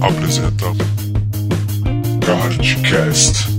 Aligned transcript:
apresenta 0.00 0.64
Cardcast. 2.24 3.50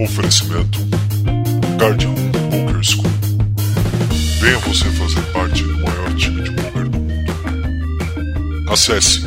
Oferecimento 0.00 0.80
Room 1.78 2.32
Poker 2.50 2.82
School. 2.82 3.06
Venha 4.40 4.58
você 4.58 4.90
fazer 4.90 5.22
parte 5.32 5.62
do 5.62 5.78
maior 5.78 6.12
time 6.16 6.42
de 6.42 6.50
poker 6.50 6.88
do 6.88 6.98
mundo. 6.98 7.32
Acesse 8.72 9.20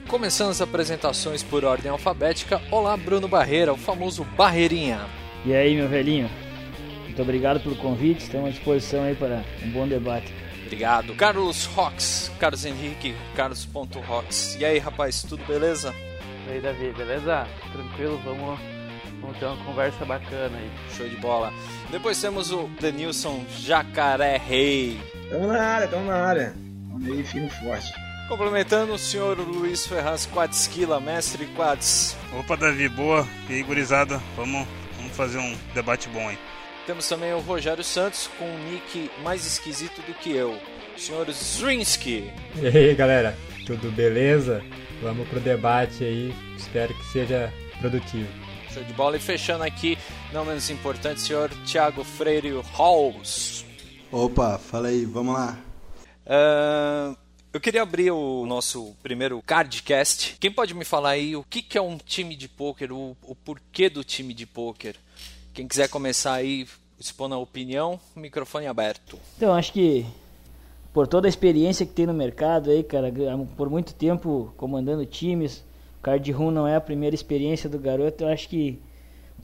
Começando 0.08 0.50
as 0.50 0.62
apresentações 0.62 1.42
por 1.42 1.66
ordem 1.66 1.91
alfabética, 1.91 2.62
olá 2.70 2.97
Bruno 2.97 3.28
Barreira, 3.28 3.75
o 3.75 3.77
famoso 3.77 4.25
Barreirinha. 4.25 5.00
E 5.44 5.53
aí, 5.53 5.75
meu 5.75 5.88
velhinho? 5.88 6.45
Muito 7.17 7.31
obrigado 7.31 7.61
pelo 7.61 7.77
convite, 7.77 8.25
estamos 8.25 8.48
à 8.48 8.50
disposição 8.50 9.03
aí 9.03 9.14
para 9.14 9.42
um 9.62 9.70
bom 9.70 9.89
debate. 9.89 10.34
Obrigado. 10.67 11.14
Carlos 11.14 11.64
Rox, 11.64 12.31
Carlos 12.39 12.62
Henrique, 12.67 13.14
Carlos.Rox. 13.34 14.59
E 14.61 14.64
aí, 14.67 14.78
rapaz, 14.78 15.22
tudo 15.22 15.42
beleza? 15.47 15.94
E 16.47 16.53
aí, 16.53 16.61
Davi, 16.61 16.92
beleza? 16.92 17.47
Tranquilo, 17.72 18.20
vamos, 18.22 18.61
vamos 19.22 19.39
ter 19.39 19.47
uma 19.47 19.56
conversa 19.64 20.05
bacana 20.05 20.59
aí. 20.59 20.70
Show 20.94 21.09
de 21.09 21.17
bola. 21.17 21.50
Depois 21.91 22.20
temos 22.20 22.53
o 22.53 22.69
Denilson 22.78 23.47
Jacaré 23.48 24.37
Rei. 24.37 25.00
Tamo 25.31 25.47
na 25.47 25.62
área, 25.62 25.89
tamo 25.89 26.05
na 26.05 26.17
área. 26.17 26.55
Vamos 26.91 27.09
aí, 27.09 27.25
firme 27.25 27.47
e 27.47 27.50
forte. 27.50 27.94
Complementando 28.28 28.92
o 28.92 28.98
senhor 28.98 29.39
Luiz 29.39 29.87
Ferraz 29.87 30.27
Quadsquila, 30.27 31.00
mestre 31.00 31.47
Quads. 31.56 32.14
Opa, 32.39 32.59
Davi, 32.59 32.91
boa. 32.91 33.27
E 33.48 33.55
aí, 33.55 33.62
gurizada, 33.62 34.20
vamos, 34.37 34.69
vamos 34.98 35.17
fazer 35.17 35.39
um 35.39 35.56
debate 35.72 36.11
bom 36.11 36.28
aí. 36.28 36.37
Temos 36.87 37.09
também 37.09 37.34
o 37.34 37.41
Rogério 37.41 37.83
Santos 37.83 38.31
com 38.39 38.45
um 38.45 38.70
nick 38.70 39.11
mais 39.20 39.45
esquisito 39.45 40.01
do 40.03 40.15
que 40.15 40.31
eu, 40.31 40.56
o 40.97 41.01
senhor 41.01 41.28
Zrinsky. 41.33 42.31
E 42.62 42.67
aí, 42.69 42.95
galera, 42.95 43.37
tudo 43.67 43.91
beleza? 43.91 44.65
Vamos 45.03 45.28
pro 45.28 45.41
debate 45.41 46.05
aí, 46.05 46.33
espero 46.56 46.94
que 46.94 47.05
seja 47.06 47.53
produtivo. 47.81 48.28
Show 48.72 48.84
de 48.84 48.93
bola. 48.93 49.16
E 49.16 49.21
fechando 49.21 49.65
aqui, 49.65 49.99
não 50.33 50.44
menos 50.44 50.71
importante, 50.71 51.16
o 51.16 51.21
senhor 51.21 51.50
Thiago 51.66 52.05
Freire 52.05 52.62
Halls. 52.78 53.65
Opa, 54.12 54.56
fala 54.56 54.87
aí, 54.87 55.05
vamos 55.05 55.34
lá. 55.34 55.59
Uh, 56.25 57.16
eu 57.53 57.60
queria 57.60 57.83
abrir 57.83 58.12
o 58.12 58.47
nosso 58.47 58.94
primeiro 59.03 59.43
cardcast. 59.44 60.37
Quem 60.39 60.53
pode 60.53 60.72
me 60.72 60.84
falar 60.84 61.10
aí 61.10 61.34
o 61.34 61.43
que, 61.43 61.62
que 61.62 61.77
é 61.77 61.83
um 61.83 61.99
time 61.99 62.37
de 62.37 62.49
pôquer, 62.49 62.93
o, 62.93 63.16
o 63.22 63.34
porquê 63.34 63.91
do 63.91 64.05
time 64.05 64.33
de 64.33 64.47
pôquer? 64.47 64.94
Quem 65.56 65.66
quiser 65.66 65.89
começar 65.89 66.34
aí, 66.34 66.69
expondo 66.99 67.34
a 67.34 67.39
opinião, 67.39 68.01
microfone 68.15 68.67
aberto. 68.67 69.19
Então, 69.37 69.53
acho 69.53 69.73
que 69.73 70.07
por 70.93 71.07
toda 71.07 71.29
a 71.29 71.31
experiência 71.31 71.84
que 71.84 71.93
tem 71.93 72.07
no 72.07 72.15
mercado 72.15 72.71
aí, 72.71 72.83
cara, 72.83 73.12
por 73.57 73.69
muito 73.69 73.95
tempo 73.95 74.53
comandando 74.57 75.05
times, 75.05 75.65
o 75.99 76.03
Card 76.03 76.33
Room 76.33 76.51
não 76.51 76.67
é 76.67 76.77
a 76.77 76.81
primeira 76.81 77.15
experiência 77.15 77.69
do 77.69 77.79
garoto, 77.79 78.25
eu 78.25 78.29
acho 78.29 78.49
que 78.49 78.81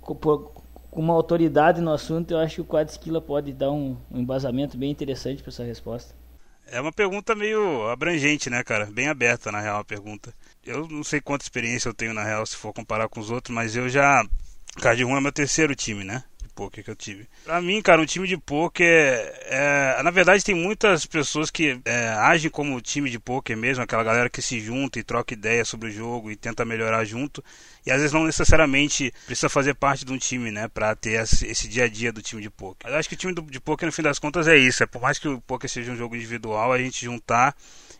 com 0.00 1.00
uma 1.00 1.14
autoridade 1.14 1.80
no 1.80 1.92
assunto, 1.92 2.32
eu 2.32 2.38
acho 2.38 2.56
que 2.56 2.60
o 2.60 2.64
Quadskilla 2.64 3.20
pode 3.20 3.52
dar 3.52 3.70
um, 3.70 3.96
um 4.10 4.20
embasamento 4.20 4.76
bem 4.76 4.90
interessante 4.90 5.42
para 5.42 5.50
essa 5.50 5.64
resposta. 5.64 6.14
É 6.66 6.80
uma 6.80 6.92
pergunta 6.92 7.34
meio 7.34 7.88
abrangente, 7.88 8.48
né, 8.48 8.62
cara? 8.62 8.86
Bem 8.86 9.08
aberta, 9.08 9.50
na 9.52 9.60
real, 9.60 9.80
a 9.80 9.84
pergunta. 9.84 10.32
Eu 10.64 10.88
não 10.88 11.04
sei 11.04 11.20
quanta 11.20 11.44
experiência 11.44 11.88
eu 11.88 11.94
tenho, 11.94 12.14
na 12.14 12.24
real, 12.24 12.46
se 12.46 12.56
for 12.56 12.72
comparar 12.72 13.08
com 13.08 13.20
os 13.20 13.30
outros, 13.30 13.54
mas 13.54 13.76
eu 13.76 13.88
já 13.88 14.24
Card 14.80 15.04
1 15.04 15.16
é 15.16 15.20
meu 15.20 15.32
terceiro 15.32 15.74
time, 15.74 16.02
né? 16.02 16.24
Poker 16.54 16.84
que 16.84 16.90
eu 16.90 16.96
tive. 16.96 17.26
Pra 17.44 17.60
mim, 17.60 17.80
cara, 17.80 18.00
um 18.00 18.06
time 18.06 18.28
de 18.28 18.36
poker 18.36 18.86
é, 18.86 19.96
é, 19.98 20.02
Na 20.02 20.10
verdade, 20.10 20.44
tem 20.44 20.54
muitas 20.54 21.06
pessoas 21.06 21.50
que 21.50 21.80
é, 21.84 22.08
agem 22.08 22.50
como 22.50 22.80
time 22.80 23.10
de 23.10 23.18
poker 23.18 23.56
mesmo, 23.56 23.82
aquela 23.82 24.04
galera 24.04 24.30
que 24.30 24.42
se 24.42 24.60
junta 24.60 24.98
e 24.98 25.02
troca 25.02 25.34
ideias 25.34 25.68
sobre 25.68 25.88
o 25.88 25.92
jogo 25.92 26.30
e 26.30 26.36
tenta 26.36 26.64
melhorar 26.64 27.04
junto. 27.04 27.42
E 27.84 27.90
às 27.90 27.98
vezes 27.98 28.12
não 28.12 28.24
necessariamente 28.24 29.12
precisa 29.26 29.48
fazer 29.48 29.74
parte 29.74 30.04
de 30.04 30.12
um 30.12 30.18
time, 30.18 30.50
né? 30.50 30.68
Pra 30.68 30.94
ter 30.94 31.20
esse, 31.20 31.68
dia 31.68 31.84
a 31.84 31.88
dia 31.88 32.12
do 32.12 32.22
time 32.22 32.40
de 32.40 32.50
poker. 32.50 32.90
Eu 32.90 32.96
acho 32.96 33.08
que 33.08 33.14
o 33.14 33.18
time 33.18 33.34
de 33.34 33.60
poker, 33.60 33.86
no 33.86 33.92
fim 33.92 34.02
das 34.02 34.18
contas, 34.18 34.46
é 34.46 34.56
isso. 34.56 34.82
É 34.82 34.86
por 34.86 35.02
mais 35.02 35.18
que 35.18 35.28
o 35.28 35.40
poker 35.40 35.68
seja 35.68 35.90
um 35.90 35.96
jogo 35.96 36.14
individual, 36.14 36.72
a 36.72 36.78
gente 36.78 37.04
juntar 37.04 37.56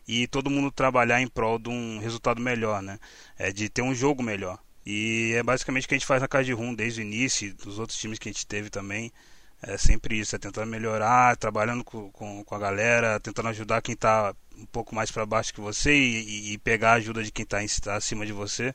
e 0.07 0.27
todo 0.27 0.51
mundo 0.51 0.71
trabalhar 0.71 1.21
em 1.21 1.27
prol 1.27 1.59
de 1.59 1.69
um 1.69 1.99
resultado 1.99 2.41
melhor, 2.41 2.83
né? 2.83 2.99
É 3.39 3.53
de 3.53 3.69
ter 3.69 3.83
um 3.83 3.95
jogo 3.95 4.23
melhor. 4.23 4.59
E 4.85 5.33
é 5.35 5.43
basicamente 5.43 5.85
o 5.85 5.89
que 5.89 5.95
a 5.95 5.99
gente 5.99 6.07
faz 6.07 6.21
na 6.21 6.29
Card 6.29 6.53
Room 6.53 6.75
desde 6.75 7.01
o 7.01 7.03
início, 7.03 7.55
dos 7.55 7.79
outros 7.79 7.99
times 7.99 8.19
que 8.19 8.29
a 8.29 8.33
gente 8.33 8.47
teve 8.47 8.69
também. 8.69 9.13
É 9.63 9.79
sempre 9.79 10.19
isso, 10.19 10.35
é 10.35 10.39
tentando 10.39 10.67
melhorar, 10.67 11.37
trabalhando 11.37 11.85
com, 11.85 12.11
com, 12.11 12.43
com 12.45 12.55
a 12.55 12.59
galera, 12.59 13.21
tentando 13.21 13.49
ajudar 13.49 13.81
quem 13.81 13.93
está 13.93 14.35
um 14.59 14.67
pouco 14.67 14.93
mais 14.93 15.11
para 15.11 15.25
baixo 15.25 15.55
que 15.55 15.61
você 15.61 15.95
e, 15.95 16.53
e, 16.53 16.59
pegar 16.59 16.93
a 16.93 16.95
ajuda 16.95 17.23
de 17.23 17.31
quem 17.31 17.45
está 17.45 17.59
tá 17.81 17.95
acima 17.97 18.27
de 18.27 18.33
você. 18.33 18.75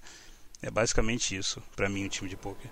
É 0.61 0.71
basicamente 0.71 1.35
isso, 1.35 1.61
para 1.75 1.89
mim, 1.89 2.05
o 2.05 2.09
time 2.09 2.29
de 2.29 2.37
poker. 2.37 2.71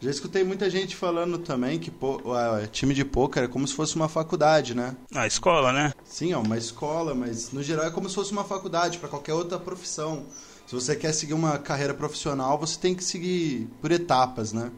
Já 0.00 0.10
escutei 0.10 0.42
muita 0.42 0.68
gente 0.68 0.96
falando 0.96 1.38
também 1.38 1.78
que 1.78 1.90
uh, 1.90 2.66
time 2.72 2.92
de 2.92 3.04
poker 3.04 3.44
é 3.44 3.48
como 3.48 3.68
se 3.68 3.74
fosse 3.74 3.94
uma 3.94 4.08
faculdade, 4.08 4.74
né? 4.74 4.96
A 5.14 5.28
escola, 5.28 5.72
né? 5.72 5.92
Sim, 6.04 6.32
é 6.32 6.36
uma 6.36 6.58
escola, 6.58 7.14
mas 7.14 7.52
no 7.52 7.62
geral 7.62 7.86
é 7.86 7.90
como 7.90 8.08
se 8.08 8.14
fosse 8.16 8.32
uma 8.32 8.42
faculdade 8.42 8.98
para 8.98 9.08
qualquer 9.08 9.34
outra 9.34 9.60
profissão. 9.60 10.26
Se 10.72 10.76
você 10.76 10.96
quer 10.96 11.12
seguir 11.12 11.34
uma 11.34 11.58
carreira 11.58 11.92
profissional, 11.92 12.58
você 12.58 12.78
tem 12.78 12.94
que 12.94 13.04
seguir 13.04 13.68
por 13.78 13.92
etapas, 13.92 14.54
né? 14.54 14.72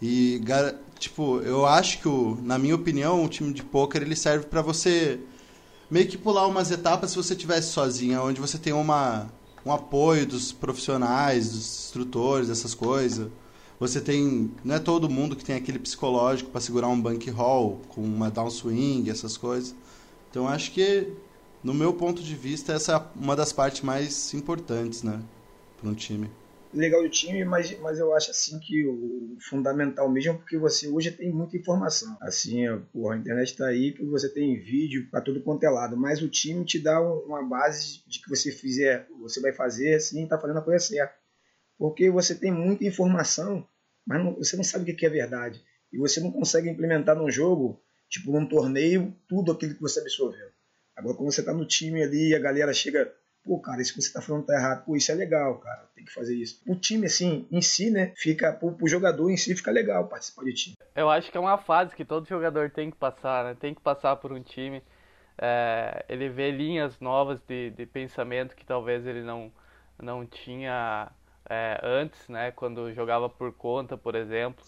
E, 0.00 0.40
tipo, 0.98 1.38
eu 1.40 1.66
acho 1.66 1.98
que, 1.98 2.08
o, 2.08 2.38
na 2.42 2.58
minha 2.58 2.74
opinião, 2.74 3.22
o 3.22 3.28
time 3.28 3.52
de 3.52 3.62
poker 3.62 4.00
ele 4.00 4.16
serve 4.16 4.46
para 4.46 4.62
você 4.62 5.20
meio 5.90 6.08
que 6.08 6.16
pular 6.16 6.46
umas 6.46 6.70
etapas 6.70 7.10
se 7.10 7.16
você 7.18 7.36
tivesse 7.36 7.72
sozinho, 7.72 8.22
onde 8.22 8.40
você 8.40 8.56
tem 8.56 8.72
uma, 8.72 9.30
um 9.66 9.70
apoio 9.70 10.26
dos 10.26 10.50
profissionais, 10.50 11.50
dos 11.50 11.84
instrutores, 11.88 12.48
essas 12.48 12.74
coisas. 12.74 13.30
Você 13.78 14.00
tem, 14.00 14.50
não 14.64 14.76
é 14.76 14.78
todo 14.78 15.10
mundo 15.10 15.36
que 15.36 15.44
tem 15.44 15.56
aquele 15.56 15.78
psicológico 15.78 16.48
para 16.48 16.60
segurar 16.62 16.88
um 16.88 16.98
bankroll 16.98 17.82
com 17.88 18.00
uma 18.00 18.30
downswing, 18.30 19.10
essas 19.10 19.36
coisas. 19.36 19.74
Então 20.30 20.48
acho 20.48 20.72
que 20.72 21.12
no 21.62 21.72
meu 21.72 21.92
ponto 21.94 22.22
de 22.22 22.34
vista, 22.34 22.74
essa 22.74 22.92
é 22.92 23.18
uma 23.18 23.34
das 23.34 23.52
partes 23.52 23.80
mais 23.80 24.34
importantes, 24.34 25.02
né, 25.02 25.20
um 25.88 25.94
time. 25.94 26.30
Legal 26.72 27.02
o 27.02 27.08
time, 27.08 27.44
mas, 27.44 27.78
mas 27.78 28.00
eu 28.00 28.12
acho 28.12 28.32
assim 28.32 28.58
que 28.58 28.84
o 28.84 29.36
fundamental 29.48 30.10
mesmo 30.10 30.32
é 30.32 30.36
porque 30.36 30.58
você 30.58 30.88
hoje 30.88 31.12
tem 31.12 31.32
muita 31.32 31.56
informação. 31.56 32.16
Assim, 32.20 32.64
porra, 32.92 33.14
a 33.14 33.18
internet 33.18 33.50
está 33.50 33.66
aí 33.68 33.92
que 33.92 34.04
você 34.04 34.28
tem 34.28 34.58
vídeo 34.58 35.06
para 35.08 35.20
tudo 35.20 35.40
quanto 35.40 35.62
é 35.62 35.70
lado, 35.70 35.96
mas 35.96 36.20
o 36.20 36.28
time 36.28 36.64
te 36.64 36.80
dá 36.80 37.00
uma 37.00 37.44
base 37.44 38.02
de 38.08 38.20
que 38.20 38.28
você 38.28 38.50
fizer, 38.50 39.06
você 39.20 39.40
vai 39.40 39.52
fazer 39.52 39.94
assim, 39.94 40.26
tá 40.26 40.36
fazendo 40.36 40.58
a 40.58 40.62
coisa 40.62 40.84
certa. 40.84 41.14
Porque 41.78 42.10
você 42.10 42.34
tem 42.34 42.50
muita 42.50 42.84
informação, 42.84 43.64
mas 44.04 44.24
não, 44.24 44.34
você 44.34 44.56
não 44.56 44.64
sabe 44.64 44.90
o 44.90 44.96
que 44.96 45.06
é 45.06 45.10
verdade. 45.10 45.62
E 45.92 45.98
você 45.98 46.18
não 46.18 46.32
consegue 46.32 46.68
implementar 46.68 47.14
num 47.14 47.30
jogo, 47.30 47.80
tipo 48.08 48.32
num 48.32 48.46
torneio, 48.46 49.14
tudo 49.28 49.52
aquilo 49.52 49.76
que 49.76 49.80
você 49.80 50.00
absorveu. 50.00 50.48
Agora, 50.96 51.16
quando 51.16 51.32
você 51.32 51.42
tá 51.42 51.52
no 51.52 51.64
time 51.64 52.02
ali 52.02 52.30
e 52.30 52.34
a 52.34 52.40
galera 52.40 52.72
chega, 52.72 53.12
pô, 53.44 53.58
cara, 53.60 53.82
isso 53.82 53.94
que 53.94 54.00
você 54.02 54.12
tá 54.12 54.22
falando 54.22 54.46
tá 54.46 54.54
errado, 54.54 54.84
pô, 54.84 54.96
isso 54.96 55.12
é 55.12 55.14
legal, 55.14 55.58
cara, 55.58 55.88
tem 55.94 56.04
que 56.04 56.12
fazer 56.12 56.34
isso. 56.34 56.60
O 56.66 56.74
time, 56.74 57.06
assim, 57.06 57.46
em 57.50 57.60
si, 57.60 57.90
né, 57.90 58.12
fica, 58.16 58.52
pro, 58.52 58.72
pro 58.72 58.88
jogador 58.88 59.30
em 59.30 59.36
si, 59.36 59.54
fica 59.54 59.70
legal 59.70 60.08
participar 60.08 60.44
de 60.44 60.54
time. 60.54 60.76
Eu 60.94 61.10
acho 61.10 61.30
que 61.30 61.36
é 61.36 61.40
uma 61.40 61.58
fase 61.58 61.94
que 61.94 62.04
todo 62.04 62.28
jogador 62.28 62.70
tem 62.70 62.90
que 62.90 62.96
passar, 62.96 63.44
né, 63.44 63.56
tem 63.58 63.74
que 63.74 63.80
passar 63.80 64.16
por 64.16 64.32
um 64.32 64.42
time. 64.42 64.82
é, 65.38 66.04
ele 66.08 66.28
vê 66.28 66.50
linhas 66.50 66.98
novas 67.00 67.40
de, 67.46 67.70
de 67.70 67.86
pensamento 67.86 68.54
que 68.56 68.64
talvez 68.64 69.06
ele 69.06 69.22
não, 69.22 69.52
não 70.00 70.24
tinha 70.24 71.10
é, 71.48 71.80
antes, 71.82 72.28
né? 72.28 72.50
Quando 72.52 72.92
jogava 72.92 73.28
por 73.28 73.52
conta, 73.52 73.96
por 73.96 74.14
exemplo. 74.14 74.64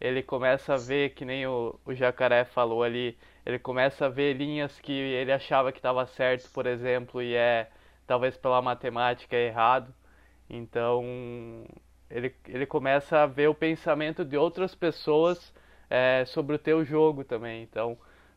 Ele 0.00 0.22
começa 0.22 0.74
a 0.74 0.76
ver, 0.76 1.10
que 1.14 1.24
nem 1.24 1.46
o, 1.46 1.78
o 1.84 1.92
Jacaré 1.92 2.44
falou 2.44 2.84
ali, 2.84 3.18
ele 3.44 3.58
começa 3.58 4.06
a 4.06 4.08
ver 4.08 4.34
linhas 4.34 4.78
que 4.80 4.92
ele 4.92 5.32
achava 5.32 5.72
que 5.72 5.78
estava 5.78 6.06
certo, 6.06 6.48
por 6.52 6.66
exemplo, 6.66 7.20
e 7.20 7.34
é 7.34 7.68
talvez 8.08 8.36
pela 8.36 8.60
matemática 8.62 9.36
é 9.36 9.46
errado. 9.46 9.94
Então 10.50 11.04
ele, 12.10 12.34
ele 12.48 12.66
começa 12.66 13.22
a 13.22 13.26
ver 13.26 13.48
o 13.48 13.54
pensamento 13.54 14.24
de 14.24 14.36
outras 14.36 14.74
pessoas 14.74 15.54
é, 15.90 16.24
sobre 16.26 16.56
o 16.56 16.58
teu 16.58 16.84
jogo 16.84 17.22
também. 17.22 17.62
Então 17.62 17.96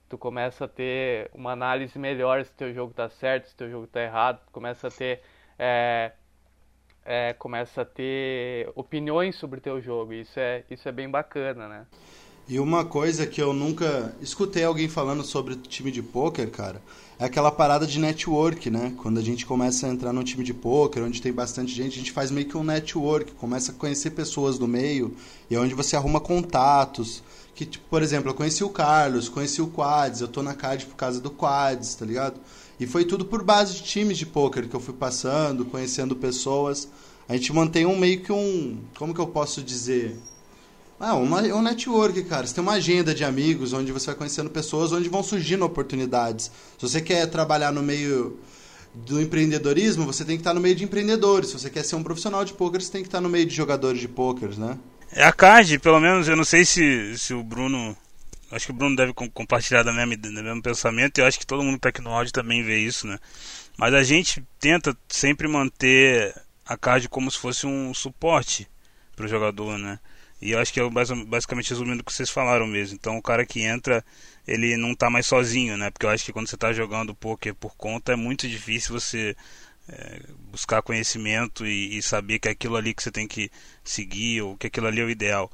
tu 0.09 0.18
começa 0.18 0.65
a 0.65 0.68
ter 0.68 1.31
uma 1.33 1.53
análise 1.53 1.97
melhor 1.97 2.45
se 2.45 2.53
teu 2.53 2.73
jogo 2.73 2.91
está 2.91 3.09
certo, 3.09 3.47
se 3.47 3.56
teu 3.56 3.71
jogo 3.71 3.85
está 3.85 4.01
errado, 4.01 4.41
tu 4.45 4.51
começa 4.51 4.89
a 4.89 4.91
ter 4.91 5.21
é, 5.57 6.12
é, 7.06 7.33
começa 7.33 7.83
a 7.83 7.85
ter 7.85 8.69
opiniões 8.75 9.35
sobre 9.38 9.62
teu 9.62 9.81
jogo. 9.81 10.13
Isso 10.13 10.39
é 10.39 10.65
isso 10.69 10.88
é 10.88 10.91
bem 10.91 11.09
bacana, 11.09 11.68
né? 11.68 11.88
E 12.47 12.59
uma 12.59 12.83
coisa 12.83 13.25
que 13.25 13.41
eu 13.41 13.53
nunca 13.53 14.13
escutei 14.21 14.63
alguém 14.63 14.89
falando 14.89 15.23
sobre 15.23 15.55
time 15.55 15.91
de 15.91 16.01
pôquer, 16.01 16.49
cara, 16.49 16.81
é 17.17 17.25
aquela 17.25 17.51
parada 17.51 17.85
de 17.85 17.99
network, 17.99 18.69
né? 18.69 18.93
Quando 18.97 19.19
a 19.19 19.21
gente 19.21 19.45
começa 19.45 19.85
a 19.85 19.89
entrar 19.89 20.11
num 20.11 20.23
time 20.23 20.43
de 20.43 20.53
pôquer, 20.53 21.03
onde 21.03 21.21
tem 21.21 21.31
bastante 21.31 21.71
gente, 21.71 21.93
a 21.93 21.99
gente 21.99 22.11
faz 22.11 22.31
meio 22.31 22.47
que 22.47 22.57
um 22.57 22.63
network, 22.63 23.33
começa 23.33 23.71
a 23.71 23.75
conhecer 23.75 24.09
pessoas 24.11 24.57
do 24.57 24.67
meio, 24.67 25.15
e 25.49 25.55
é 25.55 25.59
onde 25.59 25.73
você 25.73 25.95
arruma 25.95 26.19
contatos. 26.19 27.23
Que, 27.53 27.65
tipo, 27.65 27.85
por 27.89 28.01
exemplo, 28.01 28.31
eu 28.31 28.33
conheci 28.33 28.63
o 28.63 28.69
Carlos, 28.69 29.29
conheci 29.29 29.61
o 29.61 29.67
Quads, 29.67 30.21
eu 30.21 30.27
tô 30.27 30.41
na 30.41 30.55
CAD 30.55 30.87
por 30.87 30.95
causa 30.95 31.21
do 31.21 31.29
Quads, 31.29 31.95
tá 31.95 32.05
ligado? 32.05 32.39
E 32.79 32.87
foi 32.87 33.05
tudo 33.05 33.23
por 33.23 33.44
base 33.44 33.75
de 33.75 33.83
times 33.83 34.17
de 34.17 34.25
pôquer 34.25 34.67
que 34.67 34.75
eu 34.75 34.79
fui 34.79 34.94
passando, 34.94 35.63
conhecendo 35.65 36.15
pessoas. 36.15 36.87
A 37.29 37.35
gente 37.35 37.53
mantém 37.53 37.85
um 37.85 37.95
meio 37.95 38.21
que 38.21 38.31
um. 38.31 38.79
Como 38.97 39.13
que 39.13 39.21
eu 39.21 39.27
posso 39.27 39.61
dizer? 39.61 40.17
Ah, 41.03 41.15
uma, 41.15 41.42
um 41.42 41.63
network, 41.63 42.24
cara. 42.25 42.45
Você 42.45 42.53
tem 42.53 42.62
uma 42.62 42.74
agenda 42.74 43.12
de 43.15 43.24
amigos 43.24 43.74
onde 43.74 43.92
você 43.92 44.06
vai 44.06 44.15
conhecendo 44.15 44.51
pessoas, 44.51 44.92
onde 44.92 45.09
vão 45.09 45.24
surgindo 45.24 45.65
oportunidades. 45.65 46.51
Se 46.77 46.88
você 46.88 47.01
quer 47.01 47.25
trabalhar 47.25 47.71
no 47.71 47.81
meio 47.81 48.39
do 48.94 49.19
empreendedorismo, 49.19 50.06
você 50.06 50.24
tem 50.24 50.36
que 50.36 50.42
estar 50.42 50.53
no 50.53 50.62
meio 50.62 50.75
de 50.75 50.83
empreendedores. 50.83 51.50
Se 51.50 51.57
você 51.57 51.71
quer 51.71 51.83
ser 51.83 51.95
um 51.95 52.03
profissional 52.03 52.45
de 52.45 52.53
poker, 52.53 52.80
você 52.80 52.92
tem 52.92 53.01
que 53.01 53.07
estar 53.07 53.19
no 53.19 53.30
meio 53.30 53.48
de 53.48 53.56
jogadores 53.56 54.00
de 54.00 54.07
poker, 54.07 54.50
né? 54.59 54.77
É 55.12 55.24
a 55.24 55.33
CAD, 55.33 55.80
pelo 55.80 56.00
menos, 56.00 56.27
eu 56.27 56.36
não 56.36 56.45
sei 56.45 56.63
se, 56.63 57.18
se 57.18 57.33
o 57.33 57.44
Bruno. 57.44 57.97
Acho 58.51 58.68
que 58.68 58.71
o 58.71 58.75
Bruno 58.75 58.95
deve 58.95 59.12
compartilhar 59.33 59.81
da 59.81 59.92
mesma, 59.92 60.15
do 60.15 60.31
mesmo 60.31 60.62
pensamento. 60.62 61.18
E 61.18 61.21
eu 61.21 61.25
acho 61.25 61.39
que 61.39 61.47
todo 61.47 61.63
mundo 61.63 61.74
que 61.74 61.80
está 61.80 61.89
aqui 61.89 62.01
no 62.01 62.12
áudio 62.12 62.31
também 62.31 62.62
vê 62.62 62.77
isso, 62.77 63.07
né? 63.07 63.18
Mas 63.75 63.92
a 63.95 64.04
gente 64.04 64.44
tenta 64.59 64.95
sempre 65.09 65.47
manter 65.47 66.36
a 66.63 66.77
CAD 66.77 67.09
como 67.09 67.31
se 67.31 67.39
fosse 67.39 67.65
um 67.65 67.92
suporte 67.92 68.68
para 69.15 69.25
o 69.25 69.27
jogador, 69.27 69.80
né? 69.80 69.97
E 70.41 70.51
eu 70.51 70.59
acho 70.59 70.73
que 70.73 70.79
é 70.79 70.89
basicamente 70.89 71.69
resumindo 71.69 72.01
o 72.01 72.03
que 72.03 72.11
vocês 72.11 72.29
falaram 72.29 72.65
mesmo. 72.65 72.95
Então 72.95 73.17
o 73.17 73.21
cara 73.21 73.45
que 73.45 73.61
entra, 73.61 74.03
ele 74.47 74.75
não 74.75 74.93
está 74.93 75.09
mais 75.09 75.27
sozinho, 75.27 75.77
né? 75.77 75.91
Porque 75.91 76.05
eu 76.05 76.09
acho 76.09 76.25
que 76.25 76.33
quando 76.33 76.47
você 76.47 76.55
está 76.55 76.73
jogando 76.73 77.13
poker 77.13 77.53
por 77.53 77.75
conta 77.75 78.13
é 78.13 78.15
muito 78.15 78.47
difícil 78.47 78.99
você 78.99 79.35
é, 79.88 80.21
buscar 80.51 80.81
conhecimento 80.81 81.65
e, 81.65 81.97
e, 81.97 82.01
saber 82.01 82.39
que 82.39 82.47
é 82.47 82.51
aquilo 82.51 82.75
ali 82.75 82.93
que 82.93 83.03
você 83.03 83.11
tem 83.11 83.27
que 83.27 83.51
seguir 83.83 84.41
ou 84.41 84.57
que 84.57 84.67
aquilo 84.67 84.88
ali 84.88 85.01
é 85.01 85.05
o 85.05 85.09
ideal. 85.09 85.51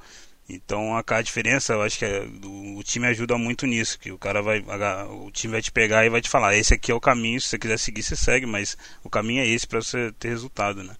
Então 0.50 0.96
a, 0.96 1.04
a 1.06 1.22
diferença, 1.22 1.74
eu 1.74 1.82
acho 1.82 2.00
que 2.00 2.06
é, 2.06 2.22
o, 2.46 2.78
o, 2.78 2.84
time 2.84 3.08
ajuda 3.08 3.38
muito 3.38 3.66
nisso, 3.68 4.00
que 4.00 4.12
o 4.12 4.18
cara 4.18 4.42
vai, 4.42 4.64
o 5.10 5.30
time 5.32 5.52
vai 5.54 5.62
te 5.62 5.72
pegar 5.72 6.06
e 6.06 6.10
vai 6.10 6.22
te 6.22 6.30
falar, 6.30 6.56
esse 6.56 6.74
aqui 6.74 6.92
é 6.92 6.96
o 6.96 7.02
caminho, 7.02 7.42
se 7.42 7.48
você 7.48 7.60
quiser 7.60 7.78
seguir, 7.78 8.04
você 8.04 8.16
segue, 8.16 8.46
mas 8.46 8.78
o 9.04 9.10
caminho 9.10 9.42
é 9.42 9.48
esse 9.48 9.68
para 9.68 9.82
você 9.82 10.12
ter 10.14 10.30
resultado, 10.30 10.84
né? 10.84 10.96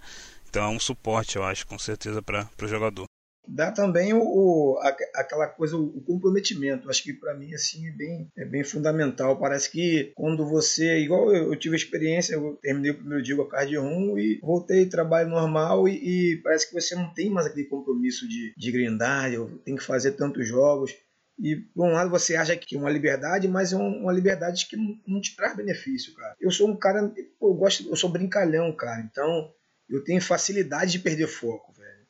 Então 0.50 0.64
é 0.64 0.68
um 0.68 0.80
suporte, 0.80 1.36
eu 1.36 1.44
acho, 1.44 1.66
com 1.66 1.78
certeza 1.78 2.22
para 2.22 2.46
o 2.62 2.68
jogador 2.68 3.07
dá 3.48 3.72
também 3.72 4.12
o, 4.12 4.20
o 4.20 4.78
aquela 5.14 5.46
coisa, 5.46 5.76
o 5.76 6.00
comprometimento. 6.02 6.88
Acho 6.90 7.02
que 7.02 7.12
para 7.12 7.34
mim 7.34 7.54
assim 7.54 7.88
é 7.88 7.92
bem, 7.92 8.30
é 8.36 8.44
bem 8.44 8.62
fundamental. 8.62 9.38
Parece 9.38 9.70
que 9.70 10.12
quando 10.14 10.46
você, 10.46 10.98
igual 10.98 11.34
eu, 11.34 11.52
eu 11.52 11.56
tive 11.56 11.74
a 11.74 11.78
experiência, 11.78 12.34
eu 12.34 12.58
terminei 12.62 12.90
o 12.90 12.98
primeiro 12.98 13.22
dia 13.22 13.36
com 13.36 13.42
a 13.42 13.48
Card 13.48 13.78
1 13.78 14.18
e 14.18 14.38
voltei 14.42 14.86
trabalho 14.86 15.30
normal 15.30 15.88
e, 15.88 16.32
e, 16.32 16.36
parece 16.42 16.68
que 16.68 16.74
você 16.74 16.94
não 16.94 17.12
tem 17.12 17.30
mais 17.30 17.46
aquele 17.46 17.66
compromisso 17.66 18.28
de, 18.28 18.52
de 18.56 18.72
grindar, 18.72 19.32
eu 19.32 19.58
tenho 19.64 19.78
que 19.78 19.84
fazer 19.84 20.12
tantos 20.12 20.46
jogos. 20.46 20.94
E 21.40 21.56
por 21.56 21.86
um 21.86 21.92
lado 21.92 22.10
você 22.10 22.34
acha 22.34 22.56
que 22.56 22.76
é 22.76 22.78
uma 22.78 22.90
liberdade, 22.90 23.46
mas 23.46 23.72
é 23.72 23.76
uma 23.76 24.12
liberdade 24.12 24.66
que 24.66 24.76
não, 24.76 24.98
não 25.06 25.20
te 25.20 25.36
traz 25.36 25.56
benefício, 25.56 26.12
cara. 26.14 26.34
Eu 26.40 26.50
sou 26.50 26.68
um 26.68 26.76
cara, 26.76 27.12
eu 27.16 27.54
gosto, 27.54 27.88
eu 27.88 27.96
sou 27.96 28.10
brincalhão, 28.10 28.72
cara. 28.72 29.00
Então 29.00 29.52
eu 29.88 30.02
tenho 30.02 30.20
facilidade 30.20 30.92
de 30.92 30.98
perder 30.98 31.28
foco, 31.28 31.72
velho. 31.72 32.06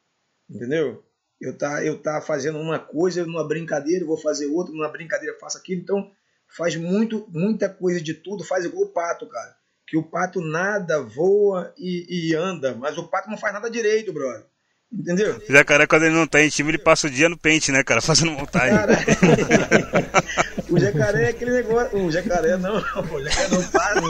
Entendeu? 0.49 1.05
Eu 1.40 1.56
tá 1.56 1.85
eu 1.85 1.99
tá 1.99 2.20
fazendo 2.20 2.58
uma 2.58 2.79
coisa 2.79 3.25
numa 3.25 3.46
brincadeira, 3.46 4.05
vou 4.05 4.17
fazer 4.17 4.46
outra, 4.46 4.73
numa 4.73 4.88
brincadeira 4.88 5.38
faço 5.38 5.58
aquilo, 5.58 5.81
então 5.81 6.11
faz 6.56 6.76
muito 6.76 7.26
muita 7.32 7.69
coisa 7.69 8.00
de 8.00 8.14
tudo, 8.14 8.44
faz 8.44 8.64
igual 8.64 8.85
o 8.85 8.93
pato, 8.93 9.26
cara. 9.26 9.56
Que 9.87 9.96
o 9.96 10.02
pato 10.02 10.40
nada, 10.40 11.00
voa 11.00 11.73
e, 11.79 12.31
e 12.31 12.35
anda, 12.35 12.75
mas 12.75 12.99
o 12.99 13.08
pato 13.08 13.31
não 13.31 13.38
faz 13.38 13.55
nada 13.55 13.70
direito, 13.70 14.12
brother. 14.12 14.44
Entendeu? 14.93 15.37
O 15.37 15.52
jacaré, 15.52 15.87
quando 15.87 16.05
ele 16.05 16.14
não 16.14 16.26
tá 16.26 16.43
em 16.43 16.49
time, 16.49 16.70
ele 16.70 16.79
passa 16.79 17.06
o 17.06 17.11
dia 17.11 17.29
no 17.29 17.37
pente, 17.37 17.70
né, 17.70 17.84
cara? 17.84 18.00
Fazendo 18.00 18.32
montagem. 18.32 18.76
Cara, 18.76 18.94
o 20.70 20.79
jacaré 20.79 21.25
é 21.25 21.29
aquele 21.29 21.53
negócio. 21.53 21.99
O 21.99 22.11
jacaré 22.11 22.56
não, 22.56 22.76
o 22.76 22.81
jacaré 23.23 23.49
não 23.50 23.62
para. 23.70 24.00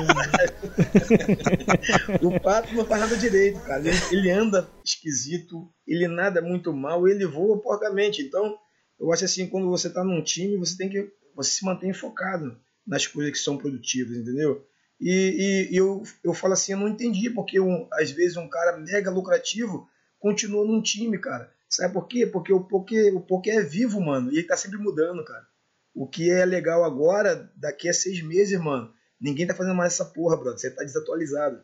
o 2.26 2.40
pato 2.40 2.74
não 2.74 2.84
faz 2.84 3.00
nada 3.02 3.16
direito, 3.16 3.60
cara. 3.60 3.80
Ele, 3.80 3.96
ele, 4.10 4.30
anda 4.30 4.68
esquisito, 4.84 5.68
ele 5.86 6.08
nada 6.08 6.42
muito 6.42 6.72
mal, 6.72 7.06
ele 7.08 7.26
voa 7.26 7.60
porcamente. 7.60 8.22
Então, 8.22 8.56
eu 8.98 9.12
acho 9.12 9.24
assim, 9.24 9.46
quando 9.48 9.68
você 9.68 9.88
tá 9.90 10.02
num 10.04 10.22
time, 10.22 10.56
você 10.56 10.76
tem 10.76 10.88
que. 10.88 11.10
Você 11.36 11.50
se 11.50 11.64
mantém 11.64 11.92
focado 11.92 12.58
nas 12.86 13.06
coisas 13.06 13.32
que 13.32 13.38
são 13.38 13.56
produtivas, 13.56 14.16
entendeu? 14.16 14.66
E, 15.00 15.68
e, 15.70 15.74
e 15.74 15.76
eu, 15.76 16.02
eu 16.24 16.34
falo 16.34 16.54
assim, 16.54 16.72
eu 16.72 16.78
não 16.78 16.88
entendi, 16.88 17.30
porque 17.30 17.60
um, 17.60 17.86
às 17.92 18.10
vezes 18.10 18.36
um 18.36 18.48
cara 18.48 18.76
mega 18.76 19.10
lucrativo 19.10 19.88
continua 20.18 20.64
num 20.64 20.82
time, 20.82 21.18
cara. 21.18 21.48
Sabe 21.68 21.92
por 21.92 22.08
quê? 22.08 22.26
Porque 22.26 22.52
o 22.52 22.64
poker, 22.64 23.14
o 23.14 23.20
poker 23.20 23.58
é 23.58 23.62
vivo, 23.62 24.00
mano. 24.00 24.32
E 24.32 24.38
ele 24.38 24.46
tá 24.46 24.56
sempre 24.56 24.78
mudando, 24.78 25.24
cara. 25.24 25.46
O 25.94 26.06
que 26.06 26.30
é 26.30 26.44
legal 26.44 26.84
agora, 26.84 27.50
daqui 27.56 27.88
a 27.88 27.92
seis 27.92 28.22
meses, 28.22 28.58
mano, 28.60 28.92
ninguém 29.20 29.46
tá 29.46 29.54
fazendo 29.54 29.74
mais 29.74 29.94
essa 29.94 30.04
porra, 30.04 30.36
brother. 30.36 30.58
Você 30.58 30.70
tá 30.70 30.82
desatualizado. 30.82 31.62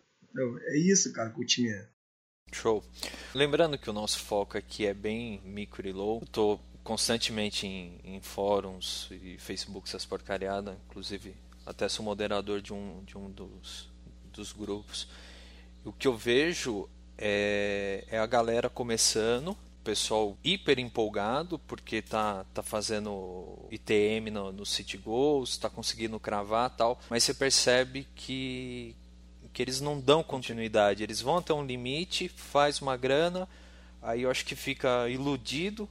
É 0.66 0.78
isso, 0.78 1.12
cara, 1.12 1.30
que 1.30 1.40
o 1.40 1.46
time 1.46 1.70
é. 1.70 1.88
Show. 2.52 2.84
Lembrando 3.34 3.78
que 3.78 3.90
o 3.90 3.92
nosso 3.92 4.18
foco 4.20 4.56
aqui 4.58 4.86
é 4.86 4.94
bem 4.94 5.40
micro 5.44 5.86
e 5.86 5.92
low. 5.92 6.20
Eu 6.20 6.28
tô 6.28 6.60
constantemente 6.82 7.66
em, 7.66 8.00
em 8.04 8.20
fóruns 8.20 9.08
e 9.10 9.38
Facebook, 9.38 9.88
essas 9.88 10.04
porcariadas. 10.04 10.76
Inclusive, 10.86 11.34
até 11.64 11.88
sou 11.88 12.04
moderador 12.04 12.60
de 12.60 12.72
um, 12.72 13.02
de 13.04 13.16
um 13.16 13.30
dos, 13.30 13.90
dos 14.32 14.52
grupos. 14.52 15.08
O 15.84 15.92
que 15.92 16.06
eu 16.06 16.16
vejo 16.16 16.88
é, 17.16 18.04
é 18.08 18.18
a 18.18 18.26
galera 18.26 18.68
começando, 18.68 19.56
pessoal 19.84 20.36
hiper 20.42 20.78
empolgado 20.78 21.58
porque 21.60 22.00
tá, 22.00 22.44
tá 22.54 22.62
fazendo 22.62 23.58
ITM 23.70 24.30
no, 24.30 24.50
no 24.50 24.66
City 24.66 24.96
Goals, 24.96 25.58
tá 25.58 25.68
conseguindo 25.68 26.18
cravar 26.18 26.70
tal, 26.70 26.98
mas 27.10 27.22
você 27.22 27.34
percebe 27.34 28.08
que, 28.16 28.96
que 29.52 29.62
eles 29.62 29.80
não 29.80 30.00
dão 30.00 30.22
continuidade, 30.22 31.02
eles 31.02 31.20
vão 31.20 31.36
até 31.36 31.52
um 31.52 31.64
limite, 31.64 32.28
faz 32.28 32.80
uma 32.80 32.96
grana, 32.96 33.46
aí 34.02 34.22
eu 34.22 34.30
acho 34.30 34.44
que 34.44 34.56
fica 34.56 35.08
iludido 35.08 35.88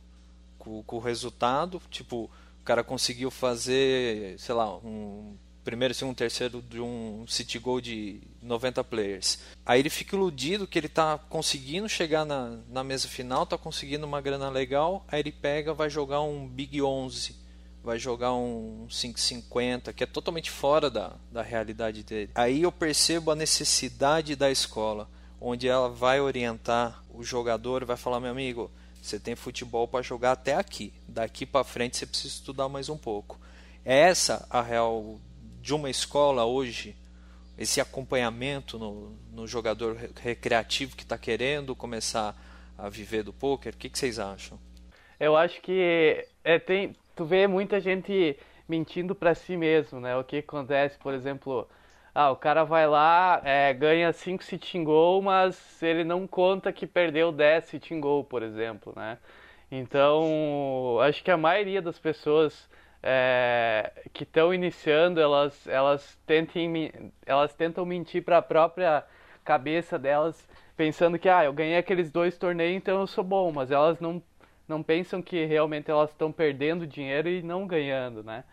com, 0.57 0.81
com 0.83 0.97
o 0.97 0.99
resultado, 0.99 1.81
tipo, 1.89 2.29
o 2.61 2.63
cara 2.65 2.83
conseguiu 2.83 3.29
fazer, 3.29 4.39
sei 4.39 4.55
lá, 4.55 4.75
um 4.77 5.37
primeiro, 5.63 5.93
segundo, 5.93 6.15
terceiro 6.15 6.61
de 6.61 6.79
um 6.79 7.25
City 7.27 7.57
Goal 7.57 7.79
de 7.79 8.21
90 8.41 8.83
players. 8.83 9.39
Aí 9.65 9.79
ele 9.79 9.89
fica 9.89 10.15
iludido 10.15 10.67
que 10.67 10.77
ele 10.77 10.87
está 10.87 11.17
conseguindo 11.17 11.87
chegar 11.87 12.25
na, 12.25 12.59
na 12.69 12.83
mesa 12.83 13.07
final, 13.07 13.43
está 13.43 13.57
conseguindo 13.57 14.05
uma 14.05 14.21
grana 14.21 14.49
legal, 14.49 15.05
aí 15.07 15.21
ele 15.21 15.31
pega, 15.31 15.73
vai 15.73 15.89
jogar 15.89 16.21
um 16.21 16.47
Big 16.47 16.81
11, 16.81 17.35
vai 17.83 17.97
jogar 17.97 18.33
um 18.33 18.85
550, 18.89 19.93
que 19.93 20.03
é 20.03 20.07
totalmente 20.07 20.51
fora 20.51 20.89
da, 20.89 21.15
da 21.31 21.41
realidade 21.41 22.03
dele. 22.03 22.31
Aí 22.35 22.61
eu 22.61 22.71
percebo 22.71 23.31
a 23.31 23.35
necessidade 23.35 24.35
da 24.35 24.51
escola, 24.51 25.09
onde 25.39 25.67
ela 25.67 25.89
vai 25.89 26.19
orientar 26.19 27.03
o 27.09 27.23
jogador, 27.23 27.85
vai 27.85 27.97
falar, 27.97 28.19
meu 28.19 28.31
amigo, 28.31 28.71
você 29.01 29.19
tem 29.19 29.35
futebol 29.35 29.85
para 29.85 30.01
jogar 30.01 30.31
até 30.31 30.55
aqui, 30.55 30.93
daqui 31.07 31.45
para 31.45 31.65
frente 31.65 31.97
você 31.97 32.05
precisa 32.05 32.35
estudar 32.35 32.69
mais 32.69 32.87
um 32.87 32.97
pouco. 32.97 33.37
É 33.83 33.99
essa 33.99 34.47
a 34.49 34.61
real 34.61 35.19
de 35.63 35.73
uma 35.73 35.89
escola 35.89 36.43
hoje, 36.43 36.93
esse 37.57 37.79
acompanhamento 37.79 38.77
no, 38.77 39.15
no 39.31 39.47
jogador 39.47 39.95
recreativo 40.21 40.93
que 40.93 41.03
está 41.03 41.17
querendo 41.17 41.73
começar 41.73 42.35
a 42.77 42.89
viver 42.89 43.23
do 43.23 43.31
poker? 43.31 43.73
O 43.73 43.77
que, 43.77 43.87
que 43.87 43.97
vocês 43.97 44.19
acham? 44.19 44.59
Eu 45.17 45.37
acho 45.37 45.61
que 45.61 46.27
é, 46.43 46.59
tem, 46.59 46.93
tu 47.15 47.23
vê 47.23 47.47
muita 47.47 47.79
gente 47.79 48.37
mentindo 48.67 49.15
para 49.15 49.33
si 49.33 49.55
mesmo, 49.55 50.01
né? 50.01 50.17
O 50.17 50.23
que 50.25 50.39
acontece, 50.39 50.97
por 50.97 51.13
exemplo, 51.13 51.65
ah, 52.13 52.29
o 52.29 52.35
cara 52.35 52.65
vai 52.65 52.85
lá, 52.85 53.41
é, 53.45 53.73
ganha 53.73 54.11
5 54.11 54.43
sitting 54.43 54.83
goal, 54.83 55.21
mas 55.21 55.81
ele 55.81 56.03
não 56.03 56.27
conta 56.27 56.73
que 56.73 56.85
perdeu 56.85 57.31
10 57.31 57.63
sitting 57.63 58.01
goal, 58.01 58.25
por 58.25 58.43
exemplo, 58.43 58.91
né? 58.97 59.17
Então, 59.71 60.99
acho 60.99 61.23
que 61.23 61.31
a 61.31 61.37
maioria 61.37 61.81
das 61.81 61.97
pessoas 61.97 62.67
é, 63.03 63.91
que 64.13 64.23
estão 64.23 64.53
iniciando, 64.53 65.19
elas, 65.19 65.67
elas, 65.67 66.17
tentem, 66.25 66.91
elas 67.25 67.53
tentam 67.53 67.85
mentir 67.85 68.23
para 68.23 68.37
a 68.37 68.41
própria 68.41 69.03
cabeça 69.43 69.99
delas, 69.99 70.47
pensando 70.77 71.19
que, 71.19 71.27
ah, 71.27 71.43
eu 71.43 71.51
ganhei 71.51 71.77
aqueles 71.77 72.09
dois 72.09 72.37
torneios, 72.37 72.77
então 72.77 73.01
eu 73.01 73.07
sou 73.07 73.23
bom, 73.23 73.51
mas 73.51 73.71
elas 73.71 73.99
não, 73.99 74.23
não 74.65 74.81
pensam 74.81 75.21
que 75.21 75.45
realmente 75.45 75.91
elas 75.91 76.11
estão 76.11 76.31
perdendo 76.31 76.87
dinheiro 76.87 77.27
e 77.27 77.43
não 77.43 77.67
ganhando, 77.67 78.23
né? 78.23 78.45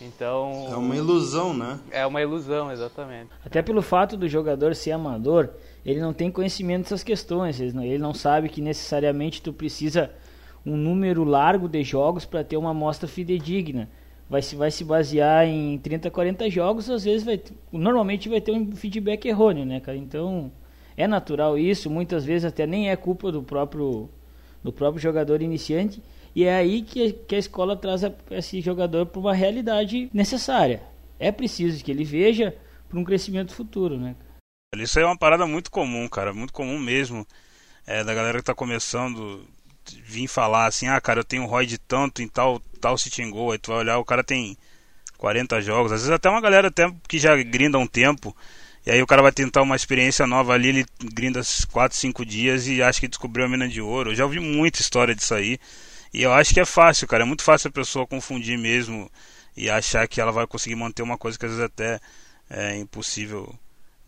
Então. 0.00 0.68
É 0.70 0.76
uma 0.76 0.96
ilusão, 0.96 1.54
né? 1.54 1.78
É 1.90 2.06
uma 2.06 2.22
ilusão, 2.22 2.70
exatamente. 2.70 3.30
Até 3.44 3.62
pelo 3.62 3.82
fato 3.82 4.16
do 4.16 4.28
jogador 4.28 4.74
ser 4.74 4.92
amador, 4.92 5.50
ele 5.84 6.00
não 6.00 6.12
tem 6.12 6.30
conhecimento 6.30 6.84
dessas 6.84 7.02
questões. 7.02 7.60
Ele 7.60 7.98
não 7.98 8.14
sabe 8.14 8.48
que 8.48 8.60
necessariamente 8.60 9.42
tu 9.42 9.52
precisa 9.52 10.10
um 10.64 10.76
número 10.76 11.24
largo 11.24 11.68
de 11.68 11.82
jogos 11.82 12.24
para 12.24 12.44
ter 12.44 12.56
uma 12.56 12.70
amostra 12.70 13.08
fidedigna. 13.08 13.88
Vai 14.28 14.42
se, 14.42 14.54
vai 14.54 14.70
se 14.70 14.84
basear 14.84 15.46
em 15.46 15.78
30, 15.78 16.10
40 16.10 16.50
jogos, 16.50 16.90
às 16.90 17.04
vezes 17.04 17.24
vai. 17.24 17.40
Normalmente 17.72 18.28
vai 18.28 18.40
ter 18.40 18.52
um 18.52 18.74
feedback 18.76 19.26
errôneo, 19.26 19.64
né, 19.64 19.80
cara? 19.80 19.96
Então. 19.96 20.52
É 20.98 21.06
natural 21.06 21.56
isso, 21.56 21.88
muitas 21.88 22.24
vezes 22.24 22.44
até 22.44 22.66
nem 22.66 22.90
é 22.90 22.96
culpa 22.96 23.30
do 23.30 23.40
próprio, 23.40 24.10
do 24.64 24.72
próprio 24.72 25.00
jogador 25.00 25.40
iniciante 25.40 26.02
e 26.34 26.44
é 26.44 26.54
aí 26.54 26.82
que, 26.82 27.12
que 27.12 27.34
a 27.34 27.38
escola 27.38 27.76
traz 27.76 28.04
a, 28.04 28.12
esse 28.32 28.60
jogador 28.60 29.06
para 29.06 29.20
uma 29.20 29.34
realidade 29.34 30.10
necessária. 30.12 30.82
É 31.18 31.32
preciso 31.32 31.84
que 31.84 31.90
ele 31.90 32.04
veja 32.04 32.54
para 32.88 32.98
um 32.98 33.04
crescimento 33.04 33.54
futuro, 33.54 33.98
né? 33.98 34.14
Isso 34.76 34.98
aí 34.98 35.04
é 35.04 35.06
uma 35.08 35.18
parada 35.18 35.46
muito 35.46 35.70
comum, 35.70 36.08
cara, 36.08 36.32
muito 36.34 36.52
comum 36.52 36.78
mesmo. 36.78 37.26
É, 37.86 38.04
da 38.04 38.12
galera 38.12 38.38
que 38.38 38.42
está 38.42 38.54
começando 38.54 39.48
vir 40.04 40.28
falar 40.28 40.66
assim, 40.66 40.88
ah, 40.88 41.00
cara, 41.00 41.20
eu 41.20 41.24
tenho 41.24 41.42
um 41.42 41.46
ROI 41.46 41.66
de 41.66 41.78
tanto 41.78 42.22
em 42.22 42.28
tal, 42.28 42.60
tal 42.80 42.96
sitting 42.98 43.30
goal, 43.30 43.52
aí 43.52 43.58
tu 43.58 43.70
vai 43.70 43.80
olhar, 43.80 43.98
o 43.98 44.04
cara 44.04 44.24
tem 44.24 44.56
40 45.16 45.60
jogos, 45.62 45.92
às 45.92 46.00
vezes 46.00 46.14
até 46.14 46.28
uma 46.28 46.40
galera 46.40 46.68
até 46.68 46.90
que 47.08 47.18
já 47.18 47.36
grinda 47.36 47.78
um 47.78 47.86
tempo, 47.86 48.36
e 48.86 48.90
aí 48.90 49.02
o 49.02 49.06
cara 49.06 49.20
vai 49.20 49.32
tentar 49.32 49.62
uma 49.62 49.76
experiência 49.76 50.26
nova 50.26 50.54
ali, 50.54 50.68
ele 50.68 50.86
grinda 51.12 51.42
4, 51.70 51.96
5 51.96 52.24
dias 52.24 52.66
e 52.66 52.82
acha 52.82 53.00
que 53.00 53.08
descobriu 53.08 53.44
a 53.44 53.48
mina 53.48 53.68
de 53.68 53.82
ouro. 53.82 54.12
Eu 54.12 54.14
já 54.14 54.24
ouvi 54.24 54.40
muita 54.40 54.80
história 54.80 55.14
disso 55.14 55.34
aí. 55.34 55.58
E 56.12 56.22
eu 56.22 56.32
acho 56.32 56.54
que 56.54 56.60
é 56.60 56.64
fácil, 56.64 57.06
cara. 57.06 57.22
É 57.22 57.26
muito 57.26 57.42
fácil 57.42 57.68
a 57.68 57.72
pessoa 57.72 58.06
confundir 58.06 58.56
mesmo 58.56 59.10
e 59.54 59.68
achar 59.68 60.08
que 60.08 60.22
ela 60.22 60.32
vai 60.32 60.46
conseguir 60.46 60.74
manter 60.74 61.02
uma 61.02 61.18
coisa 61.18 61.38
que 61.38 61.44
às 61.44 61.50
vezes 61.50 61.66
até 61.66 62.00
é 62.48 62.76
impossível 62.76 63.54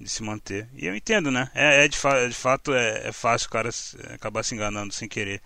de 0.01 0.09
se 0.09 0.23
manter. 0.23 0.67
E 0.75 0.87
eu 0.87 0.97
entendo, 0.97 1.31
né? 1.31 1.51
É, 1.55 1.85
é 1.85 1.89
de, 1.89 1.99
fa 1.99 2.27
de, 2.27 2.35
fato 2.35 2.73
é, 2.73 3.09
é, 3.09 3.13
fácil 3.13 3.49
o 3.49 3.51
cara 3.51 3.69
acabar 4.15 4.43
se 4.43 4.55
enganando 4.55 4.95
sem 4.95 5.09
querer. 5.09 5.43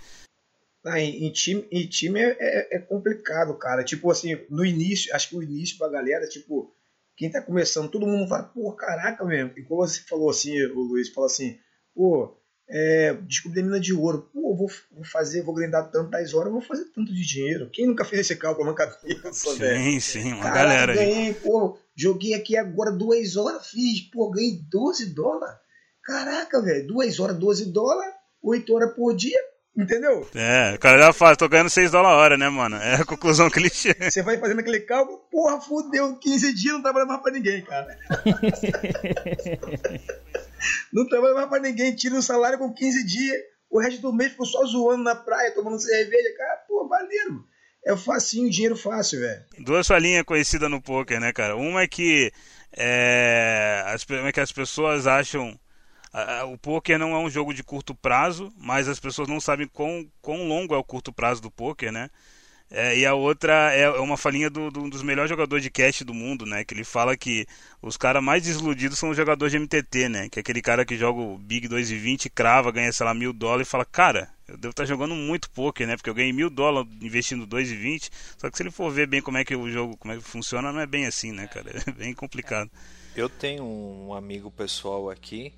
Ah, 0.84 1.00
em, 1.00 1.24
em, 1.24 1.32
time, 1.32 1.66
em 1.72 1.86
time 1.86 2.20
é, 2.20 2.36
é, 2.38 2.76
é, 2.76 2.78
complicado, 2.78 3.54
cara. 3.54 3.82
Tipo 3.82 4.10
assim, 4.10 4.38
no 4.50 4.64
início, 4.64 5.14
acho 5.14 5.30
que 5.30 5.36
o 5.36 5.42
início 5.42 5.78
pra 5.78 5.88
galera, 5.88 6.28
tipo, 6.28 6.70
quem 7.16 7.30
tá 7.30 7.40
começando, 7.40 7.90
todo 7.90 8.06
mundo 8.06 8.28
fala, 8.28 8.42
pô, 8.44 8.70
caraca 8.72 9.24
mesmo. 9.24 9.52
E 9.56 9.62
como 9.62 9.86
você 9.86 10.00
falou 10.00 10.28
assim, 10.28 10.60
o 10.66 10.80
Luiz 10.80 11.08
falou 11.08 11.26
assim, 11.26 11.58
pô, 11.94 12.36
é, 12.68 13.14
descobri 13.22 13.60
a 13.60 13.62
mina 13.62 13.80
de 13.80 13.94
ouro. 13.94 14.28
Pô, 14.32 14.54
vou, 14.54 14.70
vou 14.92 15.04
fazer, 15.04 15.42
vou 15.42 15.54
grindar 15.54 15.90
tantas 15.90 16.34
horas, 16.34 16.52
vou 16.52 16.60
fazer 16.60 16.84
tanto 16.94 17.14
de 17.14 17.26
dinheiro. 17.26 17.70
Quem 17.72 17.86
nunca 17.86 18.04
fez 18.04 18.22
esse 18.22 18.36
cálculo 18.36 18.68
na 18.68 18.74
cabeça, 18.74 19.32
sim, 19.32 19.58
velho? 19.58 19.82
Sim, 19.82 20.00
sim, 20.00 20.32
uma 20.32 20.44
Caraca, 20.44 20.64
galera. 20.64 20.94
Ganhei, 20.94 21.34
pô, 21.34 21.78
joguei 21.94 22.34
aqui 22.34 22.56
agora 22.56 22.90
duas 22.90 23.36
horas, 23.36 23.66
fiz, 23.68 24.00
pô, 24.02 24.30
ganhei 24.30 24.60
12 24.70 25.14
dólares. 25.14 25.56
Caraca, 26.02 26.60
velho, 26.60 26.86
duas 26.86 27.18
horas, 27.18 27.38
12 27.38 27.72
dólares, 27.72 28.14
8 28.42 28.74
horas 28.74 28.92
por 28.94 29.14
dia, 29.16 29.38
entendeu? 29.76 30.28
É, 30.34 30.74
o 30.74 30.78
cara 30.78 30.98
já 30.98 31.12
fala, 31.12 31.36
tô 31.36 31.48
ganhando 31.48 31.70
6 31.70 31.90
dólares 31.90 32.16
a 32.16 32.20
hora, 32.20 32.36
né, 32.36 32.48
mano? 32.48 32.76
É 32.76 32.96
a 32.96 33.04
conclusão 33.04 33.50
que 33.50 33.58
ele 33.58 33.70
chega. 33.70 34.10
Você 34.10 34.22
vai 34.22 34.38
fazendo 34.38 34.60
aquele 34.60 34.80
cálculo, 34.80 35.18
porra, 35.30 35.60
fudeu, 35.60 36.16
15 36.16 36.54
dias 36.54 36.74
não 36.74 36.82
trabalha 36.82 37.06
mais 37.06 37.22
pra 37.22 37.32
ninguém, 37.32 37.62
cara. 37.62 37.98
não 40.92 41.06
trabalha 41.08 41.34
mais 41.34 41.48
pra 41.48 41.60
ninguém, 41.60 41.94
tira 41.94 42.16
o 42.16 42.22
salário 42.22 42.58
com 42.58 42.72
15 42.72 43.06
dias, 43.06 43.36
o 43.70 43.80
resto 43.80 44.00
do 44.00 44.12
mês 44.12 44.32
ficou 44.32 44.46
só 44.46 44.64
zoando 44.64 45.02
na 45.02 45.14
praia, 45.14 45.52
tomando 45.52 45.80
cerveja, 45.80 46.36
cara, 46.36 46.56
pô, 46.68 46.88
valeu. 46.88 47.44
É 47.86 47.94
facinho, 47.96 48.48
dinheiro 48.48 48.76
fácil, 48.76 49.20
velho. 49.20 49.44
Duas 49.58 49.86
falinhas 49.86 50.24
conhecidas 50.24 50.70
no 50.70 50.80
poker, 50.80 51.20
né, 51.20 51.32
cara? 51.32 51.54
Uma 51.54 51.82
é 51.82 51.86
que, 51.86 52.32
é, 52.72 53.82
as, 53.86 54.06
é 54.08 54.32
que 54.32 54.40
as 54.40 54.50
pessoas 54.50 55.06
acham 55.06 55.58
o 56.46 56.56
poker 56.56 56.98
não 56.98 57.14
é 57.14 57.18
um 57.18 57.28
jogo 57.28 57.52
de 57.52 57.64
curto 57.64 57.94
prazo, 57.94 58.52
mas 58.56 58.88
as 58.88 59.00
pessoas 59.00 59.28
não 59.28 59.40
sabem 59.40 59.66
quão, 59.66 60.06
quão 60.22 60.46
longo 60.46 60.74
é 60.74 60.78
o 60.78 60.84
curto 60.84 61.12
prazo 61.12 61.42
do 61.42 61.50
poker, 61.50 61.90
né? 61.90 62.08
É, 62.70 62.96
e 62.96 63.06
a 63.06 63.14
outra 63.14 63.72
é, 63.72 63.82
é 63.82 64.00
uma 64.00 64.16
falinha 64.16 64.48
do, 64.48 64.70
do, 64.70 64.88
dos 64.88 65.02
melhores 65.02 65.28
jogadores 65.28 65.62
de 65.62 65.70
cash 65.70 66.02
do 66.02 66.14
mundo, 66.14 66.46
né? 66.46 66.64
Que 66.64 66.74
ele 66.74 66.82
fala 66.82 67.16
que 67.16 67.46
os 67.82 67.96
caras 67.96 68.22
mais 68.22 68.42
desiludidos 68.42 68.98
são 68.98 69.10
os 69.10 69.16
jogadores 69.16 69.52
de 69.52 69.58
MTT, 69.58 70.08
né? 70.08 70.28
Que 70.28 70.38
é 70.38 70.40
aquele 70.40 70.62
cara 70.62 70.84
que 70.84 70.96
joga 70.96 71.20
o 71.20 71.38
Big 71.38 71.68
2,20, 71.68 72.30
crava, 72.34 72.72
ganha, 72.72 72.92
sei 72.92 73.06
lá, 73.06 73.14
mil 73.14 73.32
dólares 73.32 73.68
e 73.68 73.70
fala, 73.70 73.84
cara, 73.84 74.28
eu 74.48 74.56
devo 74.56 74.70
estar 74.70 74.84
tá 74.84 74.88
jogando 74.88 75.14
muito 75.14 75.50
poker, 75.50 75.86
né? 75.86 75.96
Porque 75.96 76.10
eu 76.10 76.14
ganhei 76.14 76.32
mil 76.32 76.48
dólares 76.48 76.90
investindo 77.00 77.46
2,20. 77.46 78.10
Só 78.38 78.50
que 78.50 78.56
se 78.56 78.62
ele 78.62 78.70
for 78.70 78.90
ver 78.90 79.06
bem 79.06 79.20
como 79.20 79.38
é 79.38 79.44
que 79.44 79.54
o 79.54 79.70
jogo, 79.70 79.96
como 79.96 80.12
é 80.12 80.16
que 80.16 80.22
funciona, 80.22 80.72
não 80.72 80.80
é 80.80 80.86
bem 80.86 81.06
assim, 81.06 81.32
né, 81.32 81.46
cara? 81.46 81.70
É 81.86 81.92
bem 81.92 82.14
complicado. 82.14 82.70
Eu 83.14 83.28
tenho 83.28 83.64
um 83.64 84.14
amigo 84.14 84.50
pessoal 84.50 85.10
aqui 85.10 85.52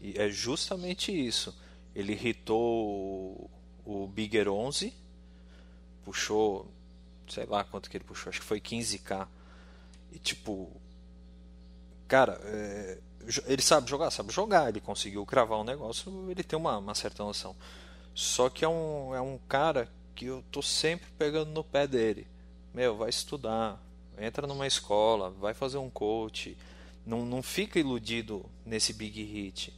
e 0.00 0.18
é 0.18 0.28
justamente 0.28 1.12
isso. 1.12 1.56
Ele 1.94 2.14
hitou 2.14 3.50
o 3.84 4.06
Bigger 4.06 4.48
11 4.48 4.94
puxou, 6.08 6.66
sei 7.28 7.44
lá 7.44 7.62
quanto 7.64 7.90
que 7.90 7.96
ele 7.98 8.04
puxou, 8.04 8.30
acho 8.30 8.40
que 8.40 8.46
foi 8.46 8.58
15k. 8.58 9.28
E 10.10 10.18
tipo, 10.18 10.70
cara, 12.06 12.40
é, 12.44 12.98
ele 13.46 13.60
sabe 13.60 13.90
jogar, 13.90 14.10
sabe 14.10 14.32
jogar, 14.32 14.70
ele 14.70 14.80
conseguiu 14.80 15.26
cravar 15.26 15.58
um 15.58 15.64
negócio, 15.64 16.30
ele 16.30 16.42
tem 16.42 16.58
uma, 16.58 16.78
uma 16.78 16.94
certa 16.94 17.22
noção. 17.22 17.54
Só 18.14 18.48
que 18.48 18.64
é 18.64 18.68
um, 18.68 19.14
é 19.14 19.20
um 19.20 19.38
cara 19.46 19.86
que 20.14 20.24
eu 20.24 20.42
tô 20.50 20.62
sempre 20.62 21.10
pegando 21.18 21.50
no 21.50 21.62
pé 21.62 21.86
dele. 21.86 22.26
Meu, 22.72 22.96
vai 22.96 23.10
estudar, 23.10 23.78
entra 24.18 24.46
numa 24.46 24.66
escola, 24.66 25.30
vai 25.30 25.52
fazer 25.52 25.76
um 25.76 25.90
coach, 25.90 26.56
não, 27.04 27.26
não 27.26 27.42
fica 27.42 27.78
iludido 27.78 28.46
nesse 28.64 28.94
big 28.94 29.22
hit. 29.22 29.77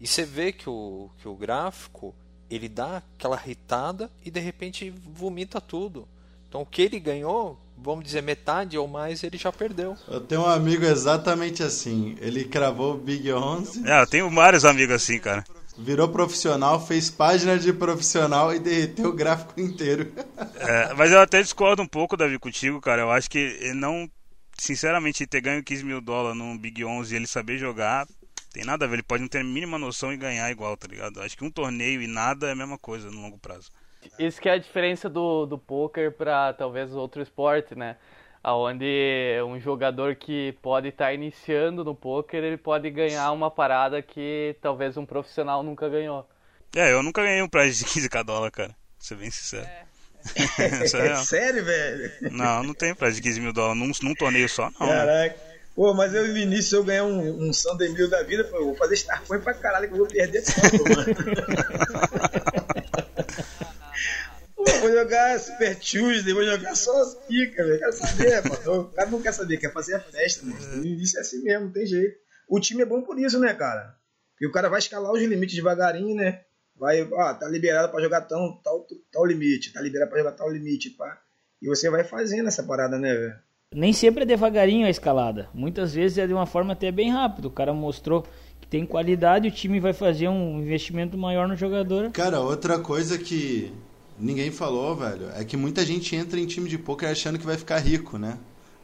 E 0.00 0.06
você 0.06 0.24
vê 0.24 0.50
que 0.52 0.68
o, 0.68 1.10
que 1.18 1.28
o 1.28 1.34
gráfico 1.34 2.14
ele 2.50 2.68
dá 2.68 3.02
aquela 3.16 3.36
ritada 3.36 4.10
e 4.24 4.30
de 4.30 4.40
repente 4.40 4.90
vomita 4.90 5.60
tudo. 5.60 6.08
Então 6.48 6.62
o 6.62 6.66
que 6.66 6.82
ele 6.82 6.98
ganhou, 6.98 7.60
vamos 7.78 8.04
dizer 8.04 8.22
metade 8.22 8.76
ou 8.76 8.88
mais, 8.88 9.22
ele 9.22 9.38
já 9.38 9.52
perdeu. 9.52 9.96
Eu 10.08 10.20
tenho 10.20 10.42
um 10.42 10.46
amigo 10.46 10.84
exatamente 10.84 11.62
assim. 11.62 12.16
Ele 12.20 12.44
cravou 12.44 12.94
o 12.94 12.98
Big 12.98 13.32
11. 13.32 13.88
É, 13.88 14.02
eu 14.02 14.06
tenho 14.06 14.28
vários 14.30 14.64
amigos 14.64 14.96
assim, 14.96 15.18
cara. 15.20 15.44
Virou 15.78 16.08
profissional, 16.08 16.84
fez 16.84 17.08
página 17.08 17.56
de 17.56 17.72
profissional 17.72 18.52
e 18.52 18.58
derreteu 18.58 19.10
o 19.10 19.12
gráfico 19.12 19.60
inteiro. 19.60 20.12
É, 20.62 20.92
mas 20.92 21.10
eu 21.10 21.18
até 21.18 21.40
discordo 21.40 21.80
um 21.80 21.86
pouco, 21.86 22.18
Davi, 22.18 22.38
contigo, 22.38 22.82
cara. 22.82 23.00
Eu 23.00 23.10
acho 23.10 23.30
que 23.30 23.72
não, 23.74 24.10
sinceramente, 24.58 25.26
ter 25.26 25.40
ganho 25.40 25.64
15 25.64 25.84
mil 25.84 26.02
dólares 26.02 26.36
num 26.36 26.56
Big 26.56 26.84
11 26.84 27.12
e 27.12 27.16
ele 27.16 27.26
saber 27.26 27.56
jogar, 27.56 28.06
tem 28.52 28.64
nada 28.64 28.84
a 28.84 28.88
ver, 28.88 28.94
ele 28.94 29.02
pode 29.02 29.22
não 29.22 29.28
ter 29.28 29.38
a 29.38 29.44
mínima 29.44 29.78
noção 29.78 30.12
e 30.12 30.16
ganhar 30.16 30.50
igual, 30.50 30.76
tá 30.76 30.88
ligado? 30.88 31.20
Acho 31.20 31.36
que 31.36 31.44
um 31.44 31.50
torneio 31.50 32.02
e 32.02 32.06
nada 32.06 32.48
é 32.48 32.52
a 32.52 32.56
mesma 32.56 32.78
coisa 32.78 33.10
no 33.10 33.20
longo 33.20 33.38
prazo. 33.38 33.70
Isso 34.18 34.40
que 34.40 34.48
é 34.48 34.52
a 34.52 34.58
diferença 34.58 35.08
do, 35.08 35.46
do 35.46 35.58
poker 35.58 36.12
para 36.12 36.52
talvez 36.54 36.92
outro 36.94 37.22
esporte, 37.22 37.74
né? 37.74 37.96
Onde 38.42 39.36
um 39.46 39.60
jogador 39.60 40.16
que 40.16 40.56
pode 40.62 40.88
estar 40.88 41.06
tá 41.06 41.12
iniciando 41.12 41.84
no 41.84 41.94
poker, 41.94 42.42
ele 42.42 42.56
pode 42.56 42.90
ganhar 42.90 43.30
uma 43.32 43.50
parada 43.50 44.00
que 44.00 44.56
talvez 44.62 44.96
um 44.96 45.04
profissional 45.04 45.62
nunca 45.62 45.88
ganhou. 45.88 46.26
É, 46.74 46.92
eu 46.92 47.02
nunca 47.02 47.22
ganhei 47.22 47.42
um 47.42 47.48
prize 47.48 47.84
de 47.84 47.90
15k 47.90 48.24
dólar, 48.24 48.50
cara. 48.50 48.70
Pra 48.70 48.76
ser 48.98 49.16
bem 49.16 49.30
sincero. 49.30 49.66
É. 49.66 49.84
é 51.12 51.16
sério, 51.16 51.64
velho? 51.64 52.32
Não, 52.32 52.62
não 52.62 52.74
tem 52.74 52.94
prize 52.94 53.16
de 53.16 53.22
15 53.22 53.40
mil 53.40 53.52
dólares 53.52 53.78
num, 53.78 54.08
num 54.08 54.14
torneio 54.14 54.48
só, 54.48 54.70
não. 54.78 54.88
Caraca. 54.88 55.49
Pô, 55.80 55.94
mas 55.94 56.12
eu 56.12 56.28
no 56.28 56.36
início 56.36 56.76
eu 56.76 56.84
ganhar 56.84 57.04
um, 57.04 57.48
um 57.48 57.54
Sunday 57.54 57.88
Mil 57.88 58.06
da 58.06 58.22
vida, 58.22 58.44
pô, 58.44 58.58
eu 58.58 58.66
vou 58.66 58.74
fazer 58.74 58.96
Starcoin 58.96 59.40
pra 59.40 59.54
caralho 59.54 59.88
que 59.88 59.94
eu 59.94 59.96
vou 59.96 60.06
perder 60.06 60.44
tanto, 60.44 60.84
mano. 60.84 61.06
pô, 64.54 64.62
vou 64.62 64.92
jogar 64.92 65.40
Super 65.40 65.74
Tuesday, 65.76 66.34
vou 66.34 66.44
jogar 66.44 66.76
só 66.76 66.92
pica, 67.26 67.64
velho. 67.64 67.78
Quero 67.78 67.92
saber, 67.94 68.42
mano. 68.46 68.82
O 68.82 68.92
cara 68.92 69.08
não 69.08 69.22
quer 69.22 69.32
saber, 69.32 69.56
quer 69.56 69.72
fazer 69.72 69.94
a 69.94 70.00
festa, 70.00 70.44
mano. 70.44 70.76
No 70.76 70.84
início 70.84 71.16
é 71.16 71.22
assim 71.22 71.42
mesmo, 71.42 71.64
não 71.64 71.72
tem 71.72 71.86
jeito. 71.86 72.14
O 72.46 72.60
time 72.60 72.82
é 72.82 72.84
bom 72.84 73.00
por 73.00 73.18
isso, 73.18 73.40
né, 73.40 73.54
cara? 73.54 73.96
Porque 74.32 74.46
o 74.46 74.52
cara 74.52 74.68
vai 74.68 74.80
escalar 74.80 75.10
os 75.10 75.22
limites 75.22 75.56
devagarinho, 75.56 76.14
né? 76.14 76.42
Vai, 76.76 77.08
ó, 77.10 77.32
tá 77.32 77.48
liberado 77.48 77.90
pra 77.90 78.02
jogar 78.02 78.20
tão, 78.20 78.60
tal, 78.62 78.86
tal 79.10 79.24
limite, 79.24 79.72
tá 79.72 79.80
liberado 79.80 80.10
pra 80.10 80.18
jogar 80.18 80.32
tal 80.32 80.50
limite, 80.50 80.90
pá. 80.90 81.18
E 81.62 81.66
você 81.66 81.88
vai 81.88 82.04
fazendo 82.04 82.48
essa 82.48 82.62
parada, 82.62 82.98
né, 82.98 83.14
velho? 83.14 83.49
Nem 83.72 83.92
sempre 83.92 84.24
é 84.24 84.26
devagarinho 84.26 84.84
a 84.84 84.90
escalada. 84.90 85.48
Muitas 85.54 85.94
vezes 85.94 86.18
é 86.18 86.26
de 86.26 86.32
uma 86.32 86.44
forma 86.44 86.72
até 86.72 86.90
bem 86.90 87.08
rápida. 87.08 87.46
O 87.46 87.52
cara 87.52 87.72
mostrou 87.72 88.26
que 88.60 88.66
tem 88.66 88.84
qualidade, 88.84 89.46
o 89.46 89.50
time 89.52 89.78
vai 89.78 89.92
fazer 89.92 90.26
um 90.26 90.60
investimento 90.60 91.16
maior 91.16 91.46
no 91.46 91.54
jogador. 91.54 92.10
Cara, 92.10 92.40
outra 92.40 92.80
coisa 92.80 93.16
que 93.16 93.72
ninguém 94.18 94.50
falou, 94.50 94.96
velho, 94.96 95.28
é 95.36 95.44
que 95.44 95.56
muita 95.56 95.86
gente 95.86 96.16
entra 96.16 96.40
em 96.40 96.46
time 96.46 96.68
de 96.68 96.76
poker 96.76 97.08
achando 97.08 97.38
que 97.38 97.46
vai 97.46 97.56
ficar 97.56 97.78
rico, 97.78 98.18
né? 98.18 98.38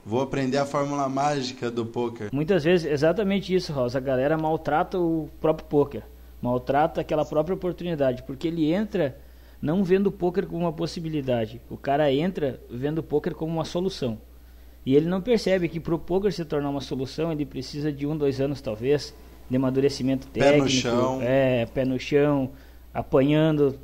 Vou 0.04 0.20
aprender 0.20 0.58
a 0.58 0.64
fórmula 0.64 1.08
mágica 1.08 1.68
do 1.68 1.84
poker. 1.84 2.28
Muitas 2.32 2.62
vezes, 2.62 2.88
exatamente 2.88 3.52
isso, 3.52 3.72
Rosa. 3.72 3.98
A 3.98 4.00
galera 4.00 4.38
maltrata 4.38 5.00
o 5.00 5.28
próprio 5.40 5.66
poker. 5.66 6.02
Maltrata 6.40 7.00
aquela 7.00 7.24
própria 7.24 7.56
oportunidade. 7.56 8.22
Porque 8.22 8.46
ele 8.46 8.72
entra 8.72 9.18
não 9.60 9.82
vendo 9.82 10.06
o 10.06 10.12
poker 10.12 10.46
como 10.46 10.60
uma 10.60 10.72
possibilidade. 10.72 11.60
O 11.68 11.76
cara 11.76 12.12
entra 12.12 12.60
vendo 12.70 12.98
o 12.98 13.02
poker 13.02 13.34
como 13.34 13.52
uma 13.52 13.64
solução. 13.64 14.16
E 14.86 14.94
ele 14.94 15.06
não 15.06 15.20
percebe 15.20 15.68
que 15.68 15.80
para 15.80 15.96
o 15.96 15.98
poker 15.98 16.32
se 16.32 16.44
tornar 16.44 16.70
uma 16.70 16.80
solução, 16.80 17.32
ele 17.32 17.44
precisa 17.44 17.90
de 17.92 18.06
um, 18.06 18.16
dois 18.16 18.40
anos 18.40 18.60
talvez, 18.60 19.12
de 19.50 19.56
amadurecimento 19.56 20.28
técnico. 20.28 20.58
Pé 20.58 20.62
no 20.62 20.68
chão. 20.68 21.18
É, 21.20 21.66
pé 21.66 21.84
no 21.84 21.98
chão, 21.98 22.50
apanhando, 22.94 23.76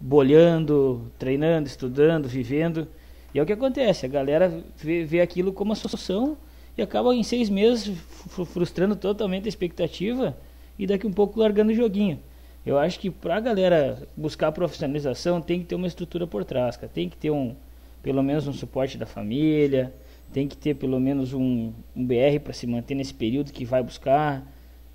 bolhando, 0.00 1.12
treinando, 1.18 1.68
estudando, 1.68 2.26
vivendo. 2.26 2.88
E 3.34 3.38
é 3.38 3.42
o 3.42 3.46
que 3.46 3.52
acontece, 3.52 4.06
a 4.06 4.08
galera 4.08 4.64
vê, 4.76 5.04
vê 5.04 5.20
aquilo 5.20 5.52
como 5.52 5.70
uma 5.70 5.76
solução 5.76 6.36
e 6.78 6.82
acaba 6.82 7.14
em 7.14 7.22
seis 7.22 7.50
meses 7.50 7.94
frustrando 8.52 8.96
totalmente 8.96 9.44
a 9.44 9.48
expectativa 9.50 10.34
e 10.78 10.86
daqui 10.86 11.06
um 11.06 11.12
pouco 11.12 11.40
largando 11.40 11.72
o 11.72 11.74
joguinho. 11.74 12.18
Eu 12.64 12.78
acho 12.78 12.98
que 12.98 13.10
para 13.10 13.36
a 13.36 13.40
galera 13.40 14.08
buscar 14.16 14.48
a 14.48 14.52
profissionalização 14.52 15.42
tem 15.42 15.60
que 15.60 15.66
ter 15.66 15.74
uma 15.74 15.86
estrutura 15.86 16.26
por 16.26 16.42
trás, 16.42 16.76
cara. 16.76 16.90
tem 16.92 17.08
que 17.08 17.16
ter 17.18 17.30
um, 17.30 17.54
pelo 18.02 18.22
menos 18.22 18.46
um 18.46 18.52
suporte 18.52 18.96
da 18.96 19.04
família, 19.04 19.92
tem 20.32 20.48
que 20.48 20.56
ter 20.56 20.74
pelo 20.74 20.98
menos 20.98 21.32
um, 21.32 21.72
um 21.94 22.06
BR 22.06 22.40
para 22.42 22.52
se 22.52 22.66
manter 22.66 22.94
nesse 22.94 23.14
período 23.14 23.52
que 23.52 23.64
vai 23.64 23.82
buscar. 23.82 24.42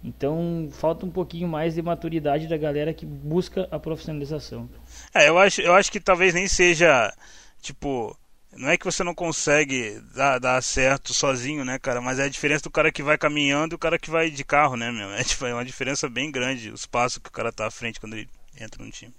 Então 0.03 0.69
falta 0.71 1.05
um 1.05 1.11
pouquinho 1.11 1.47
mais 1.47 1.75
de 1.75 1.81
maturidade 1.81 2.47
da 2.47 2.57
galera 2.57 2.93
que 2.93 3.05
busca 3.05 3.67
a 3.71 3.79
profissionalização. 3.79 4.69
É, 5.13 5.29
eu 5.29 5.37
acho, 5.37 5.61
eu 5.61 5.73
acho 5.73 5.91
que 5.91 5.99
talvez 5.99 6.33
nem 6.33 6.47
seja 6.47 7.13
tipo 7.61 8.17
não 8.55 8.69
é 8.69 8.77
que 8.77 8.85
você 8.85 9.03
não 9.03 9.13
consegue 9.13 10.01
dar, 10.15 10.39
dar, 10.39 10.61
certo 10.63 11.13
sozinho, 11.13 11.63
né, 11.63 11.77
cara? 11.77 12.01
Mas 12.01 12.17
é 12.17 12.23
a 12.23 12.29
diferença 12.29 12.63
do 12.63 12.71
cara 12.71 12.91
que 12.91 13.03
vai 13.03 13.17
caminhando 13.17 13.73
e 13.73 13.75
o 13.75 13.79
cara 13.79 13.99
que 13.99 14.09
vai 14.09 14.31
de 14.31 14.43
carro, 14.43 14.75
né, 14.75 14.91
meu? 14.91 15.11
É, 15.11 15.21
tipo, 15.23 15.45
é 15.45 15.53
uma 15.53 15.65
diferença 15.65 16.09
bem 16.09 16.31
grande 16.31 16.71
o 16.71 16.75
espaço 16.75 17.21
que 17.21 17.29
o 17.29 17.31
cara 17.31 17.51
tá 17.51 17.67
à 17.67 17.71
frente 17.71 17.99
quando 17.99 18.13
ele 18.13 18.27
entra 18.59 18.83
no 18.83 18.89
time. 18.89 19.13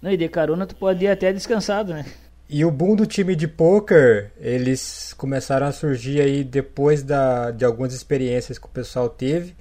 Não, 0.00 0.10
e 0.10 0.16
de 0.16 0.28
carona 0.28 0.66
tu 0.66 0.74
pode 0.74 1.04
ir 1.04 1.08
até 1.08 1.32
descansado, 1.32 1.94
né? 1.94 2.04
E 2.52 2.64
o 2.64 2.70
boom 2.70 2.94
do 2.94 3.06
time 3.06 3.34
de 3.34 3.48
poker, 3.48 4.30
eles 4.38 5.14
começaram 5.14 5.66
a 5.66 5.72
surgir 5.72 6.20
aí 6.20 6.44
depois 6.44 7.02
da, 7.02 7.50
de 7.50 7.64
algumas 7.64 7.94
experiências 7.94 8.58
que 8.58 8.66
o 8.66 8.68
pessoal 8.68 9.08
teve, 9.08 9.56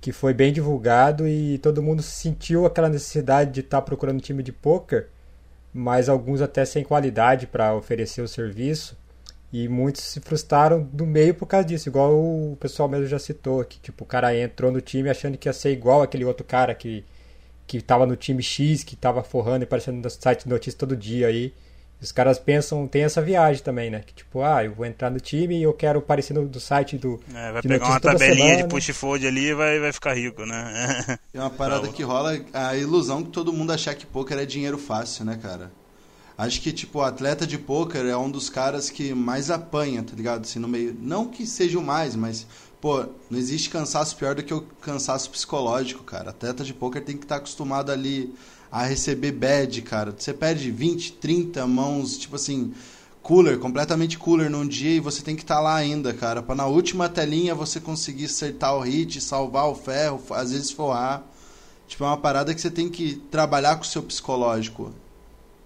que 0.00 0.12
foi 0.12 0.34
bem 0.34 0.52
divulgado 0.52 1.26
e 1.26 1.58
todo 1.58 1.82
mundo 1.82 2.02
sentiu 2.02 2.66
aquela 2.66 2.90
necessidade 2.90 3.52
de 3.52 3.60
estar 3.60 3.78
tá 3.78 3.82
procurando 3.82 4.20
time 4.20 4.42
de 4.42 4.52
poker 4.52 5.08
mas 5.76 6.08
alguns 6.08 6.40
até 6.40 6.64
sem 6.64 6.82
qualidade 6.82 7.46
para 7.46 7.74
oferecer 7.74 8.22
o 8.22 8.28
serviço. 8.28 8.96
E 9.52 9.68
muitos 9.68 10.02
se 10.02 10.20
frustraram 10.20 10.82
do 10.82 11.06
meio 11.06 11.34
por 11.34 11.46
causa 11.46 11.66
disso, 11.66 11.88
igual 11.88 12.12
o 12.14 12.56
pessoal 12.58 12.88
mesmo 12.88 13.06
já 13.06 13.18
citou, 13.18 13.64
que 13.64 13.78
tipo, 13.78 14.04
o 14.04 14.06
cara 14.06 14.36
entrou 14.36 14.72
no 14.72 14.80
time 14.80 15.10
achando 15.10 15.38
que 15.38 15.48
ia 15.48 15.52
ser 15.52 15.72
igual 15.72 16.02
aquele 16.02 16.24
outro 16.24 16.44
cara 16.44 16.74
que, 16.74 17.04
que 17.66 17.80
tava 17.80 18.06
no 18.06 18.16
time 18.16 18.42
X, 18.42 18.82
que 18.82 18.96
tava 18.96 19.22
forrando 19.22 19.62
e 19.62 19.64
aparecendo 19.64 20.02
no 20.02 20.10
site 20.10 20.44
de 20.44 20.48
notícias 20.48 20.74
todo 20.74 20.96
dia 20.96 21.26
aí. 21.28 21.52
Os 22.00 22.12
caras 22.12 22.38
pensam, 22.38 22.86
tem 22.86 23.04
essa 23.04 23.22
viagem 23.22 23.62
também, 23.62 23.90
né? 23.90 24.02
Que 24.04 24.12
tipo, 24.12 24.42
ah, 24.42 24.62
eu 24.62 24.72
vou 24.72 24.84
entrar 24.84 25.10
no 25.10 25.18
time 25.18 25.58
e 25.58 25.62
eu 25.62 25.72
quero 25.72 25.98
aparecer 25.98 26.34
no 26.34 26.46
do 26.46 26.60
site 26.60 26.98
do. 26.98 27.18
É, 27.34 27.52
vai 27.52 27.62
pegar 27.62 27.86
uma 27.86 28.00
tabelinha 28.00 28.36
semana. 28.36 28.62
de 28.62 28.68
push 28.68 28.90
fold 28.90 29.26
ali 29.26 29.46
e 29.46 29.54
vai, 29.54 29.80
vai 29.80 29.92
ficar 29.92 30.14
rico, 30.14 30.44
né? 30.44 31.18
É 31.32 31.40
uma 31.40 31.50
parada 31.50 31.88
que 31.88 32.02
rola 32.02 32.38
a 32.52 32.76
ilusão 32.76 33.22
que 33.22 33.30
todo 33.30 33.52
mundo 33.52 33.70
achar 33.70 33.94
que 33.94 34.06
poker 34.06 34.38
é 34.38 34.46
dinheiro 34.46 34.78
fácil, 34.78 35.24
né, 35.24 35.38
cara? 35.40 35.70
Acho 36.38 36.60
que, 36.60 36.70
tipo, 36.70 36.98
o 36.98 37.02
atleta 37.02 37.46
de 37.46 37.56
poker 37.56 38.04
é 38.04 38.16
um 38.16 38.30
dos 38.30 38.50
caras 38.50 38.90
que 38.90 39.14
mais 39.14 39.50
apanha, 39.50 40.02
tá 40.02 40.14
ligado? 40.14 40.42
Assim, 40.42 40.58
no 40.58 40.68
meio. 40.68 40.94
Não 41.00 41.26
que 41.26 41.46
seja 41.46 41.78
o 41.78 41.82
mais, 41.82 42.14
mas, 42.14 42.46
pô, 42.78 43.06
não 43.30 43.38
existe 43.38 43.70
cansaço 43.70 44.16
pior 44.16 44.34
do 44.34 44.42
que 44.42 44.52
o 44.52 44.60
cansaço 44.60 45.30
psicológico, 45.30 46.04
cara. 46.04 46.30
Atleta 46.30 46.62
de 46.62 46.74
poker 46.74 47.02
tem 47.02 47.16
que 47.16 47.24
estar 47.24 47.36
tá 47.36 47.38
acostumado 47.38 47.90
ali 47.90 48.34
a 48.76 48.82
receber 48.82 49.32
bad, 49.32 49.80
cara. 49.80 50.14
Você 50.14 50.34
perde 50.34 50.70
20, 50.70 51.14
30 51.14 51.66
mãos, 51.66 52.18
tipo 52.18 52.36
assim, 52.36 52.74
cooler, 53.22 53.58
completamente 53.58 54.18
cooler 54.18 54.50
num 54.50 54.68
dia 54.68 54.96
e 54.96 55.00
você 55.00 55.22
tem 55.22 55.34
que 55.34 55.40
estar 55.40 55.56
tá 55.56 55.60
lá 55.62 55.76
ainda, 55.76 56.12
cara, 56.12 56.42
para 56.42 56.54
na 56.54 56.66
última 56.66 57.08
telinha 57.08 57.54
você 57.54 57.80
conseguir 57.80 58.26
acertar 58.26 58.76
o 58.76 58.80
hit, 58.80 59.18
salvar 59.18 59.66
o 59.70 59.74
ferro, 59.74 60.22
às 60.28 60.52
vezes 60.52 60.70
forrar. 60.70 61.26
Tipo, 61.88 62.04
é 62.04 62.08
uma 62.08 62.18
parada 62.18 62.54
que 62.54 62.60
você 62.60 62.70
tem 62.70 62.90
que 62.90 63.16
trabalhar 63.30 63.76
com 63.76 63.82
o 63.82 63.86
seu 63.86 64.02
psicológico. 64.02 64.92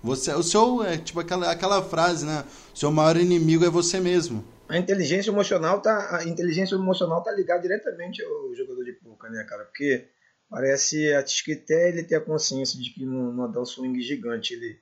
Você, 0.04 0.32
o 0.32 0.42
seu, 0.44 0.84
é 0.84 0.96
tipo 0.96 1.18
aquela, 1.18 1.50
aquela 1.50 1.82
frase, 1.82 2.24
né? 2.24 2.44
O 2.72 2.78
seu 2.78 2.92
maior 2.92 3.16
inimigo 3.16 3.64
é 3.64 3.70
você 3.70 3.98
mesmo. 3.98 4.44
A 4.68 4.78
inteligência 4.78 5.32
emocional 5.32 5.80
tá, 5.80 6.18
a 6.18 6.24
inteligência 6.24 6.76
emocional 6.76 7.24
tá 7.24 7.32
ligada 7.32 7.60
diretamente 7.60 8.22
ao 8.22 8.54
jogador 8.54 8.84
de 8.84 8.92
poker, 8.92 9.32
né, 9.32 9.42
cara? 9.48 9.64
Porque 9.64 10.06
Parece 10.50 11.06
que 11.44 11.52
até 11.52 11.88
ele 11.88 12.02
ter 12.02 12.16
a 12.16 12.20
consciência 12.20 12.76
de 12.76 12.90
que 12.90 13.06
não, 13.06 13.32
não 13.32 13.50
dá 13.50 13.60
um 13.60 13.64
swing 13.64 14.00
gigante. 14.00 14.52
Ele, 14.52 14.80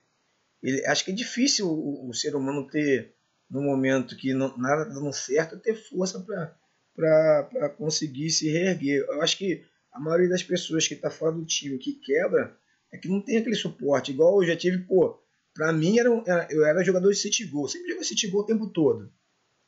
ele, 0.63 0.85
acho 0.87 1.05
que 1.05 1.11
é 1.11 1.13
difícil 1.13 1.69
o, 1.69 2.09
o 2.09 2.13
ser 2.13 2.35
humano 2.35 2.67
ter, 2.67 3.13
no 3.47 3.61
momento 3.61 4.17
que 4.17 4.33
não, 4.33 4.57
nada 4.57 4.87
tá 4.87 4.95
dando 4.95 5.13
certo, 5.13 5.59
ter 5.59 5.75
força 5.75 6.25
para 6.95 7.69
conseguir 7.77 8.31
se 8.31 8.49
reerguer. 8.49 9.05
Eu 9.07 9.21
acho 9.21 9.37
que 9.37 9.63
a 9.93 9.99
maioria 9.99 10.27
das 10.27 10.41
pessoas 10.41 10.87
que 10.87 10.95
está 10.95 11.11
fora 11.11 11.33
do 11.33 11.45
time, 11.45 11.77
que 11.77 11.93
quebra, 11.93 12.57
é 12.91 12.97
que 12.97 13.07
não 13.07 13.21
tem 13.21 13.37
aquele 13.37 13.55
suporte. 13.55 14.11
Igual 14.11 14.41
eu 14.41 14.47
já 14.47 14.57
tive, 14.57 14.79
pô, 14.79 15.21
pra 15.53 15.71
mim 15.71 15.99
era, 15.99 16.09
era 16.25 16.47
eu 16.49 16.65
era 16.65 16.83
jogador 16.83 17.11
de 17.11 17.19
City 17.19 17.45
Goal, 17.45 17.67
sempre 17.67 17.89
joguei 17.89 18.03
City 18.03 18.27
Goal 18.27 18.43
o 18.43 18.47
tempo 18.47 18.67
todo. 18.71 19.13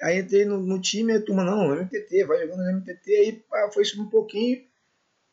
Aí 0.02 0.20
entrei 0.20 0.46
no, 0.46 0.60
no 0.60 0.82
time 0.82 1.14
e 1.14 1.18
a 1.18 1.22
turma, 1.22 1.44
não, 1.44 1.76
MTT, 1.76 2.26
vai 2.26 2.40
jogando 2.40 2.64
no 2.64 2.80
MTT, 2.80 3.16
aí 3.18 3.34
pá, 3.48 3.70
foi 3.72 3.84
isso 3.84 4.02
um 4.02 4.10
pouquinho 4.10 4.71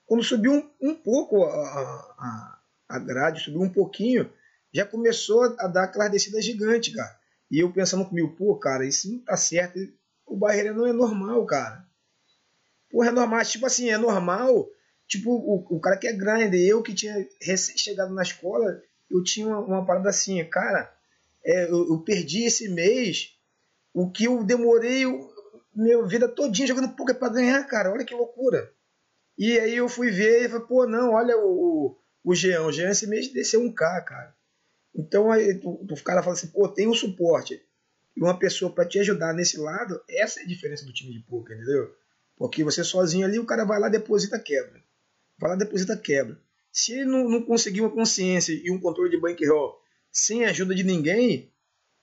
quando 0.09 0.25
subiu 0.25 0.53
um, 0.53 0.91
um 0.91 0.95
pouco 0.95 1.45
a, 1.45 1.51
a, 1.51 2.59
a 2.89 2.99
grade, 2.99 3.45
subiu 3.45 3.61
um 3.61 3.69
pouquinho, 3.69 4.33
já 4.73 4.87
começou 4.87 5.55
a 5.59 5.67
dar 5.67 5.85
aquela 5.85 6.09
descida 6.09 6.41
gigante, 6.41 6.93
cara. 6.93 7.15
E 7.51 7.59
eu 7.59 7.71
pensando 7.71 8.07
comigo, 8.07 8.35
pô, 8.35 8.57
cara, 8.57 8.87
isso 8.87 9.13
não 9.13 9.19
tá 9.21 9.37
certo. 9.37 9.79
O 10.27 10.35
barreira 10.35 10.73
não 10.73 10.87
é 10.87 10.95
normal, 10.95 11.45
cara. 11.45 11.87
Porra, 12.91 13.09
é 13.09 13.11
normal. 13.11 13.45
Tipo 13.45 13.67
assim, 13.67 13.91
é 13.91 13.99
normal. 13.99 14.67
Tipo, 15.07 15.31
o, 15.31 15.77
o 15.77 15.81
cara 15.81 15.99
que 15.99 16.09
é 16.09 16.13
grande, 16.13 16.59
eu 16.67 16.83
que 16.83 16.95
tinha 16.95 17.29
recém-chegado 17.41 18.13
na 18.15 18.23
escola, 18.23 18.83
eu 19.11 19.23
tinha 19.23 19.47
uma, 19.47 19.59
uma 19.59 19.87
parada 19.87 20.09
assim, 20.09 20.43
cara, 20.45 20.91
é, 21.45 21.65
eu, 21.65 21.87
eu, 21.87 21.99
perdi 22.01 22.45
esse 22.45 22.69
mês 22.69 23.35
o 23.93 24.11
que 24.11 24.25
eu 24.25 24.43
demorei 24.43 25.05
minha 25.75 26.03
vida 26.07 26.29
todinha 26.29 26.67
jogando 26.67 26.95
poker 26.95 27.19
para 27.19 27.33
ganhar, 27.33 27.63
cara. 27.65 27.93
Olha 27.93 28.05
que 28.05 28.15
loucura. 28.15 28.73
E 29.39 29.59
aí 29.61 29.77
eu 29.77 29.89
fui 29.89 30.11
ver 30.11 30.45
e 30.45 30.49
falei, 30.49 30.67
pô, 30.67 30.87
não, 30.87 31.13
olha 31.13 31.39
o, 31.39 31.97
o, 32.25 32.35
Jean, 32.35 32.63
o 32.63 32.73
Jean 32.73 32.91
esse 32.91 33.07
mês 33.07 33.33
desceu 33.33 33.61
um 33.63 33.73
K, 33.73 34.01
cara. 34.01 34.35
Então 34.93 35.31
aí 35.31 35.61
o 35.63 36.03
cara 36.03 36.23
fala 36.23 36.35
assim, 36.35 36.49
pô, 36.49 36.69
tem 36.69 36.89
um 36.89 36.95
suporte 36.95 37.63
e 38.17 38.21
uma 38.21 38.37
pessoa 38.37 38.73
para 38.73 38.85
te 38.85 38.99
ajudar 38.99 39.33
nesse 39.33 39.57
lado, 39.57 40.03
essa 40.11 40.41
é 40.41 40.43
a 40.43 40.47
diferença 40.47 40.85
do 40.85 40.93
time 40.93 41.13
de 41.13 41.21
poker, 41.21 41.57
entendeu? 41.57 41.95
Porque 42.37 42.65
você 42.65 42.83
sozinho 42.83 43.25
ali, 43.25 43.39
o 43.39 43.47
cara 43.47 43.65
vai 43.65 43.79
lá, 43.79 43.89
deposita, 43.89 44.41
quebra. 44.41 44.83
Vai 45.39 45.51
lá, 45.51 45.57
deposita, 45.57 45.97
quebra. 45.97 46.37
Se 46.73 46.95
ele 46.95 47.05
não, 47.05 47.29
não 47.29 47.43
conseguir 47.43 47.81
uma 47.81 47.91
consciência 47.91 48.53
e 48.53 48.73
um 48.73 48.81
controle 48.81 49.11
de 49.11 49.21
bankroll 49.21 49.81
sem 50.11 50.45
ajuda 50.45 50.75
de 50.75 50.83
ninguém, 50.83 51.53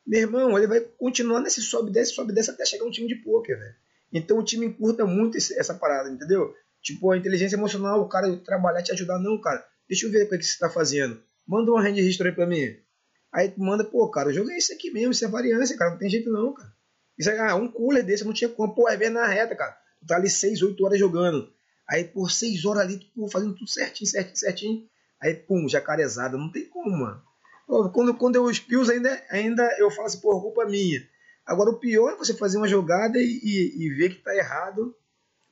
meu 0.07 0.21
irmão, 0.21 0.57
ele 0.57 0.67
vai 0.67 0.79
continuar 0.79 1.41
nesse 1.41 1.61
sobe 1.61 1.91
desce, 1.91 2.13
sobe 2.13 2.31
desce 2.31 2.51
até 2.51 2.65
chegar 2.65 2.85
um 2.85 2.91
time 2.91 3.07
de 3.07 3.15
poker, 3.15 3.59
velho. 3.59 3.75
Então 4.13 4.37
o 4.37 4.43
time 4.43 4.67
encurta 4.67 5.05
muito 5.05 5.37
esse, 5.37 5.57
essa 5.59 5.73
parada, 5.73 6.09
entendeu? 6.09 6.55
Tipo, 6.85 7.11
a 7.11 7.17
inteligência 7.17 7.55
emocional, 7.55 7.99
o 7.99 8.07
cara 8.07 8.37
trabalhar, 8.37 8.83
te 8.83 8.91
ajudar. 8.91 9.17
Não, 9.17 9.41
cara, 9.41 9.65
deixa 9.89 10.05
eu 10.05 10.11
ver 10.11 10.25
o 10.25 10.29
que, 10.29 10.35
é 10.35 10.37
que 10.37 10.45
você 10.45 10.51
está 10.51 10.69
fazendo. 10.69 11.19
Manda 11.47 11.71
uma 11.71 11.81
hand 11.81 11.97
history 11.97 12.31
para 12.31 12.45
mim. 12.45 12.77
Aí 13.33 13.49
tu 13.49 13.59
manda, 13.59 13.83
pô, 13.83 14.07
cara, 14.11 14.29
o 14.29 14.33
jogo 14.33 14.51
é 14.51 14.57
isso 14.57 14.71
aqui 14.71 14.91
mesmo, 14.91 15.11
isso 15.11 15.25
é 15.25 15.27
variância, 15.27 15.75
cara, 15.75 15.91
não 15.91 15.97
tem 15.97 16.11
jeito 16.11 16.29
não, 16.31 16.53
cara. 16.53 16.71
Isso 17.17 17.31
é, 17.31 17.39
ah, 17.39 17.55
um 17.55 17.67
cooler 17.71 18.05
desse 18.05 18.23
não 18.23 18.33
tinha 18.33 18.49
como. 18.49 18.75
Pô, 18.75 18.87
é 18.87 18.95
ver 18.95 19.09
na 19.09 19.25
reta, 19.25 19.55
cara. 19.55 19.75
Tu 19.99 20.05
tá 20.05 20.17
ali 20.17 20.29
6, 20.29 20.61
8 20.61 20.85
horas 20.85 20.99
jogando. 20.99 21.51
Aí, 21.89 22.03
por 22.03 22.29
6 22.29 22.65
horas 22.65 22.83
ali, 22.83 22.99
tu 22.99 23.07
pô, 23.15 23.27
fazendo 23.27 23.55
tudo 23.55 23.67
certinho, 23.67 24.07
certinho, 24.07 24.37
certinho. 24.37 24.89
Aí, 25.19 25.33
pum, 25.33 25.67
jacarezada. 25.67 26.37
Não 26.37 26.51
tem 26.51 26.69
como, 26.69 26.91
mano. 26.91 27.19
Pô, 27.65 27.89
quando, 27.89 28.13
quando 28.13 28.35
eu 28.35 28.47
espio 28.51 28.87
ainda, 28.91 29.23
ainda 29.31 29.75
eu 29.79 29.89
falo 29.89 30.05
assim, 30.05 30.19
pô, 30.19 30.39
culpa 30.39 30.65
minha. 30.65 31.01
Agora, 31.47 31.71
o 31.71 31.79
pior 31.79 32.11
é 32.11 32.15
você 32.15 32.35
fazer 32.35 32.57
uma 32.57 32.67
jogada 32.67 33.17
e, 33.17 33.39
e, 33.41 33.85
e 33.85 33.89
ver 33.95 34.09
que 34.09 34.21
tá 34.21 34.35
errado 34.35 34.95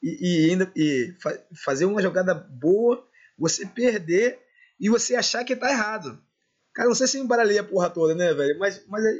e, 0.04 0.46
e 0.46 0.50
ainda 0.52 0.72
e 0.76 1.16
fa 1.22 1.40
fazer 1.64 1.86
uma 1.86 2.02
jogada 2.02 2.34
boa, 2.34 3.08
você 3.38 3.66
perder 3.66 4.40
e 4.80 4.90
você 4.90 5.16
achar 5.16 5.46
que 5.46 5.56
tá 5.56 5.72
errado. 5.72 6.22
Cara, 6.74 6.90
não 6.90 6.96
sei 6.96 7.08
se 7.08 7.18
embaralhei 7.18 7.58
a 7.58 7.64
porra 7.64 7.90
toda, 7.90 8.14
né, 8.14 8.34
velho? 8.34 8.60
Mas, 8.60 8.86
mas 8.88 9.06
é, 9.06 9.14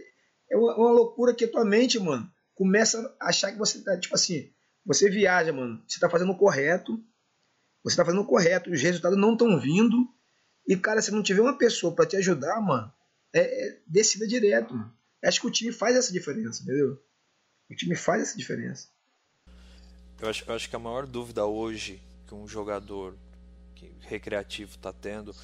é 0.52 0.58
uma, 0.58 0.76
uma, 0.76 0.92
loucura 0.92 1.34
que 1.34 1.46
a 1.46 1.52
tua 1.52 1.64
mente, 1.64 1.98
mano, 2.00 2.30
começa 2.54 3.16
a 3.20 3.30
achar 3.30 3.52
que 3.52 3.58
você 3.58 3.82
tá, 3.82 3.98
tipo 3.98 4.14
assim, 4.14 4.52
você 4.86 5.10
viaja, 5.10 5.54
mano, 5.54 5.82
você 5.88 6.00
tá 6.00 6.10
fazendo 6.10 6.32
o 6.32 6.38
correto, 6.38 7.02
você 7.84 7.96
tá 7.96 8.04
fazendo 8.04 8.22
o 8.22 8.28
correto, 8.28 8.72
os 8.72 8.82
resultados 8.82 9.18
não 9.18 9.34
estão 9.34 9.60
vindo, 9.60 9.96
e, 10.68 10.76
cara, 10.76 11.02
se 11.02 11.12
não 11.12 11.24
tiver 11.24 11.42
uma 11.42 11.58
pessoa 11.58 11.96
para 11.96 12.06
te 12.06 12.18
ajudar, 12.18 12.60
mano, 12.62 12.92
é, 13.34 13.68
é 13.68 13.82
decida 13.88 14.28
direto, 14.28 14.74
mano. 14.74 14.94
Acho 15.24 15.40
que 15.42 15.48
o 15.48 15.52
time 15.52 15.72
faz 15.72 15.96
essa 15.96 16.12
diferença, 16.12 16.64
entendeu? 16.64 17.00
O 17.70 17.76
time 17.76 17.96
faz 17.96 18.24
essa 18.24 18.38
diferença. 18.38 18.90
Eu 20.24 20.30
acho, 20.30 20.46
eu 20.48 20.56
acho 20.56 20.70
que 20.70 20.76
a 20.78 20.80
maior 20.80 21.06
dúvida 21.06 21.46
hoje 21.46 22.02
que 22.26 22.34
um 22.34 22.48
jogador 22.48 23.14
recreativo 24.00 24.76
está 24.76 24.94
tendo 24.94 25.36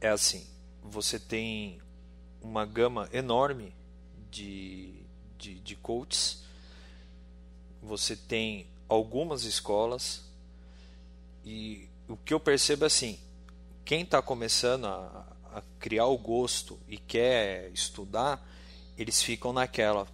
é 0.00 0.08
assim: 0.08 0.46
você 0.82 1.18
tem 1.18 1.78
uma 2.40 2.64
gama 2.64 3.06
enorme 3.12 3.74
de, 4.30 4.94
de, 5.36 5.60
de 5.60 5.76
coaches, 5.76 6.42
você 7.82 8.16
tem 8.16 8.66
algumas 8.88 9.44
escolas, 9.44 10.24
e 11.44 11.86
o 12.08 12.16
que 12.16 12.32
eu 12.32 12.40
percebo 12.40 12.84
é 12.84 12.86
assim: 12.86 13.18
quem 13.84 14.04
está 14.04 14.22
começando 14.22 14.86
a, 14.86 15.26
a, 15.52 15.62
criar 15.78 16.06
o 16.06 16.16
gosto 16.16 16.80
e 16.88 16.96
quer 16.96 17.70
estudar, 17.74 18.42
eles 18.96 19.22
ficam 19.22 19.52
naquela: 19.52 20.08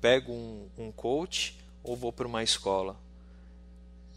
pego 0.00 0.32
um, 0.32 0.70
um 0.78 0.90
coach 0.90 1.60
ou 1.82 1.94
vou 1.94 2.10
para 2.10 2.26
uma 2.26 2.42
escola. 2.42 3.04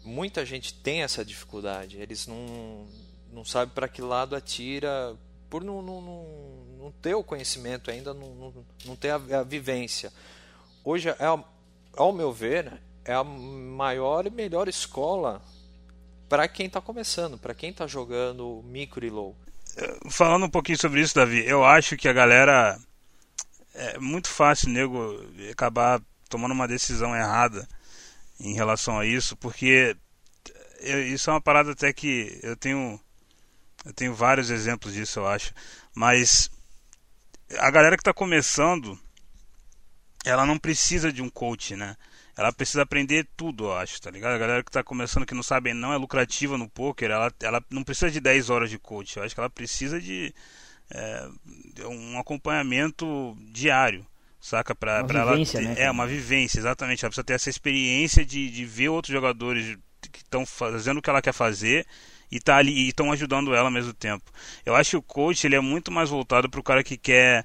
Muita 0.04 0.44
gente 0.46 0.74
tem 0.74 1.02
essa 1.02 1.24
dificuldade, 1.24 1.98
eles 1.98 2.26
não, 2.26 2.86
não 3.32 3.44
sabem 3.44 3.74
para 3.74 3.88
que 3.88 4.00
lado 4.00 4.34
atira 4.34 5.16
por 5.48 5.64
não, 5.64 5.82
não, 5.82 6.00
não, 6.78 6.92
ter 7.02 7.14
o 7.14 7.24
conhecimento 7.24 7.90
ainda, 7.90 8.14
não, 8.14 8.34
não, 8.34 8.66
não 8.86 8.96
ter 8.96 9.10
a, 9.10 9.40
a 9.40 9.42
vivência. 9.42 10.12
Hoje, 10.84 11.08
é, 11.08 11.16
ao 11.96 12.12
meu 12.12 12.32
ver, 12.32 12.80
é 13.04 13.12
a 13.12 13.24
maior 13.24 14.26
e 14.26 14.30
melhor 14.30 14.68
escola 14.68 15.42
para 16.28 16.46
quem 16.46 16.66
está 16.66 16.80
começando, 16.80 17.36
para 17.36 17.52
quem 17.52 17.70
está 17.70 17.86
jogando 17.86 18.62
micro 18.64 19.04
e 19.04 19.10
low. 19.10 19.36
Falando 20.08 20.46
um 20.46 20.50
pouquinho 20.50 20.78
sobre 20.78 21.00
isso, 21.00 21.14
Davi, 21.14 21.44
eu 21.44 21.64
acho 21.64 21.96
que 21.96 22.08
a 22.08 22.12
galera 22.12 22.78
é 23.74 23.98
muito 23.98 24.28
fácil 24.28 24.68
nego 24.68 25.20
acabar 25.50 26.00
tomando 26.28 26.52
uma 26.52 26.68
decisão 26.68 27.14
errada 27.14 27.68
em 28.40 28.54
relação 28.54 28.98
a 28.98 29.06
isso, 29.06 29.36
porque 29.36 29.96
isso 31.12 31.30
é 31.30 31.32
uma 31.32 31.40
parada 31.40 31.72
até 31.72 31.92
que 31.92 32.38
eu 32.42 32.56
tenho 32.56 32.98
eu 33.84 33.94
tenho 33.94 34.14
vários 34.14 34.50
exemplos 34.50 34.92
disso, 34.92 35.20
eu 35.20 35.26
acho. 35.26 35.54
Mas 35.94 36.50
a 37.58 37.70
galera 37.70 37.96
que 37.96 38.02
está 38.02 38.12
começando, 38.12 38.98
ela 40.24 40.44
não 40.44 40.58
precisa 40.58 41.12
de 41.12 41.22
um 41.22 41.30
coach, 41.30 41.74
né? 41.76 41.96
Ela 42.36 42.52
precisa 42.52 42.82
aprender 42.82 43.26
tudo, 43.36 43.64
eu 43.64 43.72
acho, 43.72 44.00
tá 44.00 44.10
ligado? 44.10 44.34
A 44.34 44.38
galera 44.38 44.62
que 44.62 44.70
está 44.70 44.82
começando, 44.82 45.26
que 45.26 45.34
não 45.34 45.42
sabe, 45.42 45.72
não 45.72 45.92
é 45.92 45.96
lucrativa 45.96 46.58
no 46.58 46.68
poker, 46.68 47.10
ela, 47.10 47.32
ela 47.42 47.64
não 47.70 47.82
precisa 47.82 48.10
de 48.10 48.20
10 48.20 48.50
horas 48.50 48.70
de 48.70 48.78
coach. 48.78 49.16
Eu 49.16 49.22
acho 49.22 49.34
que 49.34 49.40
ela 49.40 49.50
precisa 49.50 50.00
de, 50.00 50.34
é, 50.90 51.28
um 51.86 52.18
acompanhamento 52.18 53.36
diário 53.50 54.06
saca? 54.40 54.74
Pra, 54.74 55.04
pra 55.04 55.20
ela 55.20 55.44
ter, 55.44 55.60
né, 55.60 55.74
é 55.76 55.90
uma 55.90 56.06
vivência, 56.06 56.58
exatamente. 56.58 57.04
Ela 57.04 57.10
precisa 57.10 57.24
ter 57.24 57.34
essa 57.34 57.50
experiência 57.50 58.24
de, 58.24 58.50
de 58.50 58.64
ver 58.64 58.88
outros 58.88 59.12
jogadores 59.12 59.76
que 60.00 60.18
estão 60.18 60.46
fazendo 60.46 60.98
o 60.98 61.02
que 61.02 61.10
ela 61.10 61.22
quer 61.22 61.32
fazer 61.32 61.86
e 62.30 62.40
tá 62.40 62.56
ali 62.56 62.72
e 62.72 62.88
estão 62.88 63.12
ajudando 63.12 63.54
ela 63.54 63.68
ao 63.68 63.72
mesmo 63.72 63.92
tempo. 63.92 64.30
Eu 64.64 64.74
acho 64.74 64.90
que 64.90 64.96
o 64.96 65.02
coach 65.02 65.46
ele 65.46 65.56
é 65.56 65.60
muito 65.60 65.90
mais 65.90 66.08
voltado 66.08 66.48
para 66.48 66.60
o 66.60 66.62
cara 66.64 66.82
que 66.82 66.96
quer 66.96 67.44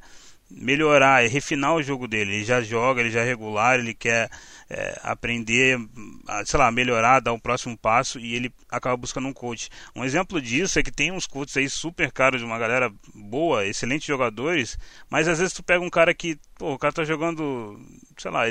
melhorar 0.50 1.26
e 1.26 1.28
refinar 1.28 1.74
o 1.74 1.84
jogo 1.84 2.08
dele. 2.08 2.36
Ele 2.36 2.46
já 2.46 2.62
joga, 2.62 3.02
ele 3.02 3.12
já 3.12 3.22
é 3.22 3.26
regular, 3.26 3.80
ele 3.80 3.94
quer 3.94 4.30
é, 4.70 5.00
aprender, 5.04 5.80
a, 6.28 6.46
sei 6.46 6.60
lá, 6.60 6.72
melhorar, 6.72 7.20
dar 7.20 7.34
um 7.34 7.40
próximo 7.40 7.78
passo 7.78 8.20
e 8.20 8.36
ele 8.36 8.52
acaba 8.70 8.98
buscando 8.98 9.28
um 9.28 9.34
coach. 9.34 9.70
Um 9.96 10.04
exemplo 10.04 10.42
disso 10.42 10.80
é 10.80 10.84
que 10.84 10.92
tem 10.92 11.12
uns 11.12 11.28
coaches 11.28 11.58
aí 11.58 11.70
super 11.70 12.12
caros 12.12 12.40
de 12.40 12.46
uma 12.46 12.58
galera 12.58 12.92
boa, 13.14 13.66
excelentes 13.66 14.08
jogadores, 14.08 14.78
mas 15.10 15.28
às 15.28 15.40
vezes 15.40 15.54
tu 15.54 15.64
pega 15.64 15.84
um 15.84 15.90
cara 15.90 16.14
que, 16.14 16.38
pô, 16.58 16.74
o 16.74 16.80
cara 16.80 16.94
tá 16.94 17.04
jogando, 17.04 17.80
sei 18.18 18.32
lá, 18.32 18.44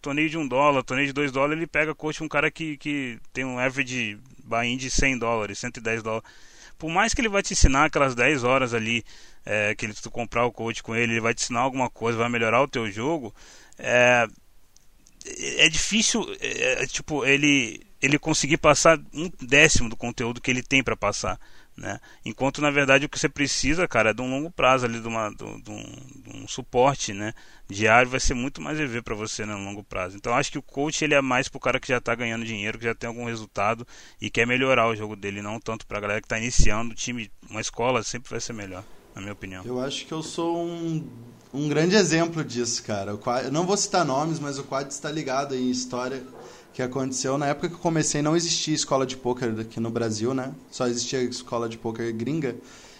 torneio 0.00 0.30
de 0.30 0.38
um 0.38 0.46
dólar, 0.46 0.82
torneio 0.82 1.08
de 1.08 1.12
dois 1.12 1.32
dólares, 1.32 1.56
ele 1.56 1.66
pega 1.66 1.94
coach 1.94 2.22
um 2.22 2.28
cara 2.28 2.50
que, 2.50 2.76
que 2.76 3.18
tem 3.32 3.44
um 3.44 3.58
average 3.58 4.18
buy-in 4.44 4.76
de 4.76 4.90
100 4.90 5.18
dólares, 5.18 5.58
110 5.58 6.02
dólares. 6.02 6.28
Por 6.78 6.88
mais 6.90 7.12
que 7.12 7.20
ele 7.20 7.28
vai 7.28 7.42
te 7.42 7.52
ensinar 7.52 7.86
aquelas 7.86 8.14
10 8.14 8.44
horas 8.44 8.72
ali, 8.72 9.04
é, 9.44 9.74
que 9.74 9.84
ele, 9.84 9.94
tu 9.94 10.10
comprar 10.10 10.46
o 10.46 10.52
coach 10.52 10.82
com 10.82 10.94
ele, 10.94 11.14
ele 11.14 11.20
vai 11.20 11.34
te 11.34 11.42
ensinar 11.42 11.60
alguma 11.60 11.90
coisa, 11.90 12.18
vai 12.18 12.28
melhorar 12.28 12.62
o 12.62 12.68
teu 12.68 12.90
jogo, 12.90 13.34
é, 13.78 14.26
é 15.26 15.68
difícil, 15.68 16.24
é, 16.40 16.86
tipo, 16.86 17.24
ele, 17.24 17.84
ele 18.00 18.18
conseguir 18.18 18.58
passar 18.58 18.98
um 19.12 19.30
décimo 19.40 19.88
do 19.88 19.96
conteúdo 19.96 20.40
que 20.40 20.50
ele 20.50 20.62
tem 20.62 20.82
para 20.82 20.96
passar. 20.96 21.38
Né? 21.78 22.00
Enquanto 22.24 22.60
na 22.60 22.72
verdade 22.72 23.06
o 23.06 23.08
que 23.08 23.16
você 23.16 23.28
precisa, 23.28 23.86
cara, 23.86 24.10
é 24.10 24.12
de 24.12 24.20
um 24.20 24.28
longo 24.28 24.50
prazo 24.50 24.84
ali, 24.84 24.98
de, 24.98 25.06
uma, 25.06 25.30
de, 25.30 25.44
um, 25.44 25.60
de 25.60 25.70
um, 25.70 26.48
suporte 26.48 27.12
né? 27.12 27.32
diário, 27.68 28.10
vai 28.10 28.18
ser 28.18 28.34
muito 28.34 28.60
mais 28.60 28.80
EV 28.80 29.00
para 29.00 29.14
você 29.14 29.46
né, 29.46 29.54
no 29.54 29.64
longo 29.64 29.84
prazo. 29.84 30.16
Então 30.16 30.34
acho 30.34 30.50
que 30.50 30.58
o 30.58 30.62
coach 30.62 31.04
ele 31.04 31.14
é 31.14 31.20
mais 31.22 31.48
pro 31.48 31.60
cara 31.60 31.78
que 31.78 31.86
já 31.86 31.98
está 31.98 32.16
ganhando 32.16 32.44
dinheiro, 32.44 32.78
que 32.78 32.84
já 32.84 32.96
tem 32.96 33.06
algum 33.06 33.26
resultado 33.26 33.86
e 34.20 34.28
quer 34.28 34.44
melhorar 34.44 34.88
o 34.88 34.96
jogo 34.96 35.14
dele, 35.14 35.40
não 35.40 35.60
tanto 35.60 35.86
para 35.86 35.98
a 35.98 36.00
galera 36.00 36.20
que 36.20 36.26
está 36.26 36.36
iniciando. 36.36 36.92
O 36.92 36.96
time, 36.96 37.30
uma 37.48 37.60
escola 37.60 38.02
sempre 38.02 38.28
vai 38.28 38.40
ser 38.40 38.54
melhor, 38.54 38.82
na 39.14 39.20
minha 39.20 39.32
opinião. 39.32 39.64
Eu 39.64 39.80
acho 39.80 40.04
que 40.04 40.12
eu 40.12 40.22
sou 40.22 40.58
um, 40.60 41.08
um 41.54 41.68
grande 41.68 41.94
exemplo 41.94 42.44
disso, 42.44 42.82
cara. 42.82 43.16
Eu 43.44 43.52
não 43.52 43.64
vou 43.64 43.76
citar 43.76 44.04
nomes, 44.04 44.40
mas 44.40 44.58
o 44.58 44.64
Quad 44.64 44.90
está 44.90 45.12
ligado 45.12 45.54
em 45.54 45.70
história 45.70 46.24
que 46.78 46.82
aconteceu 46.84 47.36
na 47.36 47.48
época 47.48 47.70
que 47.70 47.74
eu 47.74 47.80
comecei 47.80 48.22
não 48.22 48.36
existia 48.36 48.72
escola 48.72 49.04
de 49.04 49.16
poker 49.16 49.52
aqui 49.58 49.80
no 49.80 49.90
Brasil, 49.90 50.32
né? 50.32 50.52
Só 50.70 50.86
existia 50.86 51.20
escola 51.20 51.68
de 51.68 51.76
poker 51.76 52.14
gringa. 52.14 52.54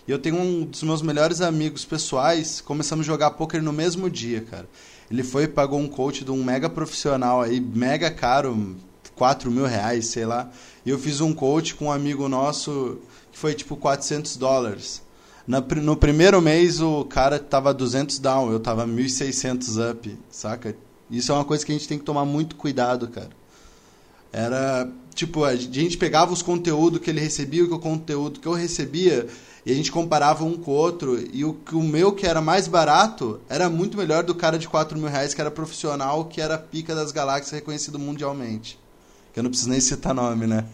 E 0.05 0.11
eu 0.11 0.19
tenho 0.19 0.35
um 0.35 0.65
dos 0.65 0.83
meus 0.83 1.01
melhores 1.01 1.41
amigos 1.41 1.85
pessoais, 1.85 2.61
começamos 2.61 3.07
a 3.07 3.07
jogar 3.07 3.31
poker 3.31 3.63
no 3.63 3.73
mesmo 3.73 4.11
dia, 4.11 4.41
cara. 4.41 4.69
Ele 5.09 5.23
foi 5.23 5.45
e 5.45 5.47
pagou 5.47 5.79
um 5.79 5.87
coach 5.87 6.25
de 6.25 6.31
um 6.33 6.43
mega 6.43 6.69
profissional 6.69 7.41
aí, 7.41 7.61
mega 7.61 8.11
caro, 8.11 8.75
4 9.15 9.49
mil 9.49 9.65
reais, 9.65 10.07
sei 10.07 10.27
lá. 10.27 10.51
E 10.85 10.91
eu 10.91 10.99
fiz 10.99 11.21
um 11.21 11.33
coach 11.33 11.77
com 11.77 11.85
um 11.85 11.93
amigo 11.93 12.29
nosso 12.29 12.99
que 13.31 13.39
foi 13.39 13.55
tipo 13.55 13.77
400 13.77 14.37
dólares. 14.39 15.01
no 15.47 15.97
primeiro 15.97 16.43
mês 16.43 16.81
o 16.81 17.05
cara 17.05 17.39
tava 17.39 17.73
200 17.73 18.19
down, 18.19 18.51
eu 18.51 18.59
tava 18.59 18.85
1.600 18.89 19.93
up, 19.93 20.19
saca? 20.29 20.75
Isso 21.09 21.31
é 21.31 21.35
uma 21.37 21.45
coisa 21.45 21.65
que 21.65 21.71
a 21.71 21.77
gente 21.77 21.87
tem 21.87 21.97
que 21.97 22.05
tomar 22.05 22.25
muito 22.25 22.57
cuidado, 22.57 23.07
cara. 23.07 23.38
Era 24.33 24.89
tipo, 25.15 25.45
a 25.45 25.57
gente 25.57 25.97
pegava 25.97 26.33
os 26.33 26.43
conteúdos 26.43 27.01
que 27.01 27.11
ele 27.11 27.21
recebia 27.21 27.61
e 27.61 27.65
o 27.65 27.79
conteúdo 27.79 28.39
que 28.39 28.47
eu 28.47 28.53
recebia 28.53 29.27
e 29.67 29.73
a 29.73 29.75
gente 29.75 29.91
comparava 29.91 30.45
um 30.45 30.57
com 30.57 30.71
o 30.71 30.75
outro 30.75 31.19
e 31.33 31.45
o, 31.45 31.59
o 31.73 31.83
meu 31.83 32.15
que 32.15 32.27
era 32.27 32.41
mais 32.41 32.69
barato 32.69 33.41
era 33.49 33.69
muito 33.69 33.99
melhor 33.99 34.23
do 34.23 34.35
cara 34.35 34.59
de 34.59 34.69
4 34.69 34.97
mil 34.97 35.09
reais 35.09 35.35
que 35.35 35.41
era 35.41 35.51
profissional, 35.51 36.25
que 36.27 36.41
era 36.41 36.57
pica 36.57 36.95
das 36.95 37.11
galáxias 37.11 37.51
reconhecido 37.51 37.99
mundialmente. 37.99 38.79
Que 39.33 39.41
eu 39.41 39.43
não 39.43 39.51
preciso 39.51 39.71
nem 39.71 39.81
citar 39.81 40.15
nome, 40.15 40.47
né? 40.47 40.65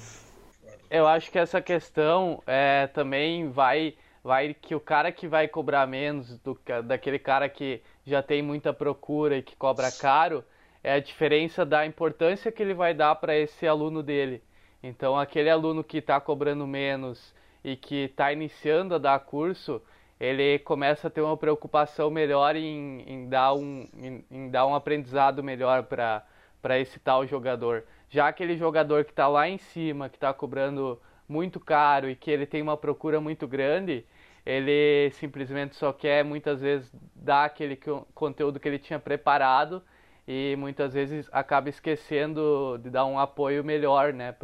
Eu 0.91 1.09
acho 1.09 1.31
que 1.31 1.39
essa 1.39 1.61
questão 1.61 2.43
é, 2.47 2.87
também 2.87 3.51
vai, 3.51 3.95
vai 4.23 4.55
que 4.55 4.75
o 4.75 4.81
cara 4.81 5.11
que 5.11 5.27
vai 5.27 5.49
cobrar 5.49 5.87
menos 5.87 6.39
do, 6.39 6.57
daquele 6.85 7.19
cara 7.19 7.49
que 7.49 7.81
já 8.07 8.23
tem 8.23 8.43
muita 8.43 8.73
procura 8.73 9.39
e 9.39 9.43
que 9.43 9.57
cobra 9.57 9.91
caro, 9.91 10.45
é 10.85 10.93
a 10.93 11.01
diferença 11.01 11.65
da 11.65 11.87
importância 11.87 12.53
que 12.53 12.63
ele 12.63 12.75
vai 12.75 12.93
dar 12.93 13.15
para 13.15 13.35
esse 13.35 13.67
aluno 13.67 14.03
dele. 14.03 14.43
Então, 14.83 15.19
aquele 15.19 15.49
aluno 15.49 15.83
que 15.83 15.97
está 15.97 16.21
cobrando 16.21 16.67
menos 16.67 17.35
e 17.65 17.75
que 17.75 18.05
está 18.05 18.31
iniciando 18.31 18.95
a 18.95 18.99
dar 18.99 19.19
curso, 19.21 19.81
ele 20.21 20.59
começa 20.59 21.09
a 21.09 21.11
ter 21.11 21.23
uma 21.23 21.39
preocupação 21.39 22.11
melhor 22.11 22.55
em, 22.55 23.01
em 23.07 23.29
dar, 23.31 23.55
um, 23.55 23.89
em, 23.97 24.25
em, 24.31 24.51
dar 24.51 24.67
um 24.67 24.75
aprendizado 24.75 25.43
melhor 25.43 25.85
para 25.85 26.79
esse 26.79 27.01
tal 27.01 27.27
jogador. 27.27 27.85
Já 28.11 28.29
aquele 28.29 28.55
jogador 28.59 29.07
que 29.07 29.11
está 29.11 29.27
lá 29.27 29.49
em 29.49 29.57
cima, 29.57 30.11
que 30.11 30.19
está 30.19 30.35
cobrando 30.35 31.01
muito 31.27 31.59
caro 31.59 32.11
e 32.11 32.15
que 32.15 32.31
ele 32.31 32.45
tem 32.45 32.61
uma 32.61 32.77
procura 32.77 33.23
muito 33.23 33.49
grande, 33.49 34.05
ele 34.45 35.11
simplesmente 35.13 35.77
só 35.77 35.95
quer 35.95 36.23
muitas 36.23 36.61
vezes 36.61 36.93
dar 37.15 37.47
aquele 37.47 37.79
conteúdo 38.15 38.61
que 38.61 38.69
ele 38.69 38.79
tinha 38.79 38.99
preparado 38.99 39.83
e 40.27 40.57
muitas 40.57 40.95
vezes 40.95 41.29
acaba 41.33 41.69
esquecendo 41.69 42.79
de 42.83 42.91
dar 42.91 43.05
um 43.05 43.19
apoio 43.19 43.63
melhor 43.63 44.13
né, 44.13 44.35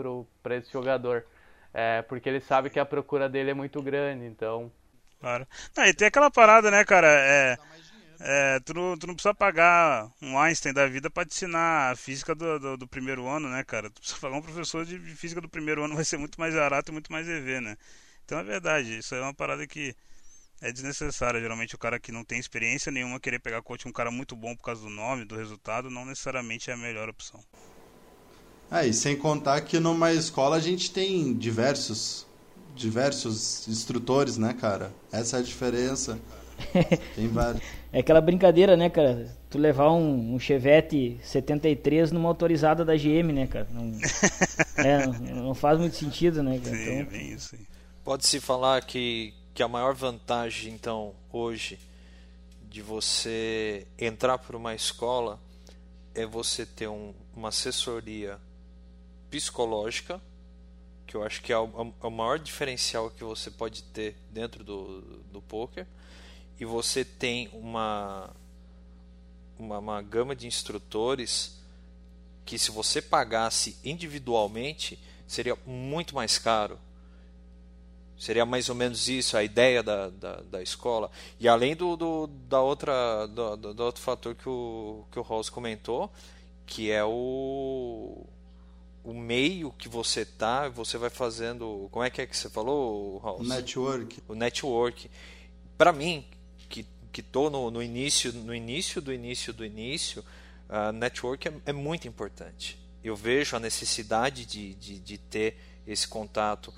para 0.43 0.57
esse 0.57 0.73
jogador. 0.73 1.25
É, 1.73 2.03
porque 2.03 2.29
ele 2.29 2.41
sabe 2.41 2.69
que 2.69 2.81
a 2.81 2.85
procura 2.85 3.29
dele 3.29 3.51
é 3.51 3.55
muito 3.55 3.81
grande, 3.81 4.25
então. 4.27 4.71
Claro. 5.21 5.47
E 5.79 5.95
tem 5.95 6.09
aquela 6.09 6.31
parada, 6.31 6.71
né, 6.71 6.85
cara? 6.85 7.09
É, 7.09 7.57
é, 8.21 8.61
tu, 8.61 8.75
não, 8.75 8.99
tu 8.99 9.07
não 9.07 9.15
precisa 9.15 9.35
pagar 9.35 10.11
um 10.21 10.39
Einstein 10.39 10.75
da 10.75 10.87
vida 10.87 11.09
para 11.09 11.25
te 11.25 11.33
ensinar 11.33 11.93
a 11.93 11.97
física 11.97 12.35
do, 12.35 12.59
do, 12.59 12.77
do, 12.77 12.89
primeiro 12.89 13.27
ano, 13.27 13.49
né, 13.49 13.65
cara? 13.65 13.89
Tu 13.89 14.01
precisa 14.01 14.21
pagar 14.21 14.37
um 14.37 14.43
professor 14.43 14.85
de 14.85 14.99
física 15.17 15.41
do 15.41 15.49
primeiro 15.49 15.85
ano, 15.85 15.95
vai 15.95 16.05
ser 16.05 16.19
muito 16.19 16.39
mais 16.39 16.55
barato 16.55 16.91
e 16.91 16.93
muito 16.93 17.11
mais 17.11 17.29
EV, 17.29 17.61
né? 17.61 17.77
Então 18.25 18.39
é 18.39 18.45
verdade, 18.45 18.99
isso 18.99 19.15
é 19.15 19.21
uma 19.21 19.35
parada 19.35 19.67
que 19.67 19.95
é 20.61 20.73
desnecessária. 20.73 21.41
Geralmente 21.41 21.75
o 21.75 21.79
cara 21.79 21.99
que 21.99 22.13
não 22.13 22.25
tem 22.25 22.39
experiência 22.39 22.93
nenhuma 22.93 23.21
querer 23.21 23.39
pegar 23.39 23.63
coach 23.63 23.89
um 23.89 23.93
cara 23.93 24.11
muito 24.11 24.37
bom 24.37 24.55
por 24.55 24.65
causa 24.65 24.83
do 24.83 24.91
nome, 24.91 25.25
do 25.25 25.37
resultado, 25.37 25.91
não 25.91 26.05
necessariamente 26.05 26.71
é 26.71 26.75
a 26.75 26.77
melhor 26.77 27.09
opção. 27.09 27.41
É, 28.71 28.87
e 28.87 28.93
sem 28.93 29.17
contar 29.17 29.63
que 29.63 29.81
numa 29.81 30.13
escola 30.13 30.57
a 30.57 30.61
gente 30.61 30.93
tem 30.93 31.35
diversos 31.35 32.27
diversos 32.75 33.69
instrutores, 33.69 34.39
né, 34.39 34.55
cara? 34.59 34.93
Essa 35.13 35.37
é 35.37 35.41
a 35.41 35.43
diferença. 35.43 36.19
Tem 37.15 37.29
vários. 37.29 37.63
É 37.93 38.01
aquela 38.01 38.21
brincadeira, 38.21 38.77
né, 38.77 38.89
cara? 38.89 39.37
Tu 39.49 39.59
levar 39.59 39.91
um, 39.91 40.35
um 40.35 40.39
Chevette 40.39 41.19
73 41.23 42.13
numa 42.13 42.29
autorizada 42.29 42.85
da 42.85 42.95
GM, 42.95 43.33
né, 43.33 43.47
cara? 43.47 43.67
Não, 43.73 43.93
é, 44.79 45.07
não, 45.07 45.45
não 45.45 45.55
faz 45.55 45.79
muito 45.79 45.97
sentido, 45.97 46.43
né, 46.43 46.61
cara? 46.63 46.77
Sim, 46.77 47.01
Então, 47.01 47.13
bem 47.13 47.33
isso 47.33 47.57
aí. 47.57 47.67
Pode-se 48.05 48.41
falar 48.41 48.81
que, 48.83 49.35
que 49.55 49.63
a 49.63 49.69
maior 49.69 49.95
vantagem, 49.95 50.73
então, 50.73 51.15
hoje, 51.33 51.79
de 52.63 52.81
você 52.83 53.87
entrar 53.99 54.39
por 54.39 54.55
uma 54.55 54.75
escola 54.75 55.41
é 56.15 56.25
você 56.25 56.65
ter 56.65 56.89
um- 56.89 57.15
uma 57.35 57.49
assessoria 57.49 58.39
psicológica, 59.31 60.21
que 61.07 61.17
eu 61.17 61.25
acho 61.25 61.43
que 61.43 61.53
é 61.53 61.59
o, 61.59 61.93
é 62.01 62.07
o 62.07 62.11
maior 62.11 62.39
diferencial 62.39 63.11
que 63.11 63.25
você 63.25 63.51
pode 63.51 63.83
ter 63.83 64.17
dentro 64.31 64.63
do, 64.63 65.01
do 65.33 65.43
poker, 65.43 65.87
e 66.59 66.65
você 66.65 67.05
tem 67.05 67.49
uma, 67.53 68.31
uma, 69.59 69.79
uma 69.79 70.03
gama 70.03 70.37
de 70.37 70.47
instrutores 70.47 71.59
que 72.45 72.59
se 72.59 72.71
você 72.71 73.01
pagasse 73.01 73.79
individualmente 73.85 74.99
seria 75.27 75.57
muito 75.67 76.15
mais 76.15 76.39
caro. 76.39 76.79
Seria 78.21 78.45
mais 78.45 78.69
ou 78.69 78.75
menos 78.75 79.09
isso 79.09 79.35
a 79.37 79.43
ideia 79.43 79.83
da, 79.83 80.11
da, 80.11 80.37
da 80.43 80.63
escola. 80.63 81.11
E 81.41 81.49
além 81.49 81.75
do, 81.75 81.97
do, 81.97 82.27
da 82.27 82.61
outra, 82.61 83.27
do, 83.27 83.57
do- 83.57 83.83
outro 83.83 84.03
fator 84.03 84.35
que 84.35 84.47
o, 84.47 85.05
que 85.11 85.19
o 85.19 85.23
Rose 85.23 85.51
comentou, 85.51 86.13
que 86.67 86.91
é 86.91 87.03
o, 87.03 88.23
o 89.03 89.15
meio 89.15 89.73
que 89.73 89.89
você 89.89 90.27
tá, 90.27 90.69
você 90.69 90.99
vai 90.99 91.09
fazendo. 91.09 91.89
Como 91.91 92.05
é 92.05 92.11
que 92.11 92.21
é 92.21 92.27
que 92.27 92.37
você 92.37 92.51
falou, 92.51 93.15
O 93.15 93.17
Rose? 93.17 93.49
network. 93.49 94.23
o 94.29 94.35
network. 94.35 95.11
Para 95.79 95.91
mim, 95.93 96.25
que 96.69 96.85
que 97.13 97.23
tô 97.23 97.51
no, 97.51 97.71
no 97.73 97.83
início, 97.83 98.33
no 98.33 98.55
início 98.55 99.01
do 99.01 99.13
início 99.13 99.53
do 99.53 99.65
início, 99.65 100.23
a 100.69 100.93
network 100.93 101.49
é, 101.49 101.53
é 101.67 101.73
muito 101.73 102.07
importante. 102.07 102.79
Eu 103.03 103.17
vejo 103.17 103.57
a 103.57 103.59
necessidade 103.59 104.45
de, 104.45 104.75
de, 104.75 104.99
de 105.01 105.17
ter 105.19 105.57
esse 105.87 106.07
contato 106.07 106.73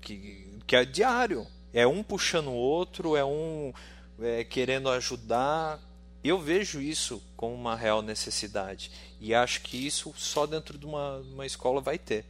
que, 0.00 0.58
que 0.66 0.76
é 0.76 0.84
diário. 0.84 1.46
É 1.72 1.86
um 1.86 2.02
puxando 2.02 2.48
o 2.48 2.54
outro, 2.54 3.16
é 3.16 3.24
um 3.24 3.72
é, 4.20 4.44
querendo 4.44 4.88
ajudar. 4.90 5.80
Eu 6.22 6.38
vejo 6.38 6.80
isso 6.80 7.22
como 7.36 7.54
uma 7.54 7.76
real 7.76 8.02
necessidade. 8.02 8.90
E 9.20 9.34
acho 9.34 9.62
que 9.62 9.86
isso 9.86 10.12
só 10.16 10.46
dentro 10.46 10.78
de 10.78 10.86
uma, 10.86 11.18
uma 11.18 11.46
escola 11.46 11.80
vai 11.80 11.98
ter. 11.98 12.24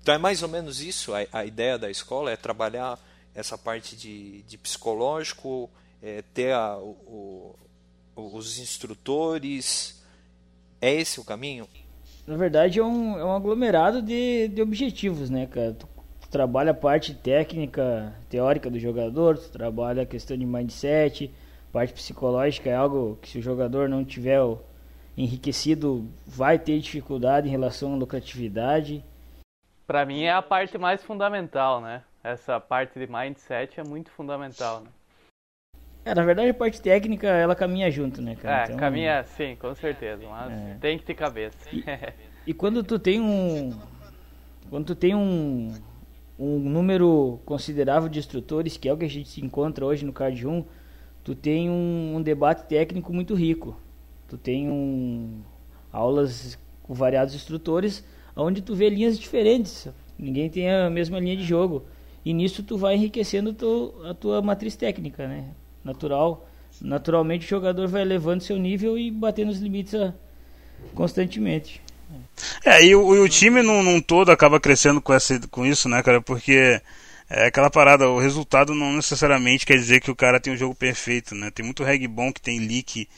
Então 0.00 0.14
é 0.14 0.18
mais 0.18 0.42
ou 0.42 0.48
menos 0.48 0.80
isso. 0.80 1.12
A, 1.14 1.26
a 1.32 1.44
ideia 1.44 1.78
da 1.78 1.90
escola 1.90 2.30
é 2.30 2.36
trabalhar 2.36 2.98
essa 3.34 3.56
parte 3.56 3.96
de, 3.96 4.42
de 4.42 4.58
psicológico, 4.58 5.70
é, 6.02 6.22
ter 6.34 6.52
a, 6.52 6.76
o, 6.76 7.56
os 8.14 8.58
instrutores. 8.58 10.02
É 10.80 10.92
esse 10.92 11.20
o 11.20 11.24
caminho? 11.24 11.68
Na 12.26 12.36
verdade, 12.36 12.78
é 12.78 12.84
um, 12.84 13.18
é 13.18 13.24
um 13.24 13.34
aglomerado 13.34 14.00
de, 14.00 14.48
de 14.48 14.62
objetivos, 14.62 15.28
né, 15.28 15.46
cara? 15.46 15.72
Tu 15.72 15.86
trabalha 16.32 16.70
a 16.70 16.74
parte 16.74 17.14
técnica, 17.14 18.10
teórica 18.30 18.70
do 18.70 18.80
jogador, 18.80 19.36
tu 19.36 19.50
trabalha 19.50 20.02
a 20.02 20.06
questão 20.06 20.34
de 20.34 20.46
mindset, 20.46 21.30
parte 21.70 21.92
psicológica 21.92 22.70
é 22.70 22.74
algo 22.74 23.18
que 23.20 23.28
se 23.28 23.38
o 23.38 23.42
jogador 23.42 23.86
não 23.86 24.02
tiver 24.02 24.40
enriquecido, 25.16 26.08
vai 26.26 26.58
ter 26.58 26.80
dificuldade 26.80 27.46
em 27.46 27.50
relação 27.50 27.92
à 27.92 27.96
lucratividade. 27.96 29.04
Pra 29.86 30.06
mim 30.06 30.22
é 30.22 30.32
a 30.32 30.40
parte 30.40 30.78
mais 30.78 31.04
fundamental, 31.04 31.82
né? 31.82 32.02
Essa 32.24 32.58
parte 32.58 32.98
de 32.98 33.06
mindset 33.06 33.78
é 33.78 33.84
muito 33.84 34.10
fundamental, 34.10 34.80
né? 34.80 34.88
É, 36.02 36.14
na 36.14 36.24
verdade, 36.24 36.48
a 36.48 36.54
parte 36.54 36.80
técnica, 36.80 37.28
ela 37.28 37.54
caminha 37.54 37.90
junto, 37.90 38.22
né, 38.22 38.36
cara? 38.36 38.62
É, 38.62 38.64
Então, 38.64 38.78
caminha 38.78 39.22
sim, 39.22 39.54
com 39.56 39.74
certeza, 39.74 40.26
mas 40.26 40.50
É. 40.50 40.76
tem 40.80 40.98
que 40.98 41.04
ter 41.04 41.14
cabeça. 41.14 41.68
E 42.46 42.54
quando 42.54 42.82
tu 42.82 42.98
tem 42.98 43.20
um 43.20 43.70
quando 44.70 44.86
tu 44.86 44.94
tem 44.94 45.14
um 45.14 45.72
um 46.44 46.58
número 46.58 47.38
considerável 47.44 48.08
de 48.08 48.18
instrutores, 48.18 48.76
que 48.76 48.88
é 48.88 48.92
o 48.92 48.96
que 48.96 49.04
a 49.04 49.08
gente 49.10 49.28
se 49.28 49.40
encontra 49.44 49.86
hoje 49.86 50.04
no 50.04 50.12
Card 50.12 50.46
1, 50.46 50.64
tu 51.22 51.34
tem 51.34 51.70
um, 51.70 52.16
um 52.16 52.22
debate 52.22 52.66
técnico 52.66 53.12
muito 53.12 53.34
rico. 53.34 53.76
Tu 54.28 54.36
tem 54.36 54.68
um 54.68 55.40
aulas 55.92 56.58
com 56.82 56.94
variados 56.94 57.34
instrutores, 57.34 58.04
onde 58.34 58.60
tu 58.60 58.74
vê 58.74 58.88
linhas 58.88 59.18
diferentes. 59.18 59.88
Ninguém 60.18 60.50
tem 60.50 60.70
a 60.70 60.90
mesma 60.90 61.20
linha 61.20 61.36
de 61.36 61.44
jogo. 61.44 61.84
E 62.24 62.32
nisso 62.32 62.62
tu 62.62 62.76
vai 62.76 62.94
enriquecendo 62.96 63.52
tu, 63.52 63.94
a 64.04 64.14
tua 64.14 64.42
matriz 64.42 64.74
técnica, 64.74 65.28
né? 65.28 65.50
Natural. 65.84 66.48
Naturalmente 66.80 67.46
o 67.46 67.48
jogador 67.48 67.86
vai 67.86 68.02
elevando 68.02 68.42
seu 68.42 68.56
nível 68.58 68.98
e 68.98 69.10
batendo 69.10 69.50
os 69.50 69.58
limites 69.60 69.94
a- 69.94 70.14
constantemente. 70.94 71.80
É, 72.64 72.84
e 72.84 72.94
o, 72.94 73.22
o 73.22 73.28
time 73.28 73.62
num, 73.62 73.82
num 73.82 74.00
todo 74.00 74.30
acaba 74.30 74.60
crescendo 74.60 75.00
com, 75.00 75.12
essa, 75.12 75.38
com 75.50 75.64
isso, 75.66 75.88
né, 75.88 76.02
cara? 76.02 76.20
Porque 76.20 76.80
é 77.28 77.46
aquela 77.46 77.70
parada, 77.70 78.08
o 78.08 78.18
resultado 78.18 78.74
não 78.74 78.92
necessariamente 78.92 79.64
quer 79.64 79.76
dizer 79.76 80.00
que 80.00 80.10
o 80.10 80.16
cara 80.16 80.40
tem 80.40 80.52
um 80.52 80.56
jogo 80.56 80.74
perfeito, 80.74 81.34
né? 81.34 81.50
Tem 81.50 81.64
muito 81.64 81.84
reg 81.84 82.06
bom 82.06 82.32
que 82.32 82.40
tem 82.40 82.58
leak 82.58 83.08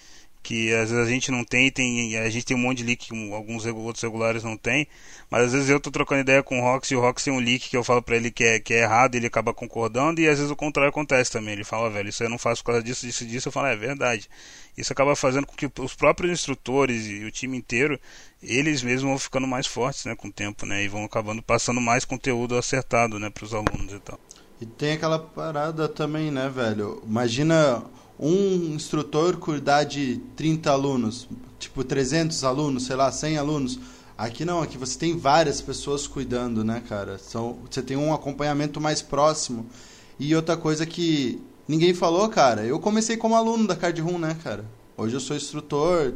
que 0.45 0.73
às 0.75 0.91
vezes 0.91 1.07
a 1.09 1.11
gente 1.11 1.31
não 1.31 1.43
tem, 1.43 1.71
tem 1.71 2.17
a 2.19 2.29
gente 2.29 2.45
tem 2.45 2.55
um 2.55 2.61
monte 2.61 2.79
de 2.79 2.85
leak 2.85 3.09
que 3.09 3.33
alguns 3.33 3.65
outros 3.65 4.03
regulares 4.03 4.45
não 4.45 4.59
tem, 4.59 4.87
mas 5.31 5.47
às 5.47 5.53
vezes 5.53 5.71
eu 5.71 5.81
tô 5.81 5.91
trocando 5.91 6.21
ideia 6.21 6.43
com 6.43 6.61
o 6.61 6.63
Rox 6.63 6.91
e 6.91 6.95
o 6.95 7.01
Rox 7.01 7.25
tem 7.25 7.33
um 7.33 7.39
leak 7.39 7.71
que 7.71 7.77
eu 7.77 7.83
falo 7.83 8.03
pra 8.03 8.15
ele 8.15 8.31
que 8.31 8.45
é, 8.45 8.61
que 8.61 8.75
é 8.75 8.83
errado, 8.83 9.15
ele 9.15 9.27
acaba 9.27 9.55
concordando 9.55 10.21
e 10.21 10.29
às 10.29 10.37
vezes 10.37 10.53
o 10.53 10.57
contrário 10.57 10.91
acontece 10.91 11.33
também. 11.33 11.55
Ele 11.55 11.65
fala, 11.65 11.87
"Ó, 11.87 11.91
velho, 11.91 12.11
isso 12.11 12.23
eu 12.23 12.29
não 12.29 12.37
faço 12.39 12.63
por 12.63 12.73
causa 12.73 12.83
disso, 12.83 13.07
disso, 13.07 13.25
disso. 13.25 13.49
Eu 13.49 13.53
falo, 13.53 13.69
é 13.69 13.77
verdade. 13.77 14.29
Isso 14.77 14.93
acaba 14.93 15.17
fazendo 15.17 15.47
com 15.47 15.57
que 15.57 15.71
os 15.81 15.95
próprios 15.95 16.31
instrutores 16.31 17.07
e 17.07 17.25
o 17.25 17.31
time 17.31 17.57
inteiro, 17.57 17.99
eles 18.43 18.83
mesmos 18.83 19.09
vão 19.09 19.19
ficando 19.19 19.47
mais 19.47 19.67
fortes, 19.67 20.05
né, 20.05 20.15
com 20.15 20.29
o 20.29 20.33
tempo, 20.33 20.67
né, 20.67 20.85
e 20.85 20.89
vão 20.89 21.05
acabando 21.05 21.43
passando 21.43 21.81
mais 21.81 22.05
conteúdo 22.05 22.57
acertado, 22.59 23.19
né, 23.19 23.31
pros 23.31 23.55
alunos 23.55 23.93
e 23.95 24.01
tal. 24.01 24.21
E 24.61 24.67
tem 24.67 24.93
aquela 24.93 25.19
parada 25.19 25.89
também, 25.89 26.31
né, 26.31 26.49
velho? 26.49 27.03
Imagina 27.07 27.83
um 28.18 28.74
instrutor 28.74 29.37
cuidar 29.37 29.85
de 29.85 30.20
30 30.37 30.70
alunos, 30.70 31.29
tipo 31.59 31.83
300 31.83 32.44
alunos, 32.44 32.87
sei 32.87 32.96
lá, 32.96 33.11
100 33.11 33.38
alunos. 33.38 33.79
Aqui 34.16 34.44
não, 34.44 34.62
aqui 34.62 34.79
você 34.79 34.98
tem 34.98 35.16
várias 35.16 35.61
pessoas 35.61 36.07
cuidando, 36.07 36.62
né, 36.62 36.83
cara? 36.88 37.18
São, 37.18 37.59
você 37.68 37.83
tem 37.83 37.96
um 37.96 38.14
acompanhamento 38.14 38.81
mais 38.81 39.03
próximo. 39.03 39.66
E 40.18 40.35
outra 40.37 40.57
coisa 40.57 40.87
que 40.87 41.42
ninguém 41.66 41.92
falou, 41.92 42.29
cara, 42.29 42.64
eu 42.64 42.79
comecei 42.79 43.16
como 43.16 43.35
aluno 43.35 43.66
da 43.66 43.74
Card 43.74 44.00
Room, 44.00 44.18
né, 44.18 44.37
cara? 44.42 44.64
Hoje 44.96 45.16
eu 45.16 45.20
sou 45.20 45.37
instrutor 45.37 46.14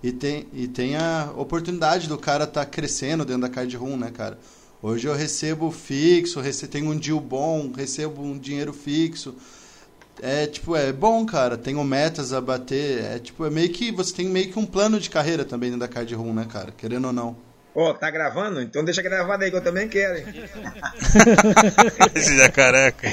e 0.00 0.12
tem, 0.12 0.46
e 0.52 0.68
tem 0.68 0.94
a 0.96 1.32
oportunidade 1.36 2.08
do 2.08 2.16
cara 2.16 2.44
estar 2.44 2.64
crescendo 2.66 3.24
dentro 3.24 3.42
da 3.42 3.48
Card 3.48 3.76
Room, 3.76 3.96
né, 3.96 4.12
cara? 4.12 4.38
Hoje 4.80 5.08
eu 5.08 5.14
recebo 5.14 5.70
fixo, 5.72 6.40
rece 6.40 6.68
tenho 6.68 6.90
um 6.90 6.96
deal 6.96 7.18
bom, 7.18 7.72
recebo 7.74 8.22
um 8.22 8.38
dinheiro 8.38 8.72
fixo. 8.72 9.34
É 10.22 10.46
tipo, 10.46 10.76
é 10.76 10.92
bom, 10.92 11.24
cara. 11.26 11.56
Tenho 11.56 11.82
metas 11.84 12.32
a 12.32 12.40
bater. 12.40 13.04
É 13.04 13.18
tipo, 13.18 13.44
é 13.44 13.50
meio 13.50 13.70
que. 13.70 13.90
Você 13.92 14.14
tem 14.14 14.26
meio 14.26 14.50
que 14.52 14.58
um 14.58 14.66
plano 14.66 15.00
de 15.00 15.10
carreira 15.10 15.44
também 15.44 15.70
dentro 15.70 15.86
da 15.86 15.92
Card 15.92 16.14
Room, 16.14 16.32
né, 16.32 16.46
cara? 16.50 16.72
Querendo 16.72 17.06
ou 17.06 17.12
não. 17.12 17.36
Ó, 17.74 17.92
tá 17.92 18.08
gravando? 18.08 18.62
Então 18.62 18.84
deixa 18.84 19.02
gravado 19.02 19.42
aí 19.42 19.50
que 19.50 19.56
eu 19.56 19.64
também 19.64 19.88
quero, 19.88 20.18
hein? 20.18 20.26
Esse 22.14 22.38
jacareca. 22.38 23.08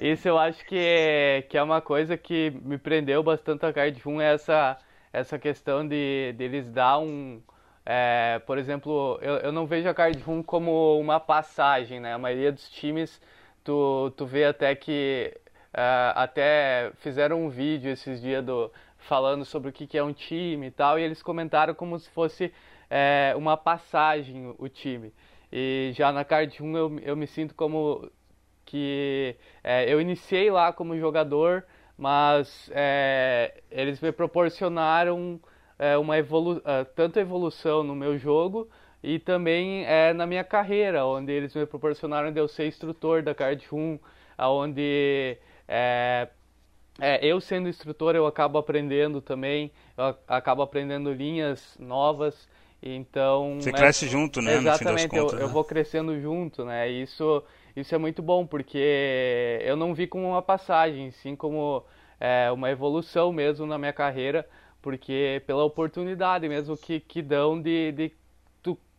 Isso 0.00 0.28
eu 0.30 0.38
acho 0.38 0.64
que 0.64 0.78
é, 0.78 1.42
que 1.42 1.58
é 1.58 1.62
uma 1.62 1.80
coisa 1.80 2.16
que 2.16 2.50
me 2.62 2.78
prendeu 2.78 3.20
bastante 3.20 3.66
a 3.66 3.72
Card 3.72 4.00
Room, 4.00 4.20
é 4.20 4.34
essa, 4.34 4.78
essa 5.12 5.38
questão 5.40 5.86
de, 5.86 6.34
de 6.38 6.44
eles 6.44 6.70
dar 6.70 7.00
um... 7.00 7.42
é, 7.84 8.40
por 8.46 8.58
exemplo, 8.58 9.18
eu, 9.20 9.38
eu 9.38 9.50
não 9.52 9.66
vejo 9.66 9.88
a 9.88 9.94
Card 9.94 10.22
Room 10.22 10.40
como 10.40 11.00
uma 11.00 11.18
passagem, 11.18 11.98
né? 11.98 12.14
A 12.14 12.18
maioria 12.18 12.52
dos 12.52 12.68
times, 12.70 13.20
tu, 13.66 14.12
tu 14.16 14.26
vê 14.26 14.44
até 14.46 14.74
que... 14.74 15.36
é, 15.74 16.12
até 16.14 16.92
fizeram 16.96 17.44
um 17.44 17.48
vídeo 17.50 17.90
esses 17.90 18.20
dias 18.20 18.44
do, 18.44 18.72
falando 18.98 19.44
sobre 19.44 19.70
o 19.70 19.72
que, 19.72 19.86
que 19.86 19.98
é 19.98 20.02
um 20.04 20.12
time 20.12 20.68
e 20.68 20.70
tal, 20.70 20.98
e 20.98 21.02
eles 21.02 21.22
comentaram 21.22 21.74
como 21.74 21.98
se 21.98 22.08
fosse 22.10 22.52
é, 22.90 23.34
uma 23.36 23.56
passagem 23.56 24.54
o 24.58 24.68
time. 24.68 25.12
E 25.52 25.92
já 25.94 26.12
na 26.12 26.24
Card 26.24 26.62
1 26.62 26.76
eu, 26.76 26.98
eu 27.00 27.16
me 27.16 27.26
sinto 27.26 27.54
como 27.54 28.10
que 28.64 29.36
é, 29.62 29.92
eu 29.92 30.00
iniciei 30.00 30.50
lá 30.50 30.72
como 30.72 30.98
jogador, 30.98 31.64
mas 31.96 32.70
é, 32.74 33.62
eles 33.70 34.00
me 34.00 34.12
proporcionaram 34.12 35.40
é, 35.78 35.96
uma 35.96 36.18
evolu 36.18 36.60
é, 36.64 36.84
tanto 36.84 37.18
evolução 37.18 37.82
no 37.84 37.94
meu 37.94 38.18
jogo 38.18 38.68
e 39.06 39.20
também 39.20 39.84
é, 39.86 40.12
na 40.12 40.26
minha 40.26 40.42
carreira, 40.42 41.06
onde 41.06 41.30
eles 41.30 41.54
me 41.54 41.64
proporcionaram 41.64 42.32
de 42.32 42.40
eu 42.40 42.48
ser 42.48 42.66
instrutor 42.66 43.22
da 43.22 43.32
Card 43.32 43.64
1, 43.70 44.00
onde 44.36 45.38
é, 45.68 46.28
é, 47.00 47.24
eu 47.24 47.40
sendo 47.40 47.68
instrutor 47.68 48.16
eu 48.16 48.26
acabo 48.26 48.58
aprendendo 48.58 49.20
também, 49.20 49.70
eu 49.96 50.16
acabo 50.26 50.60
aprendendo 50.60 51.12
linhas 51.12 51.76
novas, 51.78 52.48
então... 52.82 53.60
Você 53.60 53.70
cresce 53.70 54.08
junto, 54.08 54.42
né? 54.42 54.56
Exatamente, 54.56 55.08
contas, 55.08 55.34
eu, 55.34 55.38
né? 55.38 55.44
eu 55.44 55.48
vou 55.50 55.62
crescendo 55.62 56.20
junto, 56.20 56.64
né? 56.64 56.90
Isso, 56.90 57.44
isso 57.76 57.94
é 57.94 57.98
muito 57.98 58.20
bom, 58.20 58.44
porque 58.44 59.60
eu 59.62 59.76
não 59.76 59.94
vi 59.94 60.08
como 60.08 60.26
uma 60.30 60.42
passagem, 60.42 61.12
sim 61.12 61.36
como 61.36 61.84
é, 62.18 62.50
uma 62.50 62.72
evolução 62.72 63.32
mesmo 63.32 63.66
na 63.66 63.78
minha 63.78 63.92
carreira, 63.92 64.44
porque 64.82 65.44
pela 65.46 65.62
oportunidade 65.62 66.48
mesmo 66.48 66.76
que, 66.76 66.98
que 66.98 67.22
dão 67.22 67.62
de, 67.62 67.92
de 67.92 68.12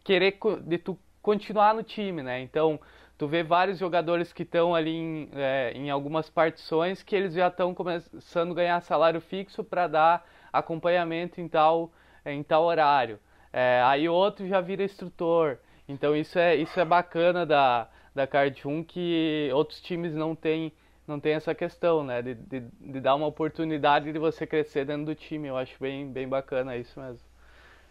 querer 0.07 0.39
de 0.61 0.77
tu 0.77 0.97
continuar 1.21 1.73
no 1.75 1.83
time, 1.83 2.23
né? 2.23 2.39
Então 2.39 2.79
tu 3.17 3.27
vê 3.27 3.43
vários 3.43 3.77
jogadores 3.77 4.31
que 4.31 4.43
estão 4.43 4.73
ali 4.73 4.95
em, 4.95 5.29
é, 5.33 5.73
em 5.75 5.89
algumas 5.89 6.29
partições 6.29 7.03
que 7.03 7.13
eles 7.13 7.33
já 7.33 7.49
estão 7.49 7.73
começando 7.73 8.51
a 8.53 8.55
ganhar 8.55 8.81
salário 8.81 9.19
fixo 9.19 9.65
para 9.65 9.85
dar 9.87 10.25
acompanhamento 10.53 11.41
em 11.41 11.49
tal 11.49 11.91
em 12.25 12.41
tal 12.41 12.63
horário. 12.63 13.19
É, 13.51 13.81
aí 13.83 14.07
outro 14.07 14.47
já 14.47 14.61
vira 14.61 14.83
instrutor. 14.83 15.57
Então 15.89 16.15
isso 16.15 16.39
é 16.39 16.55
isso 16.55 16.79
é 16.79 16.85
bacana 16.85 17.45
da 17.45 17.89
da 18.15 18.25
Card 18.25 18.65
1 18.65 18.83
que 18.85 19.49
outros 19.53 19.81
times 19.81 20.15
não 20.15 20.33
têm 20.35 20.71
não 21.05 21.19
tem 21.19 21.33
essa 21.33 21.53
questão, 21.53 22.03
né? 22.03 22.21
De, 22.21 22.33
de, 22.35 22.61
de, 22.61 22.99
dar 23.01 23.15
uma 23.15 23.27
oportunidade 23.27 24.11
de 24.13 24.19
você 24.19 24.47
crescer 24.47 24.85
dentro 24.85 25.05
do 25.05 25.15
time. 25.15 25.47
Eu 25.47 25.57
acho 25.57 25.75
bem, 25.79 26.11
bem 26.11 26.27
bacana 26.27 26.75
isso 26.77 26.99
mesmo. 26.99 27.26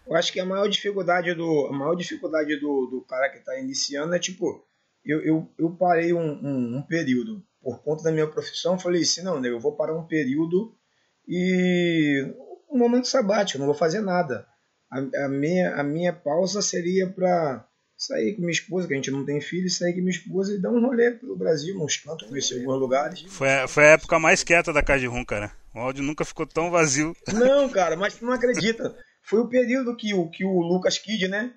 Eu 0.06 0.14
acho 0.14 0.32
que 0.32 0.40
a 0.40 0.44
maior 0.44 0.68
dificuldade 0.68 1.34
do, 1.34 1.66
a 1.66 1.72
maior 1.72 1.94
dificuldade 1.94 2.56
do, 2.60 2.86
do 2.86 3.04
cara 3.08 3.28
que 3.28 3.38
está 3.38 3.58
iniciando 3.58 4.14
é 4.14 4.18
tipo, 4.18 4.64
eu, 5.04 5.20
eu, 5.22 5.52
eu 5.58 5.70
parei 5.70 6.12
um, 6.12 6.20
um, 6.20 6.76
um, 6.78 6.82
período 6.82 7.42
por 7.60 7.82
conta 7.82 8.04
da 8.04 8.12
minha 8.12 8.26
profissão. 8.26 8.78
Falei 8.78 9.02
assim: 9.02 9.22
não, 9.22 9.40
né, 9.40 9.48
eu 9.48 9.60
vou 9.60 9.76
parar 9.76 9.96
um 9.96 10.06
período 10.06 10.74
e 11.26 12.24
um 12.70 12.78
momento 12.78 13.08
sabático, 13.08 13.58
não 13.58 13.66
vou 13.66 13.74
fazer 13.74 14.00
nada. 14.00 14.46
A, 14.90 15.24
a 15.24 15.28
minha, 15.28 15.74
a 15.74 15.82
minha 15.82 16.12
pausa 16.12 16.62
seria 16.62 17.08
para 17.08 17.66
sair 17.96 18.34
com 18.34 18.42
minha 18.42 18.52
esposa, 18.52 18.86
que 18.86 18.92
a 18.92 18.96
gente 18.96 19.10
não 19.10 19.24
tem 19.24 19.40
filho, 19.40 19.70
sair 19.70 19.94
com 19.94 20.00
minha 20.00 20.10
esposa 20.10 20.54
e 20.54 20.60
dar 20.60 20.70
um 20.70 20.80
rolê 20.80 21.12
pelo 21.12 21.36
Brasil, 21.36 21.76
nos 21.76 21.96
cantos, 21.96 22.28
conhecer 22.28 22.58
alguns 22.58 22.78
lugares. 22.78 23.22
Foi, 23.28 23.48
a, 23.48 23.66
foi 23.66 23.84
a 23.84 23.92
época 23.92 24.18
mais 24.18 24.44
quieta 24.44 24.72
da 24.72 24.82
Rum, 25.08 25.24
cara. 25.24 25.50
O 25.74 25.78
áudio 25.78 26.04
nunca 26.04 26.24
ficou 26.24 26.46
tão 26.46 26.70
vazio. 26.70 27.14
Não, 27.32 27.68
cara, 27.68 27.96
mas 27.96 28.14
tu 28.14 28.24
não 28.24 28.32
acredita. 28.32 28.94
Foi 29.26 29.40
o 29.40 29.48
período 29.48 29.96
que 29.96 30.14
o, 30.14 30.30
que 30.30 30.44
o 30.44 30.60
Lucas 30.60 30.98
Kid, 30.98 31.26
né? 31.26 31.52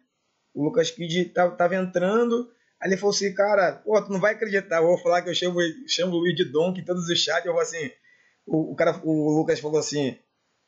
O 0.53 0.63
Lucas 0.63 0.89
Kid 0.89 1.25
tava, 1.25 1.55
tava 1.55 1.75
entrando. 1.75 2.49
Aí 2.81 2.89
ele 2.89 2.97
falou 2.97 3.13
assim, 3.13 3.33
cara, 3.33 3.73
pô, 3.73 4.01
tu 4.01 4.11
não 4.11 4.19
vai 4.19 4.33
acreditar, 4.33 4.77
eu 4.77 4.87
vou 4.87 4.97
falar 4.97 5.21
que 5.21 5.29
eu 5.29 5.35
chamo, 5.35 5.59
chamo 5.87 6.15
o 6.15 6.19
Luiz 6.19 6.35
de 6.35 6.45
Donk 6.45 6.79
em 6.79 6.85
todos 6.85 7.07
os 7.07 7.19
chats, 7.19 7.45
eu 7.45 7.51
vou 7.51 7.61
assim, 7.61 7.91
o, 8.45 8.71
o, 8.71 8.75
cara, 8.75 8.99
o 9.03 9.37
Lucas 9.37 9.59
falou 9.59 9.79
assim, 9.79 10.17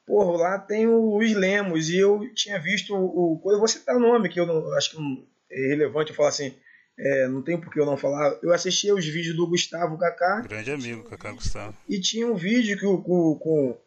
porra, 0.05 0.37
lá 0.37 0.59
tem 0.59 0.87
o 0.87 1.15
Luiz 1.15 1.33
Lemos, 1.33 1.89
e 1.89 1.97
eu 1.97 2.21
tinha 2.35 2.59
visto 2.59 2.93
o, 2.93 3.41
o 3.41 3.51
eu 3.51 3.59
vou 3.59 3.67
citar 3.67 3.95
o 3.95 3.99
nome, 3.99 4.27
que 4.27 4.39
eu 4.39 4.45
não, 4.45 4.73
acho 4.73 4.91
que 4.91 4.97
não, 4.97 5.25
é 5.49 5.67
relevante 5.69 6.11
eu 6.11 6.15
falar 6.15 6.29
assim, 6.29 6.53
é, 6.99 7.27
não 7.29 7.41
tem 7.41 7.59
por 7.59 7.71
que 7.71 7.79
eu 7.79 7.85
não 7.85 7.97
falar. 7.97 8.37
Eu 8.43 8.53
assisti 8.53 8.91
os 8.91 9.05
vídeos 9.05 9.35
do 9.35 9.47
Gustavo 9.47 9.97
Kaká. 9.97 10.41
Grande 10.41 10.71
amigo, 10.71 11.03
Kaká 11.05 11.31
Gustavo. 11.31 11.75
E 11.87 11.99
tinha 11.99 12.27
um 12.27 12.35
vídeo 12.35 12.77
que, 12.77 12.85
com, 12.85 13.35
com, 13.39 13.77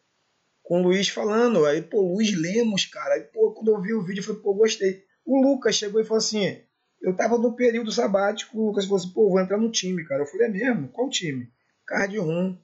com 0.64 0.80
o 0.80 0.82
Luiz 0.82 1.08
falando. 1.08 1.64
Aí, 1.64 1.80
pô, 1.80 2.00
Luiz 2.00 2.36
Lemos, 2.36 2.84
cara. 2.86 3.14
Aí, 3.14 3.20
pô, 3.22 3.52
quando 3.52 3.70
eu 3.70 3.80
vi 3.80 3.94
o 3.94 4.02
vídeo, 4.02 4.20
eu 4.20 4.24
falei, 4.24 4.42
pô, 4.42 4.54
gostei. 4.54 5.04
O 5.24 5.40
Lucas 5.40 5.76
chegou 5.76 6.00
e 6.00 6.04
falou 6.04 6.18
assim: 6.18 6.60
eu 7.00 7.14
tava 7.14 7.38
no 7.38 7.54
período 7.54 7.92
sabático. 7.92 8.58
O 8.58 8.66
Lucas 8.66 8.84
falou 8.84 8.98
assim, 8.98 9.10
pô, 9.10 9.30
vou 9.30 9.40
entrar 9.40 9.58
no 9.58 9.70
time, 9.70 10.04
cara. 10.04 10.22
Eu 10.22 10.26
falei, 10.26 10.48
é 10.48 10.50
mesmo? 10.50 10.88
Qual 10.88 11.08
time? 11.08 11.52
Card 11.86 12.18
Room. 12.18 12.58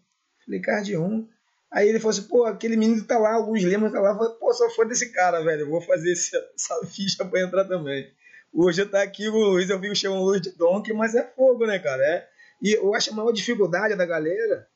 Falei, 0.45 0.61
Card 0.61 0.95
Room. 0.97 1.29
Aí 1.71 1.89
ele 1.89 2.01
falou 2.01 2.11
assim, 2.11 2.27
pô, 2.27 2.45
aquele 2.45 2.77
menino 2.77 3.05
tá 3.05 3.17
lá, 3.17 3.39
o 3.39 3.51
Luiz 3.51 3.63
Lemos 3.63 3.93
tá 3.93 4.01
lá. 4.01 4.11
Eu 4.11 4.17
falei, 4.17 4.35
pô, 4.41 4.53
só 4.53 4.69
foi 4.71 4.89
desse 4.89 5.13
cara, 5.13 5.43
velho. 5.43 5.61
Eu 5.63 5.71
vou 5.71 5.81
fazer 5.81 6.11
essa, 6.13 6.37
essa 6.57 6.87
ficha 6.87 7.25
pra 7.25 7.43
entrar 7.43 7.65
também. 7.67 8.11
Hoje 8.53 8.85
tá 8.87 9.03
aqui 9.03 9.29
o 9.29 9.37
Luiz, 9.37 9.71
eu 9.71 9.79
vi 9.79 9.91
o 9.91 9.95
chamam 9.95 10.25
Luiz 10.25 10.41
de 10.41 10.51
Donk, 10.51 10.93
mas 10.93 11.15
é 11.15 11.23
fogo, 11.23 11.67
né, 11.67 11.79
cara? 11.79 12.03
É, 12.03 12.29
e 12.61 12.73
eu 12.73 12.93
acho 12.95 13.13
a 13.13 13.15
maior 13.15 13.31
dificuldade 13.31 13.95
da 13.95 14.05
galera, 14.05 14.67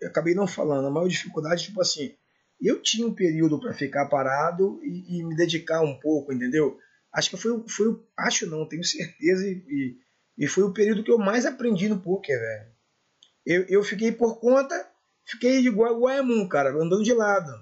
eu 0.00 0.08
acabei 0.08 0.34
não 0.34 0.48
falando, 0.48 0.88
a 0.88 0.90
maior 0.90 1.06
dificuldade, 1.06 1.62
tipo 1.62 1.80
assim, 1.80 2.16
eu 2.60 2.82
tinha 2.82 3.06
um 3.06 3.14
período 3.14 3.60
para 3.60 3.72
ficar 3.72 4.06
parado 4.06 4.80
e, 4.82 5.18
e, 5.18 5.24
me 5.24 5.36
dedicar 5.36 5.80
um 5.82 5.98
pouco, 5.98 6.32
entendeu? 6.32 6.78
Acho 7.12 7.30
que 7.30 7.36
foi, 7.36 7.64
foi 7.68 8.00
acho 8.16 8.46
não, 8.46 8.68
tenho 8.68 8.84
certeza, 8.84 9.46
e, 9.46 9.96
e 10.36 10.46
foi 10.46 10.64
o 10.64 10.72
período 10.72 11.04
que 11.04 11.10
eu 11.10 11.18
mais 11.18 11.46
aprendi 11.46 11.88
no 11.88 12.00
poker, 12.00 12.38
velho. 12.38 12.70
Eu, 13.46 13.64
eu 13.68 13.82
fiquei 13.82 14.12
por 14.12 14.40
conta, 14.40 14.88
fiquei 15.24 15.58
igual 15.60 15.96
o 15.96 16.00
Guaiamun, 16.00 16.48
cara, 16.48 16.70
andando 16.70 17.02
de 17.02 17.12
lado. 17.12 17.52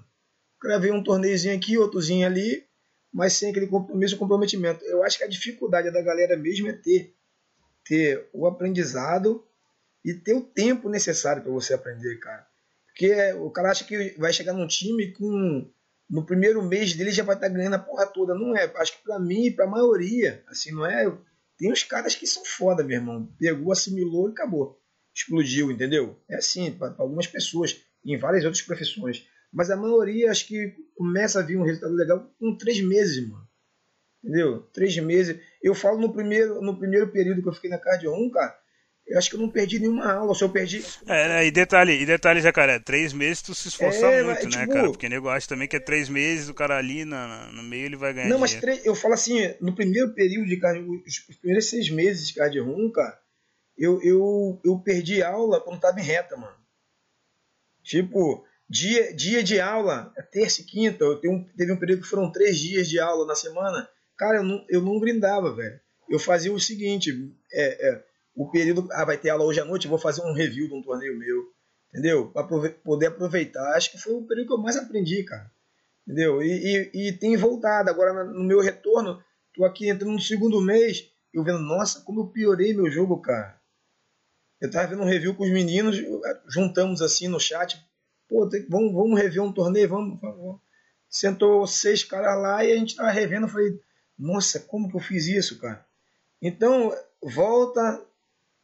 Gravei 0.61 0.91
um 0.91 1.03
torneiozinho 1.03 1.55
aqui, 1.55 1.77
outrozinho 1.77 2.25
ali, 2.25 2.65
mas 3.13 3.33
sem 3.33 3.51
aquele 3.51 3.67
compromisso 3.67 4.17
comprometimento. 4.17 4.83
Eu 4.85 5.03
acho 5.03 5.17
que 5.17 5.23
a 5.23 5.29
dificuldade 5.29 5.91
da 5.91 6.01
galera 6.01 6.35
mesmo 6.35 6.67
é 6.67 6.73
ter, 6.73 7.15
ter 7.85 8.27
o 8.33 8.47
aprendizado 8.47 9.47
e 10.03 10.13
ter 10.13 10.33
o 10.33 10.41
tempo 10.41 10.89
necessário 10.89 11.43
para 11.43 11.51
você 11.51 11.73
aprender, 11.73 12.17
cara. 12.17 12.47
Porque 12.97 13.13
o 13.33 13.51
cara 13.51 13.69
acha 13.69 13.85
que 13.85 14.15
vai 14.17 14.33
chegar 14.33 14.53
num 14.53 14.65
time 14.65 15.11
com 15.11 15.69
no 16.09 16.25
primeiro 16.25 16.63
mês 16.63 16.95
dele 16.95 17.11
já 17.11 17.23
vai 17.23 17.35
estar 17.35 17.47
tá 17.47 17.53
ganhando 17.53 17.75
a 17.75 17.79
porra 17.79 18.07
toda. 18.07 18.33
Não 18.33 18.57
é. 18.57 18.71
Acho 18.77 18.97
que 18.97 19.03
para 19.03 19.19
mim 19.19 19.51
para 19.51 19.65
a 19.65 19.69
maioria, 19.69 20.43
assim, 20.47 20.71
não 20.71 20.83
é. 20.83 21.05
Tem 21.57 21.71
uns 21.71 21.83
caras 21.83 22.15
que 22.15 22.25
são 22.25 22.43
foda, 22.43 22.83
meu 22.83 22.97
irmão. 22.97 23.31
Pegou, 23.37 23.71
assimilou 23.71 24.29
e 24.29 24.31
acabou. 24.31 24.81
Explodiu, 25.13 25.71
entendeu? 25.71 26.17
É 26.27 26.37
assim, 26.37 26.71
para 26.71 26.95
algumas 26.97 27.27
pessoas, 27.27 27.79
em 28.03 28.17
várias 28.17 28.43
outras 28.43 28.63
profissões. 28.63 29.27
Mas 29.53 29.69
a 29.69 29.75
maioria 29.75 30.31
acho 30.31 30.47
que 30.47 30.75
começa 30.95 31.39
a 31.39 31.43
vir 31.43 31.57
um 31.57 31.63
resultado 31.63 31.93
legal 31.93 32.31
com 32.39 32.57
três 32.57 32.81
meses, 32.81 33.27
mano. 33.27 33.47
Entendeu? 34.23 34.61
Três 34.73 34.97
meses. 34.97 35.39
Eu 35.61 35.75
falo 35.75 35.99
no 35.99 36.11
primeiro, 36.11 36.61
no 36.61 36.77
primeiro 36.77 37.11
período 37.11 37.43
que 37.43 37.47
eu 37.47 37.53
fiquei 37.53 37.69
na 37.69 37.77
Cardio 37.77 38.13
1, 38.13 38.31
cara, 38.31 38.59
eu 39.07 39.17
acho 39.17 39.29
que 39.29 39.35
eu 39.35 39.39
não 39.39 39.49
perdi 39.49 39.79
nenhuma 39.79 40.11
aula, 40.11 40.33
só 40.33 40.45
eu 40.45 40.49
perdi. 40.49 40.83
É, 41.07 41.27
né, 41.27 41.45
e 41.45 41.51
detalhe, 41.51 42.01
e 42.01 42.05
detalhe, 42.05 42.41
Jacaré, 42.41 42.79
três 42.79 43.13
meses 43.13 43.41
tu 43.41 43.55
se 43.55 43.69
esforça 43.69 44.05
é, 44.05 44.23
muito, 44.23 44.43
né, 44.45 44.61
tipo, 44.61 44.73
cara? 44.73 44.89
Porque 44.89 45.07
o 45.07 45.09
nego 45.09 45.29
acha 45.29 45.47
também 45.47 45.67
que 45.67 45.75
é 45.75 45.79
três 45.79 46.09
meses, 46.09 46.49
o 46.49 46.53
cara 46.53 46.77
ali 46.77 47.05
na, 47.05 47.51
no 47.51 47.63
meio 47.63 47.85
ele 47.85 47.95
vai 47.95 48.13
ganhar. 48.13 48.29
Não, 48.29 48.39
mas 48.39 48.55
três, 48.55 48.85
eu 48.85 48.95
falo 48.95 49.13
assim, 49.13 49.53
no 49.61 49.73
primeiro 49.73 50.13
período 50.13 50.47
de 50.47 50.57
cardio, 50.57 51.03
os 51.05 51.19
primeiros 51.37 51.69
seis 51.69 51.89
meses 51.89 52.27
de 52.27 52.33
cardio 52.33 52.67
1, 52.67 52.91
cara, 52.91 53.17
eu, 53.77 54.01
eu, 54.01 54.59
eu 54.65 54.79
perdi 54.79 55.21
aula 55.23 55.61
quando 55.61 55.79
tava 55.79 55.99
em 55.99 56.03
reta, 56.03 56.35
mano. 56.35 56.55
Tipo, 57.83 58.45
Dia, 58.69 59.13
dia 59.13 59.41
de 59.41 59.61
aula, 59.61 60.11
é 60.17 60.21
terça 60.21 60.59
e 60.61 60.65
quinta, 60.65 61.05
eu 61.05 61.15
tenho, 61.15 61.45
teve 61.55 61.71
um 61.71 61.79
período 61.79 62.01
que 62.01 62.09
foram 62.09 62.29
três 62.29 62.59
dias 62.59 62.89
de 62.89 62.99
aula 62.99 63.25
na 63.25 63.33
semana. 63.33 63.87
Cara, 64.17 64.39
eu 64.39 64.43
não, 64.43 64.65
eu 64.67 64.81
não 64.81 64.99
brindava, 64.99 65.55
velho. 65.55 65.79
Eu 66.09 66.19
fazia 66.19 66.51
o 66.51 66.59
seguinte: 66.59 67.33
é, 67.51 67.89
é, 67.89 68.03
o 68.37 68.49
período. 68.49 68.87
Ah, 68.91 69.03
vai 69.03 69.17
ter 69.17 69.29
aula 69.29 69.43
hoje 69.43 69.59
à 69.59 69.65
noite, 69.65 69.87
vou 69.87 69.97
fazer 69.97 70.21
um 70.21 70.33
review 70.33 70.67
de 70.67 70.73
um 70.73 70.81
torneio 70.81 71.17
meu. 71.17 71.51
Entendeu? 71.89 72.29
Para 72.31 72.45
poder 72.83 73.07
aproveitar. 73.07 73.75
Acho 73.75 73.91
que 73.91 73.97
foi 73.97 74.13
o 74.13 74.25
período 74.25 74.47
que 74.47 74.53
eu 74.53 74.57
mais 74.57 74.77
aprendi, 74.77 75.23
cara. 75.23 75.51
Entendeu? 76.05 76.41
E, 76.41 76.91
e, 76.93 77.07
e 77.07 77.11
tem 77.13 77.35
voltado. 77.35 77.89
Agora, 77.89 78.23
no 78.23 78.43
meu 78.43 78.61
retorno, 78.61 79.21
tô 79.53 79.65
aqui 79.65 79.89
entrando 79.89 80.13
no 80.13 80.21
segundo 80.21 80.61
mês, 80.61 81.09
eu 81.33 81.43
vendo, 81.43 81.59
nossa, 81.59 82.01
como 82.01 82.21
eu 82.21 82.27
piorei 82.27 82.73
meu 82.73 82.89
jogo, 82.89 83.19
cara. 83.21 83.59
Eu 84.61 84.71
tava 84.71 84.87
vendo 84.87 85.01
um 85.01 85.07
review 85.07 85.35
com 85.35 85.43
os 85.43 85.51
meninos, 85.51 85.97
juntamos 86.47 87.01
assim 87.01 87.27
no 87.27 87.39
chat, 87.39 87.77
Pô, 88.27 88.47
tem, 88.47 88.65
vamos, 88.69 88.93
vamos 88.93 89.19
rever 89.19 89.41
um 89.41 89.53
torneio, 89.53 89.87
vamos, 89.87 90.19
vamos. 90.19 90.59
Sentou 91.09 91.65
seis 91.65 92.03
caras 92.03 92.37
lá 92.41 92.63
e 92.63 92.71
a 92.71 92.75
gente 92.75 92.95
tava 92.95 93.09
revendo. 93.09 93.45
Eu 93.45 93.49
falei, 93.51 93.79
nossa, 94.17 94.59
como 94.59 94.89
que 94.89 94.95
eu 94.95 94.99
fiz 94.99 95.27
isso, 95.27 95.59
cara? 95.59 95.85
Então, 96.41 96.93
volta. 97.21 98.05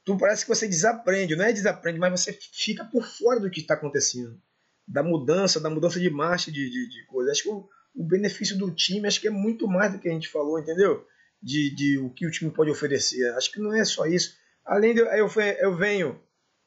Tu 0.06 0.18
parece 0.18 0.44
que 0.44 0.50
você 0.50 0.68
desaprende, 0.68 1.36
não 1.36 1.46
é 1.46 1.54
desaprende, 1.54 2.00
mas 2.00 2.22
você 2.22 2.34
fica 2.34 2.84
por 2.84 3.06
fora 3.06 3.40
do 3.40 3.50
que 3.50 3.62
está 3.62 3.74
acontecendo. 3.74 4.40
Da 4.86 5.02
mudança, 5.02 5.60
da 5.60 5.70
mudança 5.70 6.00
de 6.00 6.10
marcha 6.10 6.52
de, 6.52 6.70
de, 6.70 6.90
de 6.90 7.06
coisa. 7.06 7.32
Acho 7.32 7.44
que 7.44 7.50
o, 7.50 7.70
o 7.96 8.04
benefício 8.04 8.58
do 8.58 8.70
time 8.72 9.08
acho 9.08 9.22
que 9.22 9.28
é 9.28 9.32
muito 9.32 9.68
mais 9.68 9.94
do 9.94 10.00
que 10.00 10.10
a 10.10 10.12
gente 10.12 10.28
falou, 10.28 10.60
entendeu? 10.60 11.06
De, 11.42 11.74
de 11.74 11.98
o 12.00 12.10
que 12.10 12.26
o 12.26 12.32
time 12.32 12.52
pode 12.52 12.70
oferecer. 12.70 13.34
Acho 13.36 13.52
que 13.52 13.60
não 13.60 13.74
é 13.74 13.86
só 13.86 14.06
isso. 14.06 14.36
Além 14.66 14.94
de 14.94 15.02
eu, 15.02 15.30
eu 15.60 15.76
venho, 15.76 16.20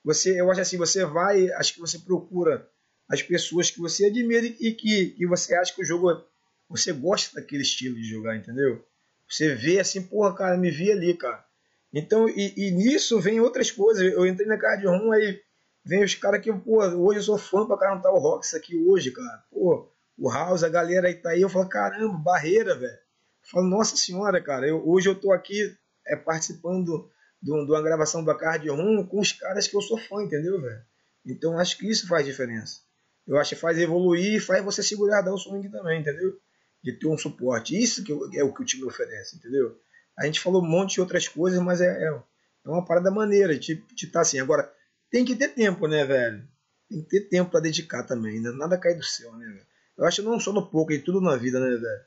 você, 0.03 0.41
eu 0.41 0.51
acho 0.51 0.61
assim, 0.61 0.77
você 0.77 1.05
vai, 1.05 1.51
acho 1.53 1.75
que 1.75 1.81
você 1.81 1.99
procura 1.99 2.67
as 3.09 3.23
pessoas 3.23 3.71
que 3.71 3.81
você 3.81 4.07
admira 4.07 4.47
e 4.47 4.73
que, 4.73 5.11
que 5.11 5.27
você 5.27 5.55
acha 5.55 5.75
que 5.75 5.83
o 5.83 5.85
jogo. 5.85 6.25
Você 6.69 6.93
gosta 6.93 7.41
daquele 7.41 7.63
estilo 7.63 7.95
de 7.95 8.03
jogar, 8.03 8.37
entendeu? 8.37 8.85
Você 9.29 9.55
vê 9.55 9.79
assim, 9.79 10.03
porra, 10.03 10.35
cara, 10.35 10.57
me 10.57 10.71
vi 10.71 10.91
ali, 10.91 11.15
cara. 11.15 11.45
Então, 11.93 12.29
e, 12.29 12.53
e 12.57 12.71
nisso 12.71 13.21
vem 13.21 13.41
outras 13.41 13.71
coisas. 13.71 14.03
Eu 14.13 14.27
entrei 14.27 14.47
na 14.47 14.59
Card 14.59 14.87
Room, 14.87 15.13
aí 15.13 15.41
vem 15.85 16.05
os 16.05 16.15
caras 16.15 16.41
que, 16.43 16.53
pô, 16.53 16.85
hoje 16.85 17.21
eu 17.21 17.23
sou 17.23 17.39
fã 17.39 17.67
pra 17.67 17.79
cantar 17.79 18.13
o 18.13 18.19
Rox 18.19 18.55
aqui 18.55 18.77
hoje, 18.77 19.11
cara. 19.11 19.45
Pô, 19.51 19.91
o 20.19 20.31
House, 20.31 20.65
a 20.65 20.69
galera 20.69 21.09
aí 21.09 21.15
tá 21.15 21.31
aí. 21.31 21.43
Eu 21.43 21.49
falo, 21.49 21.69
caramba, 21.69 22.19
barreira, 22.19 22.75
velho. 22.77 22.93
Eu 22.93 23.51
falo, 23.51 23.69
nossa 23.69 23.97
senhora, 23.97 24.43
cara, 24.43 24.67
eu, 24.67 24.87
hoje 24.87 25.09
eu 25.09 25.15
tô 25.15 25.33
aqui 25.33 25.75
é, 26.07 26.17
participando 26.17 27.11
de 27.41 27.53
uma 27.53 27.83
gravação 27.83 28.25
do 28.25 28.37
Card 28.37 28.69
Room 28.69 29.07
com 29.07 29.21
os 29.21 29.33
caras 29.33 29.69
que 29.69 29.77
eu 29.77 29.83
sou 29.83 29.99
fã, 29.99 30.23
entendeu, 30.23 30.61
velho? 30.61 30.83
Então 31.25 31.59
acho 31.59 31.79
que 31.79 31.89
isso 31.89 32.09
faz 32.09 32.25
diferença. 32.25 32.81
Eu 33.27 33.39
acho 33.39 33.55
que 33.55 33.61
faz 33.61 33.79
evoluir 33.79 34.35
e 34.35 34.41
faz 34.41 34.65
você 34.65 34.83
segurar 34.83 35.23
dar 35.23 35.35
o 35.35 35.39
swing 35.39 35.69
também, 35.69 36.01
entendeu? 36.01 36.39
De 36.83 36.93
ter 36.93 37.09
um 37.09 37.19
suporte. 37.19 37.81
Isso 37.81 38.05
que 38.05 38.13
é 38.13 38.45
o 38.45 38.55
que 38.55 38.63
o 38.63 38.65
time 38.65 38.85
oferece, 38.85 39.37
entendeu? 39.37 39.77
A 40.19 40.25
gente 40.27 40.41
falou 40.41 40.63
um 40.63 40.69
monte 40.69 40.95
de 40.95 41.01
outras 41.01 41.29
coisas, 41.29 41.61
mas 41.61 41.81
é, 41.81 41.87
é, 41.87 42.07
é 42.07 42.69
uma 42.69 42.85
parada 42.85 43.11
maneira 43.11 43.59
de 43.59 43.85
estar 43.95 44.13
tá 44.13 44.21
assim. 44.21 44.39
Agora, 44.39 44.73
tem 45.11 45.25
que 45.25 45.37
ter 45.37 45.49
tempo, 45.49 45.87
né, 45.87 46.05
velho? 46.05 46.47
Tem 46.89 47.03
que 47.03 47.09
ter 47.09 47.29
tempo 47.29 47.51
para 47.51 47.61
dedicar 47.61 48.05
também. 48.05 48.41
Né? 48.41 48.51
Nada 48.53 48.79
cai 48.79 48.95
do 48.95 49.05
céu, 49.05 49.33
né, 49.37 49.47
velho? 49.47 49.67
Eu 49.99 50.05
acho 50.05 50.23
que 50.23 50.29
não 50.29 50.39
só 50.39 50.53
no 50.53 50.67
pouco, 50.67 50.93
e 50.93 50.99
tudo 50.99 51.21
na 51.21 51.37
vida, 51.37 51.59
né, 51.61 51.77
velho? 51.77 52.05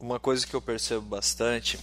Uma 0.00 0.20
coisa 0.20 0.46
que 0.46 0.54
eu 0.54 0.62
percebo 0.62 1.02
bastante 1.02 1.78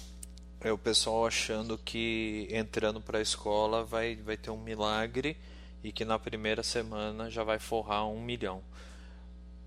é 0.62 0.72
o 0.72 0.78
pessoal 0.78 1.28
achando 1.28 1.78
que 1.78 2.47
entrando 2.49 3.01
para 3.01 3.20
a 3.20 3.22
escola 3.22 3.84
vai, 3.84 4.16
vai 4.16 4.38
ter 4.38 4.49
um 4.49 4.62
milagre 4.62 5.38
e 5.84 5.91
que 5.91 6.03
na 6.03 6.18
primeira 6.18 6.64
semana 6.64 7.30
já 7.30 7.43
vai 7.43 7.60
forrar 7.60 8.08
um 8.08 8.22
milhão. 8.22 8.64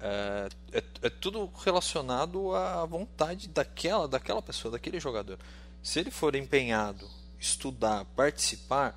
É, 0.00 0.48
é, 0.72 0.82
é, 1.02 1.10
tudo 1.10 1.50
relacionado 1.64 2.54
à 2.54 2.84
vontade 2.86 3.48
daquela, 3.48 4.08
daquela 4.08 4.40
pessoa, 4.40 4.72
daquele 4.72 4.98
jogador. 4.98 5.38
Se 5.88 6.00
ele 6.00 6.10
for 6.10 6.36
empenhado, 6.36 7.08
estudar, 7.40 8.04
participar, 8.14 8.94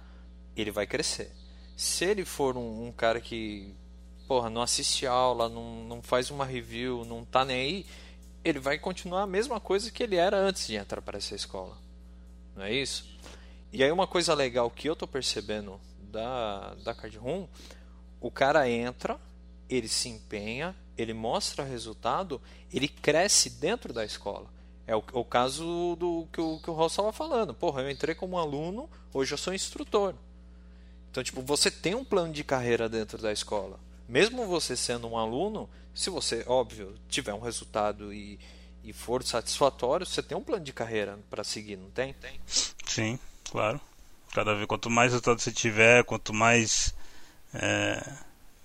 ele 0.57 0.71
vai 0.71 0.85
crescer. 0.85 1.31
Se 1.77 2.03
ele 2.03 2.25
for 2.25 2.57
um, 2.57 2.87
um 2.87 2.91
cara 2.91 3.21
que 3.21 3.73
porra, 4.27 4.49
não 4.49 4.61
assiste 4.61 5.07
aula, 5.07 5.47
não, 5.47 5.85
não 5.85 6.01
faz 6.01 6.29
uma 6.29 6.43
review, 6.43 7.05
não 7.05 7.23
tá 7.23 7.45
nem 7.45 7.61
aí, 7.61 7.85
ele 8.43 8.59
vai 8.59 8.77
continuar 8.77 9.21
a 9.21 9.25
mesma 9.25 9.57
coisa 9.57 9.89
que 9.89 10.03
ele 10.03 10.17
era 10.17 10.37
antes 10.37 10.67
de 10.67 10.75
entrar 10.75 11.01
para 11.01 11.17
essa 11.17 11.33
escola. 11.33 11.77
Não 12.57 12.65
é 12.65 12.73
isso? 12.73 13.17
E 13.71 13.81
aí 13.81 13.89
uma 13.89 14.05
coisa 14.05 14.33
legal 14.33 14.69
que 14.69 14.89
eu 14.89 14.95
tô 14.95 15.07
percebendo 15.07 15.79
da, 16.11 16.73
da 16.83 16.93
Card 16.93 17.17
Room, 17.17 17.47
o 18.19 18.29
cara 18.29 18.69
entra, 18.69 19.17
ele 19.69 19.87
se 19.87 20.09
empenha, 20.09 20.75
ele 20.97 21.13
mostra 21.13 21.63
resultado, 21.63 22.41
ele 22.69 22.89
cresce 22.89 23.49
dentro 23.49 23.93
da 23.93 24.03
escola. 24.03 24.59
É 24.91 24.95
o, 24.95 25.01
o 25.13 25.23
caso 25.23 25.95
do 25.97 26.27
que 26.33 26.41
o, 26.41 26.59
que 26.59 26.69
o 26.69 26.73
Ross 26.73 26.91
estava 26.91 27.13
falando. 27.13 27.53
Porra, 27.53 27.81
eu 27.81 27.89
entrei 27.89 28.13
como 28.13 28.37
aluno, 28.37 28.89
hoje 29.13 29.33
eu 29.33 29.37
sou 29.37 29.53
instrutor. 29.53 30.13
Então, 31.09 31.23
tipo, 31.23 31.41
você 31.41 31.71
tem 31.71 31.95
um 31.95 32.03
plano 32.03 32.33
de 32.33 32.43
carreira 32.43 32.89
dentro 32.89 33.17
da 33.17 33.31
escola. 33.31 33.79
Mesmo 34.05 34.45
você 34.45 34.75
sendo 34.75 35.07
um 35.07 35.17
aluno, 35.17 35.69
se 35.95 36.09
você, 36.09 36.43
óbvio, 36.45 36.93
tiver 37.07 37.33
um 37.33 37.39
resultado 37.39 38.13
e, 38.13 38.37
e 38.83 38.91
for 38.91 39.23
satisfatório, 39.23 40.05
você 40.05 40.21
tem 40.21 40.37
um 40.37 40.43
plano 40.43 40.65
de 40.65 40.73
carreira 40.73 41.17
para 41.29 41.45
seguir, 41.45 41.77
não 41.77 41.89
tem? 41.89 42.11
Tem. 42.15 42.37
Sim, 42.85 43.17
claro. 43.49 43.79
Cada 44.33 44.53
vez 44.53 44.67
quanto 44.67 44.89
mais 44.89 45.13
resultado 45.13 45.39
você 45.39 45.53
tiver, 45.53 46.03
quanto 46.03 46.33
mais 46.33 46.93
é, 47.53 48.13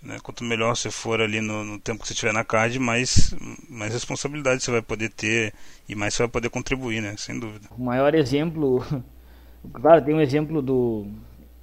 né, 0.07 0.19
quanto 0.23 0.45
melhor 0.45 0.77
você 0.77 0.91
for 0.91 1.21
ali 1.21 1.41
no, 1.41 1.65
no, 1.65 1.79
tempo 1.79 2.01
que 2.01 2.09
você 2.09 2.15
tiver 2.15 2.33
na 2.33 2.45
CAD, 2.45 2.79
mais, 2.79 3.35
mais 3.69 3.93
responsabilidade 3.93 4.63
você 4.63 4.71
vai 4.71 4.83
poder 4.83 5.11
ter 5.11 5.53
e 5.89 5.95
mais 5.95 6.15
você 6.15 6.23
vai 6.23 6.29
poder 6.29 6.49
contribuir, 6.49 7.03
né? 7.03 7.15
Sem 7.19 7.39
dúvida. 7.39 7.69
O 7.77 7.83
maior 7.83 8.15
exemplo, 8.15 8.85
claro, 9.73 10.05
tem 10.05 10.15
um 10.15 10.21
exemplo 10.21 10.63
do 10.63 11.07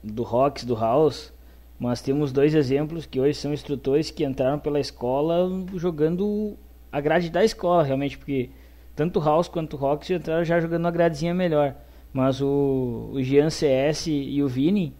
do 0.04 0.24
Rocks, 0.24 0.66
do 0.66 0.76
House, 0.76 1.32
mas 1.80 2.02
temos 2.02 2.32
dois 2.32 2.54
exemplos 2.54 3.06
que 3.06 3.20
hoje 3.20 3.38
são 3.38 3.54
instrutores 3.54 4.12
que 4.12 4.26
entraram 4.26 4.60
pela 4.60 4.80
escola 4.80 5.50
jogando 5.76 6.58
a 6.92 7.00
grade 7.00 7.30
da 7.30 7.44
escola, 7.44 7.84
realmente, 7.84 8.18
porque 8.18 8.50
tanto 8.96 9.20
o 9.20 9.24
House 9.24 9.48
quanto 9.48 9.76
o 9.76 9.80
Rocks 9.80 10.10
entraram 10.10 10.44
já 10.44 10.60
jogando 10.60 10.82
uma 10.82 10.92
gradezinha 10.92 11.34
melhor. 11.34 11.76
Mas 12.12 12.42
o, 12.42 13.10
o 13.14 13.24
Jean 13.24 13.50
CS 13.50 14.08
e 14.08 14.44
o 14.44 14.48
Vini 14.48 14.94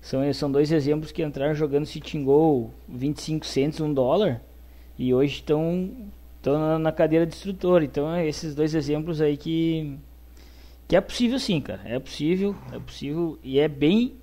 são, 0.00 0.32
são 0.32 0.50
dois 0.50 0.72
exemplos 0.72 1.12
que 1.12 1.22
entraram 1.22 1.54
jogando 1.54 1.86
Sitting 1.86 2.24
Goal 2.24 2.72
25 2.88 3.46
centos, 3.46 3.80
1 3.80 3.92
dólar. 3.92 4.40
E 4.98 5.14
hoje 5.14 5.34
estão 5.34 5.90
na, 6.44 6.78
na 6.78 6.92
cadeira 6.92 7.26
de 7.26 7.34
instrutor. 7.34 7.82
Então, 7.82 8.12
é 8.12 8.26
esses 8.26 8.54
dois 8.54 8.74
exemplos 8.74 9.20
aí 9.20 9.36
que, 9.36 9.96
que 10.86 10.96
é 10.96 11.00
possível 11.00 11.38
sim, 11.38 11.60
cara. 11.60 11.82
É 11.84 11.98
possível, 11.98 12.54
é 12.72 12.78
possível. 12.78 13.38
E 13.42 13.58
é 13.58 13.68
bem 13.68 14.14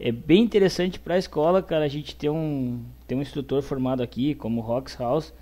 é 0.00 0.10
bem 0.10 0.42
interessante 0.42 0.98
para 0.98 1.14
a 1.14 1.18
escola, 1.18 1.62
cara, 1.62 1.84
a 1.84 1.88
gente 1.88 2.16
ter 2.16 2.28
um, 2.28 2.82
ter 3.06 3.14
um 3.14 3.22
instrutor 3.22 3.62
formado 3.62 4.02
aqui, 4.02 4.34
como 4.34 4.60
o 4.60 4.64
Rocks 4.64 4.96
House, 4.98 5.32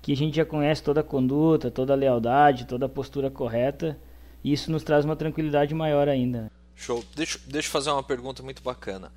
que 0.00 0.10
a 0.10 0.16
gente 0.16 0.36
já 0.36 0.44
conhece 0.44 0.82
toda 0.82 1.00
a 1.00 1.04
conduta, 1.04 1.70
toda 1.70 1.92
a 1.92 1.96
lealdade, 1.96 2.64
toda 2.64 2.86
a 2.86 2.88
postura 2.88 3.30
correta 3.30 3.98
e 4.42 4.52
isso 4.52 4.70
nos 4.70 4.84
traz 4.84 5.04
uma 5.04 5.16
tranquilidade 5.16 5.74
maior 5.74 6.08
ainda. 6.08 6.50
Show. 6.76 7.04
Deixa, 7.14 7.40
deixa 7.46 7.68
eu 7.68 7.72
fazer 7.72 7.90
uma 7.90 8.02
pergunta 8.02 8.42
muito 8.42 8.62
bacana. 8.62 9.12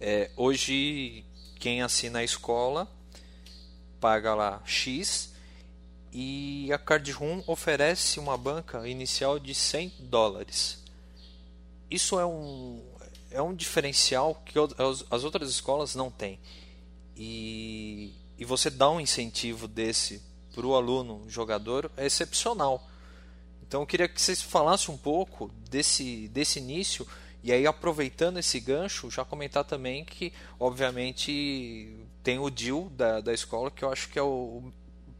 É, 0.00 0.30
hoje, 0.36 1.24
quem 1.58 1.80
assina 1.80 2.18
a 2.18 2.24
escola 2.24 2.86
paga 4.00 4.34
lá 4.34 4.60
X 4.66 5.32
e 6.12 6.70
a 6.72 6.78
Card 6.78 7.10
Room 7.12 7.42
oferece 7.46 8.20
uma 8.20 8.36
banca 8.36 8.86
inicial 8.86 9.38
de 9.38 9.54
100 9.54 9.92
dólares. 10.00 10.82
Isso 11.90 12.18
é 12.20 12.26
um, 12.26 12.84
é 13.30 13.40
um 13.40 13.54
diferencial 13.54 14.34
que 14.44 14.58
as 14.58 15.24
outras 15.24 15.48
escolas 15.48 15.94
não 15.94 16.10
têm. 16.10 16.38
E, 17.16 18.12
e 18.36 18.44
você 18.44 18.68
dá 18.68 18.90
um 18.90 19.00
incentivo 19.00 19.66
desse 19.66 20.20
para 20.54 20.66
o 20.66 20.74
aluno 20.74 21.24
jogador 21.28 21.90
é 21.96 22.06
excepcional. 22.06 22.86
Então 23.66 23.80
eu 23.80 23.86
queria 23.86 24.06
que 24.06 24.20
vocês 24.20 24.42
falassem 24.42 24.94
um 24.94 24.98
pouco 24.98 25.50
desse, 25.70 26.28
desse 26.28 26.58
início 26.58 27.06
e 27.42 27.50
aí 27.50 27.66
aproveitando 27.66 28.38
esse 28.38 28.60
gancho, 28.60 29.10
já 29.10 29.24
comentar 29.24 29.64
também 29.64 30.04
que 30.04 30.32
obviamente 30.60 31.96
tem 32.22 32.38
o 32.38 32.50
deal 32.50 32.88
da, 32.90 33.20
da 33.20 33.32
escola 33.32 33.70
que 33.70 33.82
eu 33.82 33.90
acho 33.90 34.08
que 34.08 34.18
é 34.18 34.22
o 34.22 34.70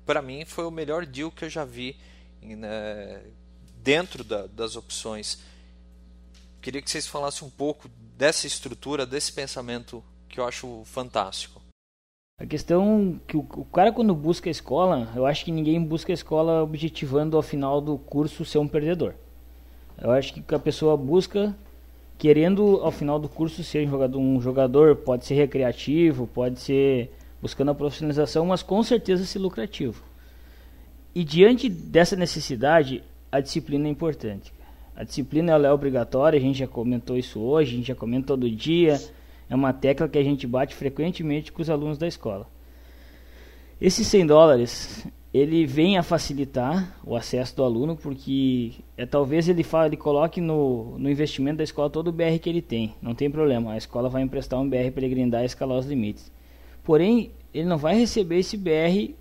para 0.05 0.21
mim 0.21 0.45
foi 0.45 0.65
o 0.65 0.71
melhor 0.71 1.07
deal 1.07 1.31
que 1.31 1.47
eu 1.47 1.49
já 1.49 1.65
vi 1.65 1.97
né, 2.43 3.23
dentro 3.77 4.23
da, 4.23 4.47
das 4.47 4.77
opções. 4.77 5.39
Queria 6.61 6.83
que 6.83 6.91
vocês 6.91 7.07
falassem 7.07 7.49
um 7.49 7.51
pouco 7.51 7.89
dessa 8.17 8.47
estrutura, 8.47 9.07
desse 9.07 9.33
pensamento 9.33 10.05
que 10.29 10.39
eu 10.39 10.47
acho 10.47 10.83
fantástico. 10.85 11.64
A 12.37 12.45
questão 12.45 13.21
que 13.29 13.37
o, 13.37 13.45
cara 13.73 13.93
quando 13.93 14.13
busca 14.13 14.51
a 14.51 14.53
escola, 14.53 15.09
eu 15.15 15.25
acho 15.25 15.45
que 15.45 15.53
ninguém 15.53 15.81
busca 15.81 16.13
a 16.13 16.15
escola 16.15 16.65
objetivando 16.65 17.37
ao 17.37 17.43
final 17.45 17.81
do 17.81 17.97
curso 17.97 18.45
ser 18.45 18.59
um 18.59 18.67
perdedor. 18.67 19.15
Eu 20.03 20.11
acho 20.11 20.35
que 20.35 20.53
a 20.53 20.59
pessoa 20.59 20.97
busca 20.97 21.55
querendo 22.19 22.81
ao 22.83 22.91
final 22.91 23.21
do 23.21 23.29
curso 23.29 23.63
ser 23.63 23.87
um 23.87 23.91
jogador, 23.91 24.19
um 24.19 24.41
jogador 24.41 24.97
pode 24.97 25.25
ser 25.25 25.35
recreativo, 25.35 26.27
pode 26.27 26.59
ser 26.59 27.13
buscando 27.41 27.71
a 27.71 27.75
profissionalização, 27.75 28.47
mas 28.47 28.65
com 28.65 28.83
certeza 28.83 29.25
ser 29.25 29.39
lucrativo. 29.39 30.03
E 31.15 31.23
diante 31.23 31.69
dessa 31.69 32.17
necessidade, 32.17 33.05
a 33.31 33.39
disciplina 33.39 33.87
é 33.87 33.91
importante. 33.91 34.53
A 34.97 35.05
disciplina 35.05 35.53
é 35.53 35.73
obrigatória, 35.73 36.37
a 36.37 36.43
gente 36.43 36.59
já 36.59 36.67
comentou 36.67 37.17
isso 37.17 37.39
hoje, 37.39 37.75
a 37.75 37.77
gente 37.77 37.89
já 37.89 37.95
comenta 37.95 38.27
todo 38.27 38.51
dia 38.51 39.01
é 39.49 39.55
uma 39.55 39.73
tecla 39.73 40.09
que 40.09 40.19
a 40.19 40.23
gente 40.23 40.47
bate 40.47 40.75
frequentemente 40.75 41.53
com 41.53 41.63
os 41.63 41.71
alunos 41.71 41.99
da 41.99 42.07
escola. 42.07 42.47
Esses 43.81 44.07
100 44.07 44.27
dólares, 44.27 45.07
ele 45.33 45.67
vem 45.67 45.99
a 45.99 46.03
facilitar 46.03 46.97
o 47.05 47.17
acesso 47.17 47.57
do 47.57 47.65
aluno, 47.65 47.97
porque 47.97 48.73
é, 48.97 49.05
talvez 49.05 49.49
ele, 49.49 49.65
fala, 49.65 49.87
ele 49.87 49.97
coloque 49.97 50.41
no, 50.41 50.97
no 50.97 51.11
investimento 51.11 51.59
da 51.59 51.65
escola 51.65 51.91
todo 51.91 52.09
o 52.09 52.13
BR 52.13 52.39
que 52.41 52.49
ele 52.49 52.63
tem. 52.63 52.95
Não 53.03 53.15
tem 53.15 53.31
problema, 53.31 53.73
a 53.73 53.77
escola 53.77 54.09
vai 54.09 54.23
emprestar 54.23 54.61
um 54.61 54.69
BR 54.69 54.93
para 54.93 55.05
ele 55.05 55.15
grindar 55.15 55.43
e 55.43 55.47
escalar 55.47 55.77
os 55.77 55.87
limites. 55.87 56.33
Porém, 56.85 57.33
ele 57.53 57.69
não 57.69 57.77
vai 57.77 57.97
receber 57.97 58.39
esse 58.39 58.57
BR 58.57 59.15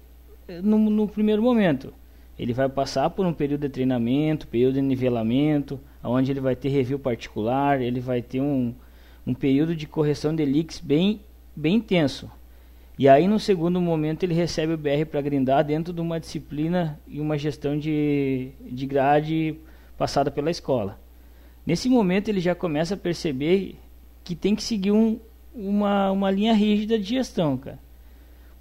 eh, 0.47 0.61
no, 0.61 0.77
no 0.77 1.07
primeiro 1.07 1.41
momento. 1.41 1.93
Ele 2.37 2.53
vai 2.53 2.69
passar 2.69 3.09
por 3.09 3.25
um 3.25 3.33
período 3.33 3.61
de 3.61 3.69
treinamento, 3.69 4.47
período 4.47 4.75
de 4.75 4.81
nivelamento, 4.81 5.79
onde 6.03 6.31
ele 6.31 6.39
vai 6.39 6.55
ter 6.55 6.69
review 6.69 6.99
particular, 6.99 7.81
ele 7.81 7.99
vai 7.99 8.21
ter 8.21 8.41
um, 8.41 8.73
um 9.25 9.33
período 9.33 9.75
de 9.75 9.87
correção 9.87 10.35
de 10.35 10.45
leaks 10.45 10.79
bem, 10.79 11.21
bem 11.55 11.75
intenso. 11.75 12.29
E 12.97 13.09
aí, 13.09 13.27
no 13.27 13.39
segundo 13.39 13.81
momento, 13.81 14.23
ele 14.23 14.33
recebe 14.33 14.73
o 14.73 14.77
BR 14.77 15.05
para 15.09 15.21
grindar 15.21 15.63
dentro 15.63 15.91
de 15.91 15.99
uma 15.99 16.19
disciplina 16.19 16.99
e 17.07 17.19
uma 17.19 17.37
gestão 17.37 17.77
de, 17.77 18.51
de 18.69 18.85
grade 18.85 19.55
passada 19.97 20.29
pela 20.29 20.51
escola. 20.51 20.99
Nesse 21.65 21.89
momento, 21.89 22.29
ele 22.29 22.39
já 22.39 22.53
começa 22.53 22.93
a 22.93 22.97
perceber 22.97 23.79
que 24.23 24.35
tem 24.35 24.55
que 24.55 24.61
seguir 24.61 24.91
um, 24.91 25.19
uma, 25.55 26.11
uma 26.11 26.29
linha 26.29 26.53
rígida 26.53 26.99
de 26.99 27.05
gestão, 27.05 27.57
cara. 27.57 27.79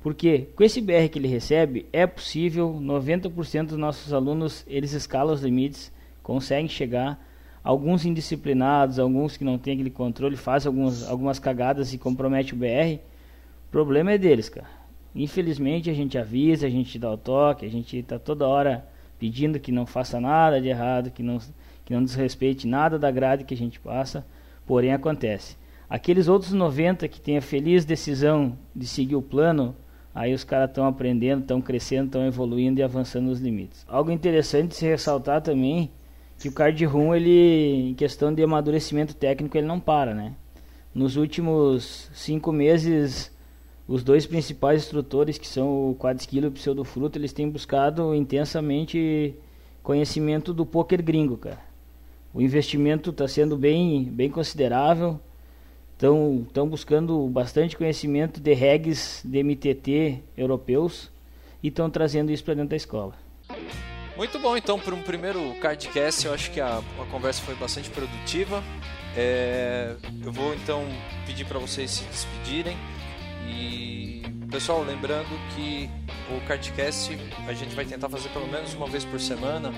Porque 0.00 0.48
com 0.56 0.64
esse 0.64 0.80
BR 0.80 1.08
que 1.10 1.18
ele 1.18 1.28
recebe, 1.28 1.86
é 1.92 2.06
possível, 2.06 2.78
90% 2.80 3.66
dos 3.66 3.78
nossos 3.78 4.12
alunos, 4.12 4.64
eles 4.66 4.92
escalam 4.92 5.32
os 5.32 5.42
limites, 5.42 5.92
conseguem 6.22 6.68
chegar 6.68 7.22
alguns 7.62 8.04
indisciplinados, 8.04 8.98
alguns 8.98 9.36
que 9.36 9.44
não 9.44 9.58
têm 9.58 9.74
aquele 9.74 9.90
controle, 9.90 10.36
fazem 10.36 10.68
algumas, 10.68 11.08
algumas 11.08 11.38
cagadas 11.38 11.92
e 11.92 11.98
comprometem 11.98 12.54
o 12.54 12.56
BR. 12.56 13.00
O 13.68 13.70
problema 13.70 14.12
é 14.12 14.18
deles, 14.18 14.48
cara. 14.48 14.68
Infelizmente 15.14 15.90
a 15.90 15.94
gente 15.94 16.16
avisa, 16.18 16.66
a 16.66 16.70
gente 16.70 16.98
dá 16.98 17.10
o 17.10 17.16
toque, 17.16 17.66
a 17.66 17.70
gente 17.70 17.98
está 17.98 18.18
toda 18.18 18.48
hora 18.48 18.86
pedindo 19.18 19.60
que 19.60 19.70
não 19.70 19.86
faça 19.86 20.20
nada 20.20 20.60
de 20.60 20.68
errado, 20.68 21.10
que 21.10 21.22
não, 21.22 21.38
que 21.84 21.92
não 21.92 22.02
desrespeite 22.02 22.66
nada 22.66 22.98
da 22.98 23.10
grade 23.10 23.44
que 23.44 23.54
a 23.54 23.56
gente 23.56 23.78
passa. 23.78 24.26
Porém, 24.66 24.92
acontece. 24.92 25.56
Aqueles 25.88 26.26
outros 26.26 26.52
90 26.52 27.06
que 27.06 27.20
têm 27.20 27.36
a 27.36 27.42
feliz 27.42 27.84
decisão 27.84 28.56
de 28.74 28.86
seguir 28.86 29.14
o 29.14 29.22
plano, 29.22 29.76
aí 30.14 30.32
os 30.32 30.42
caras 30.42 30.70
estão 30.70 30.86
aprendendo, 30.86 31.42
estão 31.42 31.60
crescendo, 31.60 32.06
estão 32.06 32.26
evoluindo 32.26 32.80
e 32.80 32.82
avançando 32.82 33.26
nos 33.26 33.40
limites. 33.40 33.84
Algo 33.86 34.10
interessante 34.10 34.74
se 34.74 34.86
ressaltar 34.86 35.42
também 35.42 35.90
que 36.42 36.48
o 36.48 36.52
card 36.52 36.84
room, 36.84 37.14
ele, 37.14 37.90
em 37.90 37.94
questão 37.94 38.34
de 38.34 38.42
amadurecimento 38.42 39.14
técnico, 39.14 39.56
ele 39.56 39.66
não 39.66 39.78
para, 39.78 40.12
né? 40.12 40.34
Nos 40.92 41.16
últimos 41.16 42.10
cinco 42.12 42.50
meses, 42.50 43.30
os 43.86 44.02
dois 44.02 44.26
principais 44.26 44.82
instrutores, 44.82 45.38
que 45.38 45.46
são 45.46 45.90
o 45.90 45.94
Quadskill 45.94 46.42
e 46.42 46.46
o 46.48 46.50
Pseudofruto, 46.50 47.16
eles 47.16 47.32
têm 47.32 47.48
buscado 47.48 48.12
intensamente 48.12 49.36
conhecimento 49.84 50.52
do 50.52 50.66
poker 50.66 51.00
gringo, 51.00 51.36
cara. 51.36 51.60
O 52.34 52.42
investimento 52.42 53.10
está 53.10 53.28
sendo 53.28 53.56
bem, 53.56 54.02
bem 54.04 54.28
considerável. 54.28 55.20
Estão 55.92 56.68
buscando 56.68 57.24
bastante 57.28 57.76
conhecimento 57.76 58.40
de 58.40 58.52
regs 58.52 59.22
de 59.24 59.44
MTT 59.44 60.18
europeus 60.36 61.08
e 61.62 61.68
estão 61.68 61.88
trazendo 61.88 62.32
isso 62.32 62.42
para 62.42 62.54
dentro 62.54 62.70
da 62.70 62.76
escola. 62.76 63.14
Muito 64.16 64.38
bom, 64.38 64.56
então, 64.56 64.78
para 64.78 64.94
um 64.94 65.02
primeiro 65.02 65.54
cardcast, 65.60 66.26
eu 66.26 66.34
acho 66.34 66.50
que 66.50 66.60
a, 66.60 66.78
a 66.78 67.04
conversa 67.10 67.42
foi 67.42 67.54
bastante 67.54 67.88
produtiva. 67.90 68.62
É, 69.16 69.94
eu 70.24 70.32
vou 70.32 70.54
então 70.54 70.86
pedir 71.26 71.44
para 71.44 71.58
vocês 71.58 71.90
se 71.90 72.04
despedirem. 72.04 72.76
E 73.46 74.22
pessoal, 74.52 74.82
lembrando 74.82 75.30
que 75.54 75.88
o 76.30 76.46
Cardcast 76.46 77.18
a 77.46 77.54
gente 77.54 77.74
vai 77.74 77.86
tentar 77.86 78.10
fazer 78.10 78.28
pelo 78.28 78.46
menos 78.46 78.74
uma 78.74 78.86
vez 78.86 79.02
por 79.02 79.18
semana, 79.18 79.72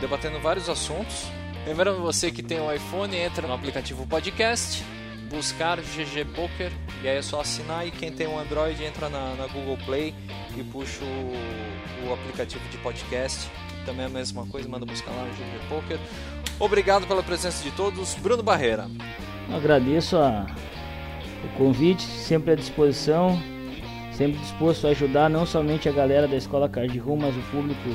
debatendo 0.00 0.38
vários 0.38 0.68
assuntos. 0.68 1.24
Lembrando 1.66 2.00
você 2.02 2.30
que 2.30 2.42
tem 2.42 2.60
um 2.60 2.72
iPhone, 2.72 3.16
entra 3.16 3.46
no 3.46 3.54
aplicativo 3.54 4.06
Podcast, 4.06 4.84
buscar 5.30 5.78
GG 5.80 6.26
Poker 6.34 6.70
e 7.02 7.08
aí 7.08 7.16
é 7.16 7.22
só 7.22 7.40
assinar. 7.40 7.86
E 7.86 7.90
quem 7.90 8.12
tem 8.12 8.26
um 8.26 8.38
Android 8.38 8.82
entra 8.84 9.08
na, 9.08 9.34
na 9.34 9.46
Google 9.46 9.78
Play 9.84 10.14
e 10.56 10.62
puxa 10.64 11.02
o, 11.04 12.06
o, 12.08 12.12
aplicativo 12.12 12.66
de 12.68 12.76
podcast. 12.78 13.50
Também 13.84 14.04
é 14.04 14.06
a 14.06 14.10
mesma 14.10 14.46
coisa, 14.46 14.68
manda 14.68 14.84
buscar 14.84 15.10
lá 15.10 15.24
no 15.24 15.30
GG 15.30 15.68
Poker. 15.68 15.98
Obrigado 16.58 17.06
pela 17.06 17.22
presença 17.22 17.62
de 17.62 17.70
todos. 17.70 18.14
Bruno 18.14 18.42
Barreira. 18.42 18.86
agradeço 19.54 20.16
a, 20.16 20.46
o 21.44 21.48
convite, 21.56 22.02
sempre 22.02 22.52
à 22.52 22.54
disposição, 22.54 23.40
sempre 24.12 24.38
disposto 24.38 24.86
a 24.86 24.90
ajudar 24.90 25.30
não 25.30 25.46
somente 25.46 25.88
a 25.88 25.92
galera 25.92 26.26
da 26.26 26.36
Escola 26.36 26.68
Card 26.68 26.98
Room, 26.98 27.18
mas 27.18 27.36
o 27.36 27.40
público, 27.50 27.88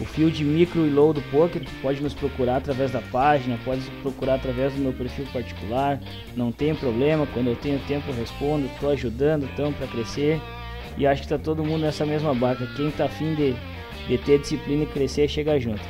o 0.00 0.04
field 0.04 0.44
micro 0.44 0.84
e 0.86 0.90
low 0.90 1.12
do 1.12 1.22
poker, 1.30 1.62
pode 1.80 2.02
nos 2.02 2.14
procurar 2.14 2.56
através 2.56 2.90
da 2.90 3.00
página, 3.00 3.58
pode 3.64 3.82
procurar 4.02 4.34
através 4.34 4.72
do 4.72 4.80
meu 4.80 4.92
perfil 4.92 5.26
particular, 5.32 6.00
não 6.36 6.50
tem 6.50 6.74
problema, 6.74 7.26
quando 7.32 7.48
eu 7.48 7.56
tenho 7.56 7.78
tempo 7.86 8.10
eu 8.10 8.14
respondo, 8.14 8.66
estou 8.66 8.90
ajudando, 8.90 9.44
estamos 9.44 9.76
para 9.76 9.86
crescer 9.86 10.40
e 10.96 11.06
acho 11.06 11.22
que 11.22 11.26
está 11.26 11.38
todo 11.38 11.64
mundo 11.64 11.82
nessa 11.82 12.04
mesma 12.04 12.34
barca, 12.34 12.66
quem 12.76 12.88
está 12.88 13.04
afim 13.04 13.34
de, 13.36 13.54
de 14.08 14.18
ter 14.18 14.40
disciplina 14.40 14.84
e 14.84 14.86
crescer, 14.86 15.28
chega 15.28 15.58
junto. 15.60 15.82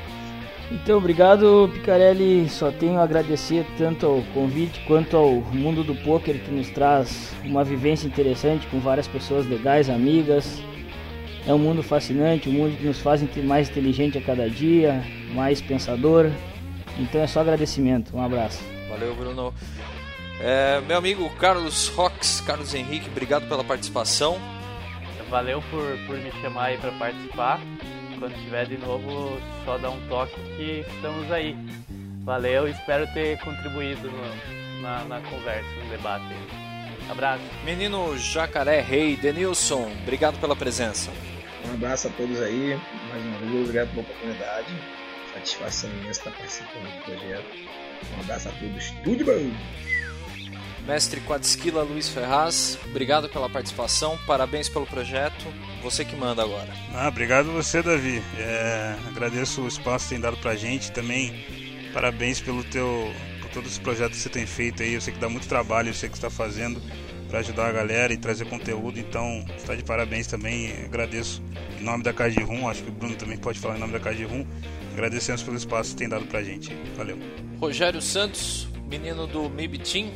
Então, 0.70 0.98
obrigado, 0.98 1.70
Picarelli. 1.72 2.48
Só 2.48 2.70
tenho 2.70 2.98
a 2.98 3.02
agradecer 3.02 3.64
tanto 3.78 4.04
ao 4.04 4.22
convite 4.34 4.84
quanto 4.86 5.16
ao 5.16 5.32
mundo 5.32 5.82
do 5.82 5.94
poker 5.94 6.38
que 6.38 6.50
nos 6.50 6.68
traz 6.70 7.32
uma 7.42 7.64
vivência 7.64 8.06
interessante 8.06 8.66
com 8.66 8.78
várias 8.78 9.08
pessoas 9.08 9.46
legais, 9.46 9.88
amigas. 9.88 10.60
É 11.46 11.54
um 11.54 11.58
mundo 11.58 11.82
fascinante, 11.82 12.50
um 12.50 12.52
mundo 12.52 12.76
que 12.76 12.84
nos 12.84 13.00
faz 13.00 13.22
mais 13.42 13.70
inteligente 13.70 14.18
a 14.18 14.20
cada 14.20 14.50
dia, 14.50 15.02
mais 15.32 15.62
pensador. 15.62 16.30
Então 16.98 17.22
é 17.22 17.26
só 17.26 17.40
agradecimento. 17.40 18.14
Um 18.14 18.22
abraço. 18.22 18.62
Valeu, 18.90 19.14
Bruno. 19.14 19.54
É, 20.40 20.80
meu 20.82 20.98
amigo 20.98 21.28
Carlos 21.30 21.88
Rox, 21.88 22.40
Carlos 22.42 22.72
Henrique, 22.74 23.08
obrigado 23.08 23.48
pela 23.48 23.64
participação. 23.64 24.38
Valeu 25.30 25.62
por, 25.70 25.82
por 26.06 26.16
me 26.18 26.30
chamar 26.40 26.66
aí 26.66 26.78
para 26.78 26.92
participar 26.92 27.60
quando 28.18 28.34
tiver 28.42 28.66
de 28.66 28.78
novo, 28.78 29.40
só 29.64 29.78
dá 29.78 29.90
um 29.90 30.08
toque 30.08 30.34
que 30.56 30.84
estamos 30.88 31.30
aí. 31.30 31.56
Valeu, 32.24 32.68
espero 32.68 33.06
ter 33.14 33.38
contribuído 33.38 34.10
no, 34.10 34.82
na, 34.82 35.04
na, 35.04 35.20
conversa, 35.20 35.68
no 35.82 35.90
debate. 35.90 36.34
Abraço. 37.10 37.42
Menino 37.64 38.18
Jacaré 38.18 38.80
Rei, 38.80 39.16
Denilson, 39.16 39.90
obrigado 40.02 40.38
pela 40.38 40.54
presença. 40.54 41.10
Um 41.66 41.74
abraço 41.74 42.08
a 42.08 42.10
todos 42.10 42.40
aí, 42.42 42.78
mais 43.10 43.24
uma 43.24 43.38
vez, 43.38 43.60
obrigado 43.62 43.88
pela 43.90 44.02
oportunidade. 44.02 44.66
Satisfação 45.32 45.90
imensa 45.90 46.10
estar 46.20 46.30
participando 46.32 46.84
do 46.84 47.04
projeto. 47.04 47.46
Um 48.16 48.20
abraço 48.20 48.48
a 48.48 48.52
todos, 48.52 48.90
tudo 49.04 49.24
bom! 49.24 49.97
Mestre 50.88 51.20
Quadesquila 51.20 51.82
Luiz 51.82 52.08
Ferraz, 52.08 52.78
obrigado 52.88 53.28
pela 53.28 53.46
participação, 53.46 54.18
parabéns 54.26 54.70
pelo 54.70 54.86
projeto. 54.86 55.44
Você 55.82 56.02
que 56.02 56.16
manda 56.16 56.42
agora. 56.42 56.72
Ah, 56.94 57.08
obrigado 57.08 57.52
você, 57.52 57.82
Davi. 57.82 58.22
É, 58.38 58.96
agradeço 59.06 59.60
o 59.60 59.68
espaço 59.68 60.06
que 60.06 60.14
tem 60.14 60.20
dado 60.20 60.38
pra 60.38 60.56
gente. 60.56 60.90
Também 60.90 61.44
parabéns 61.92 62.40
pelo 62.40 62.64
teu 62.64 63.12
por 63.42 63.50
todo 63.50 63.66
esse 63.66 63.78
projeto 63.78 64.12
que 64.12 64.16
você 64.16 64.30
tem 64.30 64.46
feito 64.46 64.82
aí. 64.82 64.94
Eu 64.94 65.00
sei 65.02 65.12
que 65.12 65.20
dá 65.20 65.28
muito 65.28 65.46
trabalho, 65.46 65.90
eu 65.90 65.94
sei 65.94 66.08
que 66.08 66.14
está 66.14 66.30
fazendo 66.30 66.80
para 67.28 67.40
ajudar 67.40 67.66
a 67.66 67.72
galera 67.72 68.10
e 68.10 68.16
trazer 68.16 68.46
conteúdo. 68.46 68.98
Então, 68.98 69.44
está 69.58 69.74
de 69.74 69.84
parabéns 69.84 70.26
também. 70.26 70.72
Agradeço 70.86 71.42
em 71.78 71.84
nome 71.84 72.02
da 72.02 72.14
Card 72.14 72.42
Rum. 72.42 72.66
Acho 72.66 72.82
que 72.82 72.88
o 72.88 72.92
Bruno 72.92 73.14
também 73.14 73.36
pode 73.36 73.58
falar 73.58 73.76
em 73.76 73.80
nome 73.80 73.92
da 73.92 74.00
Card 74.00 74.24
Rum. 74.24 74.46
Agradecemos 74.94 75.42
pelo 75.42 75.58
espaço 75.58 75.90
que 75.90 75.96
tem 75.96 76.08
dado 76.08 76.24
pra 76.24 76.42
gente. 76.42 76.74
Valeu. 76.96 77.18
Rogério 77.60 78.00
Santos, 78.00 78.66
menino 78.88 79.26
do 79.26 79.50
MIB 79.50 79.80
Team 79.80 80.10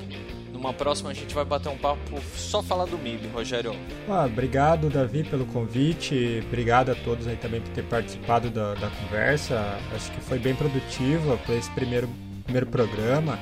numa 0.62 0.72
próxima 0.72 1.10
a 1.10 1.14
gente 1.14 1.34
vai 1.34 1.44
bater 1.44 1.68
um 1.68 1.76
papo 1.76 2.20
só 2.36 2.62
falar 2.62 2.84
do 2.84 2.96
MIB, 2.96 3.26
Rogério. 3.34 3.74
Ah, 4.08 4.26
obrigado, 4.26 4.88
Davi, 4.88 5.24
pelo 5.24 5.44
convite. 5.46 6.40
Obrigado 6.46 6.92
a 6.92 6.94
todos 6.94 7.26
aí 7.26 7.36
também 7.36 7.60
por 7.60 7.70
ter 7.70 7.82
participado 7.82 8.48
da, 8.48 8.74
da 8.74 8.88
conversa. 8.88 9.76
Acho 9.92 10.12
que 10.12 10.20
foi 10.20 10.38
bem 10.38 10.54
produtiva 10.54 11.36
para 11.38 11.56
esse 11.56 11.70
primeiro, 11.72 12.08
primeiro 12.44 12.66
programa. 12.68 13.38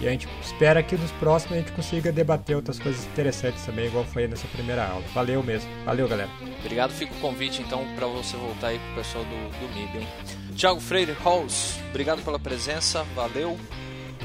E 0.00 0.06
a 0.06 0.10
gente 0.10 0.28
espera 0.42 0.82
que 0.82 0.96
nos 0.96 1.10
próximos 1.12 1.54
a 1.54 1.60
gente 1.60 1.72
consiga 1.72 2.12
debater 2.12 2.56
outras 2.56 2.78
coisas 2.78 3.04
interessantes 3.06 3.64
também, 3.64 3.86
igual 3.86 4.04
foi 4.04 4.26
nessa 4.26 4.46
primeira 4.48 4.86
aula. 4.86 5.04
Valeu 5.14 5.42
mesmo. 5.42 5.70
Valeu, 5.84 6.08
galera. 6.08 6.28
Obrigado. 6.60 6.90
Fica 6.90 7.14
o 7.14 7.20
convite, 7.20 7.62
então, 7.62 7.84
para 7.96 8.06
você 8.06 8.36
voltar 8.36 8.68
aí 8.68 8.78
com 8.78 8.92
o 8.92 8.94
pessoal 8.96 9.24
do, 9.24 9.30
do 9.30 9.74
MIB, 9.74 9.98
hein? 9.98 10.08
Thiago 10.54 10.80
Freire 10.80 11.16
Halls, 11.24 11.78
obrigado 11.90 12.22
pela 12.22 12.38
presença. 12.38 13.04
Valeu. 13.14 13.58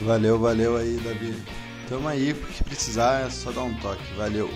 Valeu, 0.02 0.40
valeu 0.40 0.78
aí, 0.78 0.98
Davi. 0.98 1.61
Tamo 1.92 2.08
aí, 2.08 2.34
porque 2.34 2.64
precisar 2.64 3.26
é 3.26 3.30
só 3.30 3.52
dar 3.52 3.64
um 3.64 3.74
toque. 3.82 4.14
Valeu. 4.16 4.50